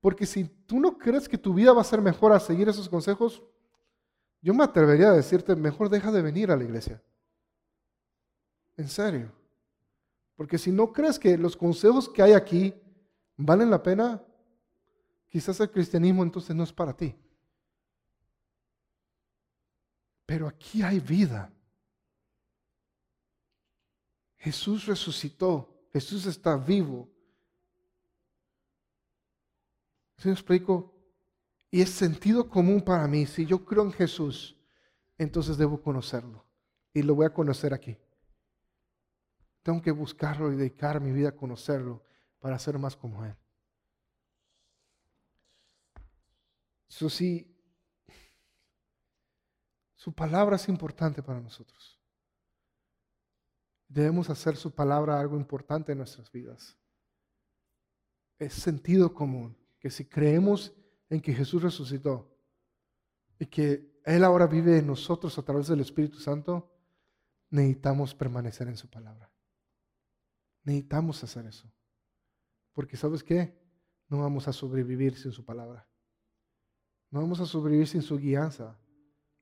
Porque 0.00 0.24
si 0.24 0.44
tú 0.44 0.80
no 0.80 0.96
crees 0.96 1.28
que 1.28 1.36
tu 1.36 1.52
vida 1.52 1.72
va 1.72 1.82
a 1.82 1.84
ser 1.84 2.00
mejor 2.00 2.32
a 2.32 2.40
seguir 2.40 2.68
esos 2.68 2.88
consejos, 2.88 3.42
yo 4.40 4.54
me 4.54 4.64
atrevería 4.64 5.10
a 5.10 5.14
decirte, 5.14 5.54
mejor 5.54 5.90
deja 5.90 6.10
de 6.10 6.22
venir 6.22 6.50
a 6.50 6.56
la 6.56 6.64
iglesia. 6.64 7.02
En 8.76 8.88
serio. 8.88 9.39
Porque 10.40 10.56
si 10.56 10.72
no 10.72 10.90
crees 10.90 11.18
que 11.18 11.36
los 11.36 11.54
consejos 11.54 12.08
que 12.08 12.22
hay 12.22 12.32
aquí 12.32 12.72
valen 13.36 13.68
la 13.68 13.82
pena, 13.82 14.24
quizás 15.28 15.60
el 15.60 15.70
cristianismo 15.70 16.22
entonces 16.22 16.56
no 16.56 16.64
es 16.64 16.72
para 16.72 16.96
ti. 16.96 17.14
Pero 20.24 20.48
aquí 20.48 20.80
hay 20.80 20.98
vida. 20.98 21.52
Jesús 24.38 24.86
resucitó. 24.86 25.68
Jesús 25.92 26.24
está 26.24 26.56
vivo. 26.56 27.06
¿Se 30.16 30.28
me 30.28 30.32
explico? 30.32 30.90
Y 31.70 31.82
es 31.82 31.90
sentido 31.90 32.48
común 32.48 32.80
para 32.80 33.06
mí. 33.06 33.26
Si 33.26 33.44
yo 33.44 33.62
creo 33.62 33.82
en 33.82 33.92
Jesús, 33.92 34.56
entonces 35.18 35.58
debo 35.58 35.82
conocerlo. 35.82 36.42
Y 36.94 37.02
lo 37.02 37.14
voy 37.14 37.26
a 37.26 37.34
conocer 37.34 37.74
aquí. 37.74 37.98
Tengo 39.62 39.82
que 39.82 39.90
buscarlo 39.90 40.52
y 40.52 40.56
dedicar 40.56 41.00
mi 41.00 41.12
vida 41.12 41.30
a 41.30 41.36
conocerlo 41.36 42.02
para 42.38 42.58
ser 42.58 42.78
más 42.78 42.96
como 42.96 43.24
Él. 43.24 43.36
Eso 46.88 47.08
sí, 47.08 47.46
su 49.94 50.12
palabra 50.12 50.56
es 50.56 50.68
importante 50.68 51.22
para 51.22 51.40
nosotros. 51.40 52.00
Debemos 53.86 54.30
hacer 54.30 54.56
su 54.56 54.74
palabra 54.74 55.20
algo 55.20 55.36
importante 55.36 55.92
en 55.92 55.98
nuestras 55.98 56.30
vidas. 56.32 56.76
Es 58.38 58.54
sentido 58.54 59.12
común 59.12 59.56
que 59.78 59.90
si 59.90 60.04
creemos 60.04 60.72
en 61.08 61.20
que 61.20 61.34
Jesús 61.34 61.62
resucitó 61.62 62.34
y 63.38 63.46
que 63.46 64.00
Él 64.04 64.24
ahora 64.24 64.46
vive 64.46 64.78
en 64.78 64.86
nosotros 64.86 65.38
a 65.38 65.42
través 65.42 65.68
del 65.68 65.80
Espíritu 65.80 66.18
Santo, 66.18 66.72
necesitamos 67.50 68.14
permanecer 68.14 68.68
en 68.68 68.76
su 68.76 68.88
palabra. 68.88 69.30
Necesitamos 70.64 71.22
hacer 71.24 71.46
eso. 71.46 71.70
Porque 72.72 72.96
sabes 72.96 73.22
qué? 73.22 73.58
No 74.08 74.20
vamos 74.20 74.48
a 74.48 74.52
sobrevivir 74.52 75.16
sin 75.16 75.32
su 75.32 75.44
palabra. 75.44 75.88
No 77.10 77.20
vamos 77.20 77.40
a 77.40 77.46
sobrevivir 77.46 77.86
sin 77.86 78.02
su 78.02 78.18
guianza. 78.18 78.78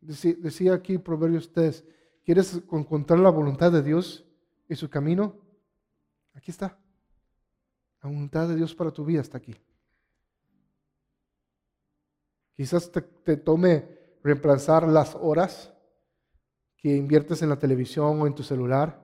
Decía, 0.00 0.74
aquí 0.74 0.98
Proverbios 0.98 1.52
3, 1.52 1.84
¿quieres 2.24 2.62
encontrar 2.70 3.18
la 3.18 3.30
voluntad 3.30 3.72
de 3.72 3.82
Dios 3.82 4.24
y 4.68 4.76
su 4.76 4.88
camino? 4.88 5.36
Aquí 6.34 6.50
está. 6.50 6.78
La 8.02 8.08
voluntad 8.08 8.48
de 8.48 8.56
Dios 8.56 8.74
para 8.74 8.90
tu 8.90 9.04
vida 9.04 9.20
está 9.20 9.38
aquí. 9.38 9.56
Quizás 12.54 12.90
te, 12.90 13.36
tome 13.36 13.88
reemplazar 14.22 14.88
las 14.88 15.14
horas 15.14 15.72
que 16.76 16.96
inviertes 16.96 17.42
en 17.42 17.48
la 17.48 17.58
televisión 17.58 18.20
o 18.20 18.26
en 18.26 18.34
tu 18.34 18.42
celular. 18.42 19.00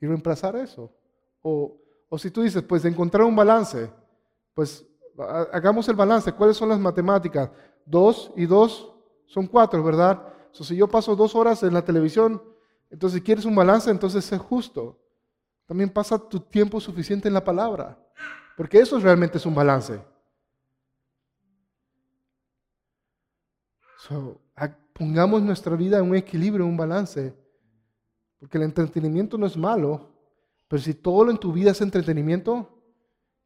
Y 0.00 0.06
reemplazar 0.06 0.56
eso. 0.56 0.92
O, 1.42 1.76
o 2.08 2.18
si 2.18 2.30
tú 2.30 2.42
dices, 2.42 2.62
pues 2.62 2.84
encontrar 2.84 3.24
un 3.24 3.36
balance, 3.36 3.90
pues 4.54 4.86
hagamos 5.52 5.88
el 5.88 5.96
balance. 5.96 6.32
¿Cuáles 6.32 6.56
son 6.56 6.68
las 6.68 6.78
matemáticas? 6.78 7.50
Dos 7.84 8.32
y 8.36 8.46
dos 8.46 8.94
son 9.26 9.46
cuatro, 9.46 9.82
¿verdad? 9.82 10.26
si 10.52 10.76
yo 10.76 10.88
paso 10.88 11.14
dos 11.14 11.34
horas 11.34 11.62
en 11.62 11.72
la 11.72 11.84
televisión, 11.84 12.42
entonces 12.90 13.18
si 13.18 13.24
quieres 13.24 13.44
un 13.44 13.54
balance, 13.54 13.90
entonces 13.90 14.24
sé 14.24 14.36
justo. 14.36 14.98
También 15.66 15.90
pasa 15.90 16.18
tu 16.18 16.40
tiempo 16.40 16.80
suficiente 16.80 17.28
en 17.28 17.34
la 17.34 17.44
palabra, 17.44 17.96
porque 18.56 18.80
eso 18.80 18.98
realmente 18.98 19.38
es 19.38 19.46
un 19.46 19.54
balance. 19.54 20.02
pongamos 24.92 25.40
nuestra 25.42 25.76
vida 25.76 25.98
en 25.98 26.10
un 26.10 26.16
equilibrio, 26.16 26.64
en 26.64 26.72
un 26.72 26.76
balance, 26.76 27.32
porque 28.40 28.56
el 28.56 28.64
entretenimiento 28.64 29.38
no 29.38 29.46
es 29.46 29.56
malo, 29.56 30.08
pero 30.66 30.82
si 30.82 30.94
todo 30.94 31.30
en 31.30 31.38
tu 31.38 31.52
vida 31.52 31.72
es 31.72 31.80
entretenimiento, 31.82 32.82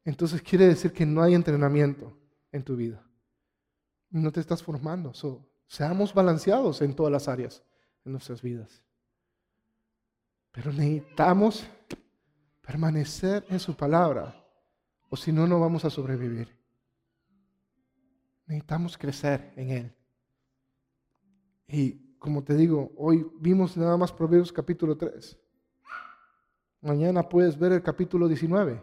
entonces 0.05 0.41
quiere 0.41 0.67
decir 0.67 0.93
que 0.93 1.05
no 1.05 1.21
hay 1.21 1.35
entrenamiento 1.35 2.17
en 2.51 2.63
tu 2.63 2.75
vida. 2.75 3.05
No 4.09 4.31
te 4.31 4.39
estás 4.39 4.63
formando. 4.63 5.11
seamos 5.67 6.13
balanceados 6.13 6.81
en 6.81 6.95
todas 6.95 7.11
las 7.11 7.27
áreas 7.27 7.61
de 8.05 8.11
nuestras 8.11 8.41
vidas. 8.41 8.81
Pero 10.51 10.71
necesitamos 10.71 11.67
permanecer 12.61 13.45
en 13.49 13.59
su 13.59 13.75
palabra, 13.75 14.41
o 15.09 15.17
si 15.17 15.33
no, 15.33 15.45
no 15.45 15.59
vamos 15.59 15.83
a 15.83 15.89
sobrevivir. 15.89 16.47
Necesitamos 18.45 18.97
crecer 18.97 19.51
en 19.57 19.69
Él. 19.71 19.95
Y 21.67 22.04
como 22.19 22.43
te 22.43 22.55
digo, 22.55 22.91
hoy 22.97 23.25
vimos 23.39 23.77
nada 23.77 23.97
más 23.97 24.11
Proverbios 24.11 24.51
capítulo 24.51 24.97
3. 24.97 25.37
Mañana 26.81 27.27
puedes 27.27 27.57
ver 27.57 27.71
el 27.71 27.81
capítulo 27.81 28.27
19 28.27 28.81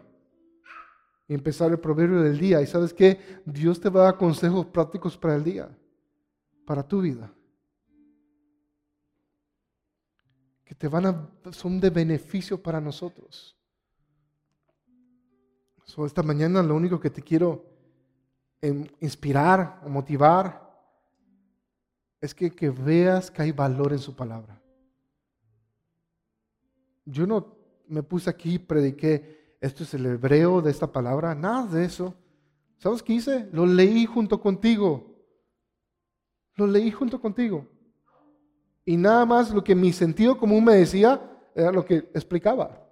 y 1.27 1.33
empezar 1.33 1.71
el 1.71 1.79
proverbio 1.79 2.21
del 2.21 2.37
día. 2.37 2.61
Y 2.61 2.67
sabes 2.67 2.93
que 2.93 3.41
Dios 3.45 3.79
te 3.79 3.89
va 3.89 4.01
a 4.01 4.03
dar 4.05 4.17
consejos 4.17 4.65
prácticos 4.65 5.17
para 5.17 5.35
el 5.35 5.43
día, 5.43 5.69
para 6.65 6.83
tu 6.83 7.01
vida. 7.01 7.33
Que 10.65 10.75
te 10.75 10.87
van 10.87 11.05
a, 11.05 11.29
son 11.51 11.79
de 11.79 11.89
beneficio 11.89 12.61
para 12.61 12.81
nosotros. 12.81 13.57
esta 16.05 16.23
mañana 16.23 16.63
lo 16.63 16.75
único 16.75 16.99
que 16.99 17.09
te 17.09 17.21
quiero 17.21 17.65
inspirar 18.99 19.81
o 19.85 19.89
motivar 19.89 20.62
es 22.23 22.33
que, 22.33 22.49
que 22.49 22.69
veas 22.69 23.29
que 23.29 23.41
hay 23.41 23.51
valor 23.51 23.91
en 23.91 23.99
su 23.99 24.15
palabra. 24.15 24.57
Yo 27.03 27.27
no 27.27 27.57
me 27.85 28.01
puse 28.01 28.29
aquí 28.29 28.53
y 28.53 28.59
prediqué 28.59 29.57
esto 29.59 29.83
es 29.83 29.93
el 29.93 30.05
hebreo 30.05 30.61
de 30.61 30.71
esta 30.71 30.89
palabra, 30.89 31.35
nada 31.35 31.67
de 31.67 31.83
eso. 31.83 32.15
¿Sabes 32.77 33.03
qué 33.03 33.11
hice? 33.11 33.49
Lo 33.51 33.65
leí 33.65 34.05
junto 34.05 34.39
contigo. 34.39 35.17
Lo 36.55 36.65
leí 36.65 36.91
junto 36.91 37.19
contigo. 37.19 37.67
Y 38.85 38.95
nada 38.95 39.25
más 39.25 39.51
lo 39.51 39.61
que 39.61 39.75
mi 39.75 39.91
sentido 39.91 40.37
común 40.37 40.63
me 40.63 40.75
decía 40.75 41.29
era 41.53 41.73
lo 41.73 41.83
que 41.83 41.95
explicaba. 42.13 42.89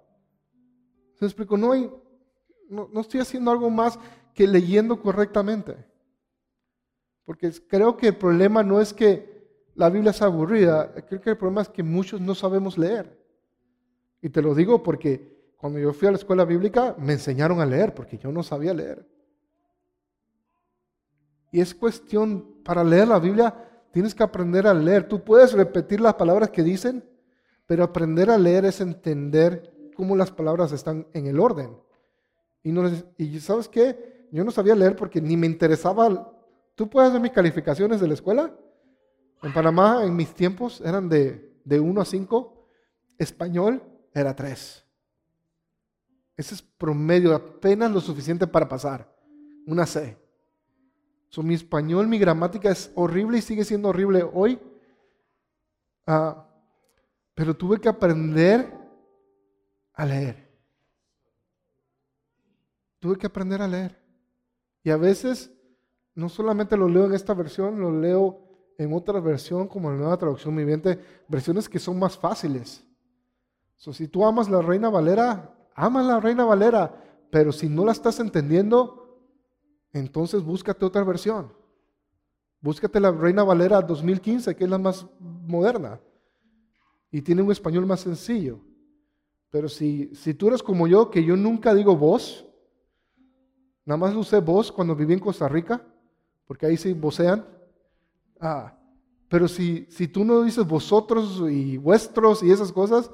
Se 1.14 1.24
explicó, 1.24 1.56
no, 1.56 1.72
hay, 1.72 1.90
no, 2.68 2.86
no 2.92 3.00
estoy 3.00 3.20
haciendo 3.20 3.50
algo 3.50 3.70
más 3.70 3.98
que 4.34 4.46
leyendo 4.46 5.00
correctamente. 5.00 5.90
Porque 7.24 7.52
creo 7.68 7.96
que 7.96 8.08
el 8.08 8.16
problema 8.16 8.62
no 8.62 8.80
es 8.80 8.92
que 8.92 9.32
la 9.74 9.88
Biblia 9.88 10.10
es 10.10 10.22
aburrida, 10.22 10.92
creo 11.08 11.20
que 11.20 11.30
el 11.30 11.38
problema 11.38 11.62
es 11.62 11.68
que 11.68 11.82
muchos 11.82 12.20
no 12.20 12.34
sabemos 12.34 12.76
leer. 12.76 13.18
Y 14.20 14.28
te 14.28 14.42
lo 14.42 14.54
digo 14.54 14.82
porque 14.82 15.32
cuando 15.56 15.78
yo 15.78 15.92
fui 15.92 16.08
a 16.08 16.10
la 16.10 16.16
escuela 16.16 16.44
bíblica, 16.44 16.94
me 16.98 17.12
enseñaron 17.12 17.60
a 17.60 17.66
leer 17.66 17.94
porque 17.94 18.18
yo 18.18 18.32
no 18.32 18.42
sabía 18.42 18.74
leer. 18.74 19.06
Y 21.52 21.60
es 21.60 21.74
cuestión, 21.74 22.62
para 22.64 22.82
leer 22.82 23.08
la 23.08 23.18
Biblia, 23.18 23.54
tienes 23.92 24.14
que 24.14 24.22
aprender 24.22 24.66
a 24.66 24.74
leer. 24.74 25.06
Tú 25.06 25.22
puedes 25.22 25.52
repetir 25.52 26.00
las 26.00 26.14
palabras 26.14 26.50
que 26.50 26.62
dicen, 26.62 27.04
pero 27.66 27.84
aprender 27.84 28.30
a 28.30 28.38
leer 28.38 28.64
es 28.64 28.80
entender 28.80 29.90
cómo 29.94 30.16
las 30.16 30.30
palabras 30.30 30.72
están 30.72 31.06
en 31.12 31.26
el 31.26 31.38
orden. 31.38 31.76
Y, 32.62 32.72
no, 32.72 32.90
y 33.18 33.38
sabes 33.40 33.68
qué? 33.68 34.26
Yo 34.32 34.44
no 34.44 34.50
sabía 34.50 34.74
leer 34.74 34.96
porque 34.96 35.20
ni 35.20 35.36
me 35.36 35.46
interesaba. 35.46 36.32
¿Tú 36.82 36.90
puedes 36.90 37.12
ver 37.12 37.22
mis 37.22 37.30
calificaciones 37.30 38.00
de 38.00 38.08
la 38.08 38.14
escuela? 38.14 38.52
En 39.40 39.54
Panamá, 39.54 40.04
en 40.04 40.16
mis 40.16 40.34
tiempos, 40.34 40.80
eran 40.80 41.08
de, 41.08 41.56
de 41.64 41.78
1 41.78 42.00
a 42.00 42.04
5. 42.04 42.66
Español 43.18 43.80
era 44.12 44.34
3. 44.34 44.84
Ese 46.36 46.54
es 46.56 46.60
promedio, 46.60 47.36
apenas 47.36 47.88
lo 47.92 48.00
suficiente 48.00 48.48
para 48.48 48.68
pasar. 48.68 49.08
Una 49.64 49.86
C. 49.86 50.18
mi 51.36 51.54
español, 51.54 52.08
mi 52.08 52.18
gramática 52.18 52.72
es 52.72 52.90
horrible 52.96 53.38
y 53.38 53.42
sigue 53.42 53.64
siendo 53.64 53.90
horrible 53.90 54.28
hoy. 54.34 54.58
Ah, 56.04 56.48
pero 57.32 57.54
tuve 57.56 57.80
que 57.80 57.88
aprender 57.88 58.76
a 59.92 60.04
leer. 60.04 60.50
Tuve 62.98 63.16
que 63.16 63.28
aprender 63.28 63.62
a 63.62 63.68
leer. 63.68 64.02
Y 64.82 64.90
a 64.90 64.96
veces 64.96 65.52
no 66.14 66.28
solamente 66.28 66.76
lo 66.76 66.88
leo 66.88 67.06
en 67.06 67.14
esta 67.14 67.34
versión, 67.34 67.80
lo 67.80 67.98
leo 67.98 68.40
en 68.78 68.92
otra 68.92 69.20
versión 69.20 69.68
como 69.68 69.90
la 69.90 69.96
nueva 69.96 70.16
traducción 70.16 70.54
viviente, 70.56 70.98
versiones 71.28 71.68
que 71.68 71.78
son 71.78 71.98
más 71.98 72.16
fáciles. 72.16 72.84
si 73.76 74.08
tú 74.08 74.24
amas 74.24 74.48
la 74.48 74.62
Reina 74.62 74.90
Valera, 74.90 75.54
ama 75.74 76.02
la 76.02 76.20
Reina 76.20 76.44
Valera, 76.44 76.94
pero 77.30 77.52
si 77.52 77.68
no 77.68 77.84
la 77.84 77.92
estás 77.92 78.20
entendiendo, 78.20 79.20
entonces 79.92 80.42
búscate 80.42 80.84
otra 80.84 81.04
versión. 81.04 81.52
Búscate 82.60 83.00
la 83.00 83.10
Reina 83.10 83.42
Valera 83.42 83.80
2015, 83.80 84.54
que 84.54 84.64
es 84.64 84.70
la 84.70 84.78
más 84.78 85.06
moderna 85.20 86.00
y 87.12 87.20
tiene 87.20 87.42
un 87.42 87.52
español 87.52 87.86
más 87.86 88.00
sencillo. 88.00 88.58
Pero 89.50 89.68
si, 89.68 90.12
si 90.14 90.32
tú 90.32 90.48
eres 90.48 90.62
como 90.62 90.88
yo, 90.88 91.10
que 91.10 91.22
yo 91.22 91.36
nunca 91.36 91.74
digo 91.74 91.94
vos, 91.94 92.46
nada 93.84 93.98
más 93.98 94.16
usé 94.16 94.40
vos 94.40 94.72
cuando 94.72 94.96
viví 94.96 95.12
en 95.12 95.20
Costa 95.20 95.46
Rica, 95.46 95.86
porque 96.52 96.66
ahí 96.66 96.76
sí 96.76 96.92
vocean. 96.92 97.46
Ah, 98.38 98.78
pero 99.30 99.48
si, 99.48 99.86
si 99.88 100.06
tú 100.06 100.22
no 100.22 100.42
dices 100.42 100.66
vosotros 100.66 101.42
y 101.50 101.78
vuestros 101.78 102.42
y 102.42 102.50
esas 102.52 102.70
cosas, 102.70 103.10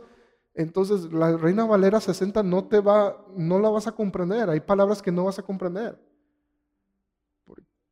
entonces 0.55 1.12
la 1.12 1.36
Reina 1.36 1.64
Valera 1.64 2.01
60 2.01 2.43
no 2.43 2.66
te 2.66 2.80
va, 2.80 3.24
no 3.36 3.61
la 3.61 3.68
vas 3.68 3.86
a 3.86 3.93
comprender. 3.93 4.51
Hay 4.51 4.59
palabras 4.59 5.01
que 5.01 5.12
no 5.12 5.26
vas 5.26 5.39
a 5.39 5.45
comprender. 5.45 5.97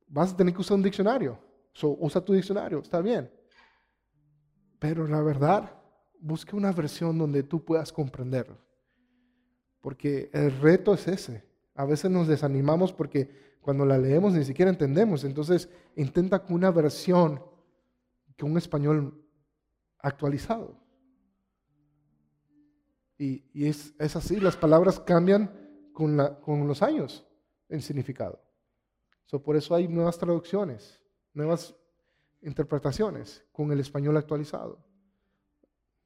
Vas 0.09 0.32
a 0.32 0.36
tener 0.36 0.53
que 0.53 0.62
usar 0.62 0.78
un 0.78 0.82
diccionario. 0.82 1.38
usa 1.80 2.24
tu 2.24 2.32
diccionario, 2.32 2.80
está 2.80 3.01
bien. 3.01 3.30
Pero 4.80 5.07
la 5.07 5.22
verdad, 5.22 5.80
busca 6.18 6.57
una 6.57 6.72
versión 6.72 7.16
donde 7.16 7.44
tú 7.44 7.64
puedas 7.64 7.92
comprender. 7.92 8.53
Porque 9.80 10.28
el 10.32 10.51
reto 10.59 10.92
es 10.92 11.07
ese. 11.07 11.44
A 11.76 11.84
veces 11.84 12.11
nos 12.11 12.26
desanimamos 12.26 12.92
porque 12.92 13.55
cuando 13.66 13.84
la 13.84 13.98
leemos 13.98 14.32
ni 14.32 14.44
siquiera 14.44 14.70
entendemos. 14.70 15.24
Entonces 15.24 15.68
intenta 15.96 16.38
con 16.38 16.54
una 16.54 16.70
versión, 16.70 17.42
con 18.38 18.52
un 18.52 18.58
español 18.58 19.26
actualizado. 19.98 20.78
Y, 23.18 23.66
es, 23.66 23.92
así, 23.98 24.38
las 24.38 24.56
palabras 24.56 25.00
cambian 25.00 25.50
con, 25.92 26.16
los 26.68 26.80
años 26.80 27.26
en 27.68 27.82
significado. 27.82 28.40
por 29.44 29.56
eso 29.56 29.74
hay 29.74 29.88
nuevas 29.88 30.16
traducciones, 30.16 31.02
nuevas 31.34 31.74
interpretaciones 32.42 33.44
con 33.50 33.72
el 33.72 33.80
español 33.80 34.16
actualizado. 34.16 34.78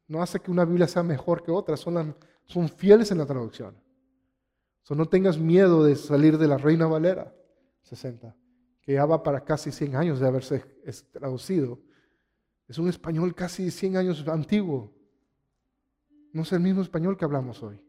No 0.08 0.22
hace 0.22 0.40
que 0.40 0.50
una 0.50 0.64
Biblia 0.64 0.88
sea 0.88 1.02
mejor 1.02 1.42
que 1.42 1.50
otra, 1.50 1.76
son, 1.76 2.16
fieles 2.74 3.10
en 3.10 3.18
la 3.18 3.26
traducción. 3.26 3.76
no 4.88 5.04
tengas 5.04 5.36
miedo 5.36 5.84
de 5.84 5.94
salir 5.94 6.38
de 6.38 6.48
la 6.48 6.56
Reina 6.56 6.86
Valera 6.86 7.34
60, 7.82 8.36
que 8.82 8.94
ya 8.94 9.04
va 9.06 9.22
para 9.22 9.44
casi 9.44 9.72
100 9.72 9.96
años 9.96 10.20
de 10.20 10.26
haberse 10.26 10.60
traducido. 11.12 11.80
Es 12.68 12.78
un 12.78 12.88
español 12.88 13.34
casi 13.34 13.70
100 13.70 13.96
años 13.96 14.26
antiguo. 14.28 14.94
No 16.32 16.42
es 16.42 16.52
el 16.52 16.60
mismo 16.60 16.82
español 16.82 17.16
que 17.16 17.24
hablamos 17.24 17.62
hoy. 17.62 17.80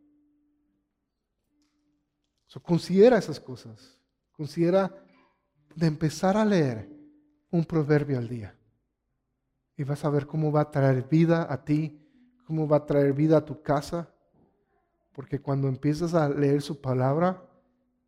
considera 2.63 3.17
esas 3.17 3.39
cosas. 3.39 3.99
Considera 4.31 4.93
de 5.75 5.87
empezar 5.87 6.35
a 6.35 6.45
leer 6.45 6.89
un 7.51 7.65
proverbio 7.65 8.17
al 8.17 8.27
día. 8.27 8.57
Y 9.77 9.83
vas 9.83 10.03
a 10.03 10.09
ver 10.09 10.25
cómo 10.25 10.51
va 10.51 10.61
a 10.61 10.71
traer 10.71 11.07
vida 11.07 11.51
a 11.51 11.63
ti, 11.63 12.01
cómo 12.45 12.67
va 12.67 12.77
a 12.77 12.85
traer 12.85 13.13
vida 13.13 13.37
a 13.37 13.45
tu 13.45 13.61
casa. 13.61 14.13
Porque 15.13 15.39
cuando 15.39 15.67
empiezas 15.67 16.13
a 16.13 16.29
leer 16.29 16.61
su 16.61 16.81
palabra, 16.81 17.47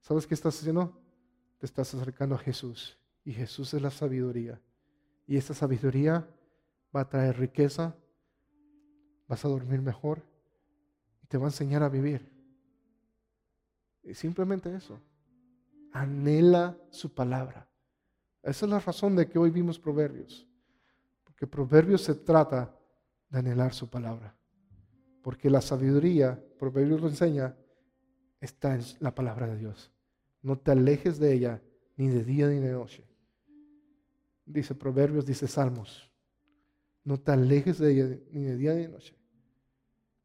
¿sabes 0.02 0.26
qué 0.26 0.34
estás 0.34 0.60
haciendo? 0.60 1.03
Te 1.64 1.68
estás 1.68 1.94
acercando 1.94 2.36
a 2.36 2.40
Jesús. 2.40 2.98
Y 3.24 3.32
Jesús 3.32 3.74
es 3.74 3.82
la 3.82 3.90
sabiduría. 3.90 4.60
Y 5.26 5.38
esa 5.38 5.54
sabiduría 5.54 6.28
va 6.94 7.00
a 7.00 7.08
traer 7.08 7.40
riqueza, 7.40 7.96
vas 9.30 9.46
a 9.46 9.48
dormir 9.48 9.82
mejor 9.82 10.22
y 11.22 11.28
te 11.28 11.38
va 11.38 11.46
a 11.46 11.48
enseñar 11.48 11.82
a 11.82 11.88
vivir. 11.88 12.30
Y 14.04 14.14
simplemente 14.14 14.76
eso. 14.76 15.00
Anhela 15.94 16.78
su 16.90 17.14
palabra. 17.14 17.66
Esa 18.42 18.66
es 18.66 18.70
la 18.70 18.80
razón 18.80 19.16
de 19.16 19.30
que 19.30 19.40
hoy 19.40 19.50
vimos 19.50 19.80
Proverbios. 19.80 20.46
Porque 21.24 21.48
Proverbios 21.48 22.02
se 22.02 22.16
trata 22.16 22.78
de 23.30 23.40
anhelar 23.40 23.74
su 23.74 23.90
palabra. 23.90 24.36
Porque 25.22 25.50
la 25.50 25.62
sabiduría, 25.62 26.44
Proverbios 26.60 27.00
lo 27.00 27.08
enseña, 27.08 27.56
está 28.42 28.76
en 28.76 28.82
la 29.00 29.16
palabra 29.16 29.48
de 29.48 29.56
Dios. 29.56 29.93
No 30.44 30.60
te 30.60 30.72
alejes 30.72 31.18
de 31.18 31.34
ella 31.34 31.62
ni 31.98 32.10
de 32.10 32.24
día 32.24 32.48
ni 32.48 32.60
de 32.60 32.74
noche. 32.74 33.04
Dice 34.46 34.76
Proverbios, 34.76 35.26
dice 35.26 35.48
Salmos. 35.48 36.12
No 37.04 37.20
te 37.20 37.32
alejes 37.32 37.80
de 37.80 37.92
ella 37.92 38.20
ni 38.30 38.44
de 38.44 38.56
día 38.56 38.74
ni 38.74 38.84
de 38.84 38.90
noche. 38.90 39.18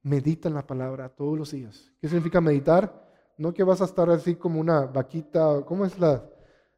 Medita 0.03 0.49
en 0.49 0.55
la 0.55 0.67
palabra 0.67 1.09
todos 1.09 1.39
los 1.39 1.53
días. 1.53 1.91
¿Qué 2.01 2.09
significa 2.09 2.41
meditar? 2.41 3.09
No 3.39 3.55
que 3.55 3.63
vas 3.63 3.81
a 3.81 3.85
estar 3.85 4.11
así 4.11 4.35
como 4.35 4.61
una 4.61 4.87
vaquita, 4.87 5.63
¿cómo 5.65 5.87
es 5.87 5.99
la, 5.99 6.29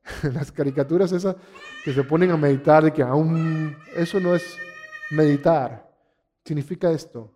las 0.35 0.53
caricaturas 0.53 1.11
esas 1.13 1.37
que 1.85 1.93
se 1.93 2.05
ponen 2.05 2.31
a 2.31 2.37
meditar 2.37 2.85
de 2.85 2.93
que 2.93 3.03
aún 3.03 3.77
eso 3.97 4.21
no 4.21 4.35
es 4.35 4.59
meditar. 5.11 5.91
Significa 6.45 6.91
esto. 6.91 7.33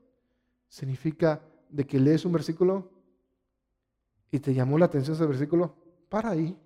Significa 0.69 1.43
de 1.69 1.87
que 1.87 1.99
lees 1.99 2.25
un 2.25 2.33
versículo 2.33 2.91
y 4.31 4.41
te 4.41 4.53
llamó 4.53 4.79
la 4.79 4.87
atención 4.87 5.15
ese 5.15 5.27
versículo, 5.27 5.77
para 6.15 6.31
ahí. 6.31 6.57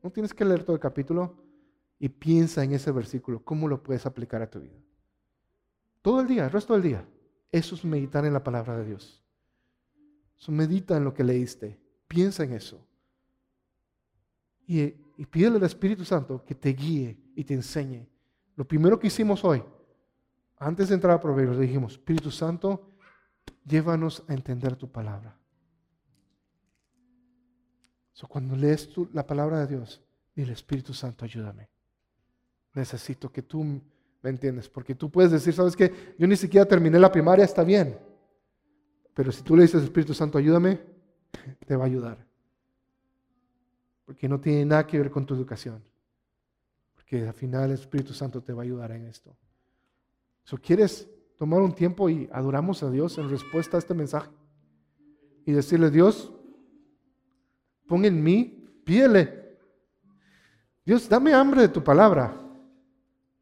No 0.00 0.12
tienes 0.12 0.32
que 0.32 0.44
leer 0.44 0.62
todo 0.62 0.76
el 0.76 0.80
capítulo 0.80 1.34
y 1.98 2.08
piensa 2.08 2.62
en 2.62 2.72
ese 2.72 2.92
versículo, 2.92 3.42
cómo 3.42 3.66
lo 3.66 3.82
puedes 3.82 4.06
aplicar 4.06 4.40
a 4.42 4.48
tu 4.48 4.60
vida. 4.60 4.78
Todo 6.02 6.20
el 6.20 6.28
día, 6.28 6.44
el 6.44 6.52
resto 6.52 6.74
del 6.74 6.82
día. 6.84 7.04
Eso 7.50 7.74
es 7.74 7.84
meditar 7.84 8.24
en 8.24 8.32
la 8.32 8.44
palabra 8.44 8.78
de 8.78 8.84
Dios. 8.84 9.20
Eso 10.38 10.52
medita 10.52 10.96
en 10.96 11.02
lo 11.02 11.12
que 11.12 11.24
leíste. 11.24 11.80
Piensa 12.06 12.44
en 12.44 12.52
eso. 12.52 12.78
Y, 14.68 14.82
y 15.16 15.26
pídele 15.28 15.56
al 15.56 15.64
Espíritu 15.64 16.04
Santo 16.04 16.44
que 16.44 16.54
te 16.54 16.68
guíe 16.68 17.18
y 17.34 17.42
te 17.42 17.54
enseñe. 17.54 18.06
Lo 18.54 18.64
primero 18.68 19.00
que 19.00 19.08
hicimos 19.08 19.44
hoy, 19.44 19.64
antes 20.58 20.90
de 20.90 20.94
entrar 20.94 21.14
a 21.14 21.20
Proverbios, 21.20 21.58
dijimos, 21.58 21.94
Espíritu 21.94 22.30
Santo, 22.30 22.88
llévanos 23.64 24.22
a 24.28 24.34
entender 24.34 24.76
tu 24.76 24.92
palabra. 24.92 25.41
Cuando 28.28 28.54
lees 28.56 28.88
la 29.12 29.26
palabra 29.26 29.60
de 29.60 29.66
Dios, 29.66 30.00
dile, 30.34 30.52
Espíritu 30.52 30.94
Santo, 30.94 31.24
ayúdame. 31.24 31.68
Necesito 32.74 33.30
que 33.30 33.42
tú 33.42 33.62
me 33.64 34.30
entiendes, 34.30 34.68
porque 34.68 34.94
tú 34.94 35.10
puedes 35.10 35.32
decir, 35.32 35.52
¿sabes 35.52 35.74
qué? 35.74 36.14
Yo 36.18 36.26
ni 36.26 36.36
siquiera 36.36 36.66
terminé 36.66 36.98
la 36.98 37.10
primaria, 37.10 37.44
está 37.44 37.64
bien. 37.64 37.98
Pero 39.14 39.32
si 39.32 39.42
tú 39.42 39.56
le 39.56 39.62
dices, 39.62 39.82
Espíritu 39.82 40.14
Santo, 40.14 40.38
ayúdame, 40.38 40.80
te 41.66 41.76
va 41.76 41.84
a 41.84 41.86
ayudar. 41.86 42.24
Porque 44.04 44.28
no 44.28 44.40
tiene 44.40 44.64
nada 44.64 44.86
que 44.86 44.98
ver 44.98 45.10
con 45.10 45.26
tu 45.26 45.34
educación. 45.34 45.82
Porque 46.94 47.26
al 47.26 47.34
final 47.34 47.70
el 47.70 47.74
Espíritu 47.74 48.14
Santo 48.14 48.42
te 48.42 48.52
va 48.52 48.62
a 48.62 48.64
ayudar 48.64 48.92
en 48.92 49.06
esto. 49.06 49.36
Si 50.44 50.56
quieres 50.56 51.08
tomar 51.38 51.60
un 51.60 51.74
tiempo 51.74 52.08
y 52.08 52.28
adoramos 52.32 52.82
a 52.82 52.90
Dios 52.90 53.18
en 53.18 53.28
respuesta 53.28 53.76
a 53.76 53.78
este 53.78 53.94
mensaje 53.94 54.30
y 55.44 55.52
decirle, 55.52 55.90
Dios, 55.90 56.32
pon 57.86 58.04
en 58.04 58.22
mí, 58.22 58.68
pídele. 58.84 59.58
Dios, 60.84 61.08
dame 61.08 61.32
hambre 61.32 61.62
de 61.62 61.68
tu 61.68 61.82
palabra. 61.82 62.34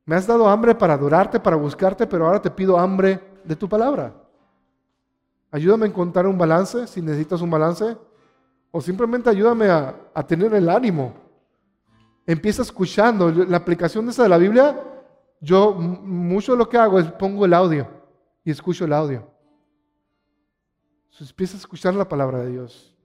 Me 0.04 0.16
has 0.16 0.26
dado 0.26 0.48
hambre 0.48 0.74
para 0.74 0.94
adorarte, 0.94 1.38
para 1.38 1.56
buscarte, 1.56 2.06
pero 2.06 2.26
ahora 2.26 2.42
te 2.42 2.50
pido 2.50 2.78
hambre 2.78 3.20
de 3.44 3.56
tu 3.56 3.68
palabra. 3.68 4.14
Ayúdame 5.50 5.84
a 5.84 5.88
encontrar 5.88 6.26
un 6.26 6.38
balance, 6.38 6.86
si 6.86 7.00
necesitas 7.00 7.40
un 7.40 7.50
balance, 7.50 7.96
o 8.70 8.80
simplemente 8.80 9.30
ayúdame 9.30 9.68
a, 9.68 10.26
tener 10.26 10.54
el 10.54 10.68
ánimo. 10.68 11.14
Empieza 12.26 12.62
escuchando. 12.62 13.30
La 13.30 13.56
aplicación 13.56 14.04
de 14.04 14.12
esa 14.12 14.22
de 14.22 14.28
la 14.28 14.38
Biblia, 14.38 14.80
yo 15.40 15.72
mucho 15.72 16.54
lo 16.54 16.68
que 16.68 16.78
hago 16.78 16.98
es 16.98 17.10
pongo 17.12 17.44
el 17.44 17.54
audio 17.54 17.88
y 18.44 18.50
escucho 18.50 18.84
el 18.84 18.92
audio. 18.92 19.28
Empieza 21.18 21.56
a 21.56 21.60
escuchar 21.60 21.94
la 21.94 22.08
palabra 22.08 22.38
de 22.38 22.50
Dios. 22.50 22.96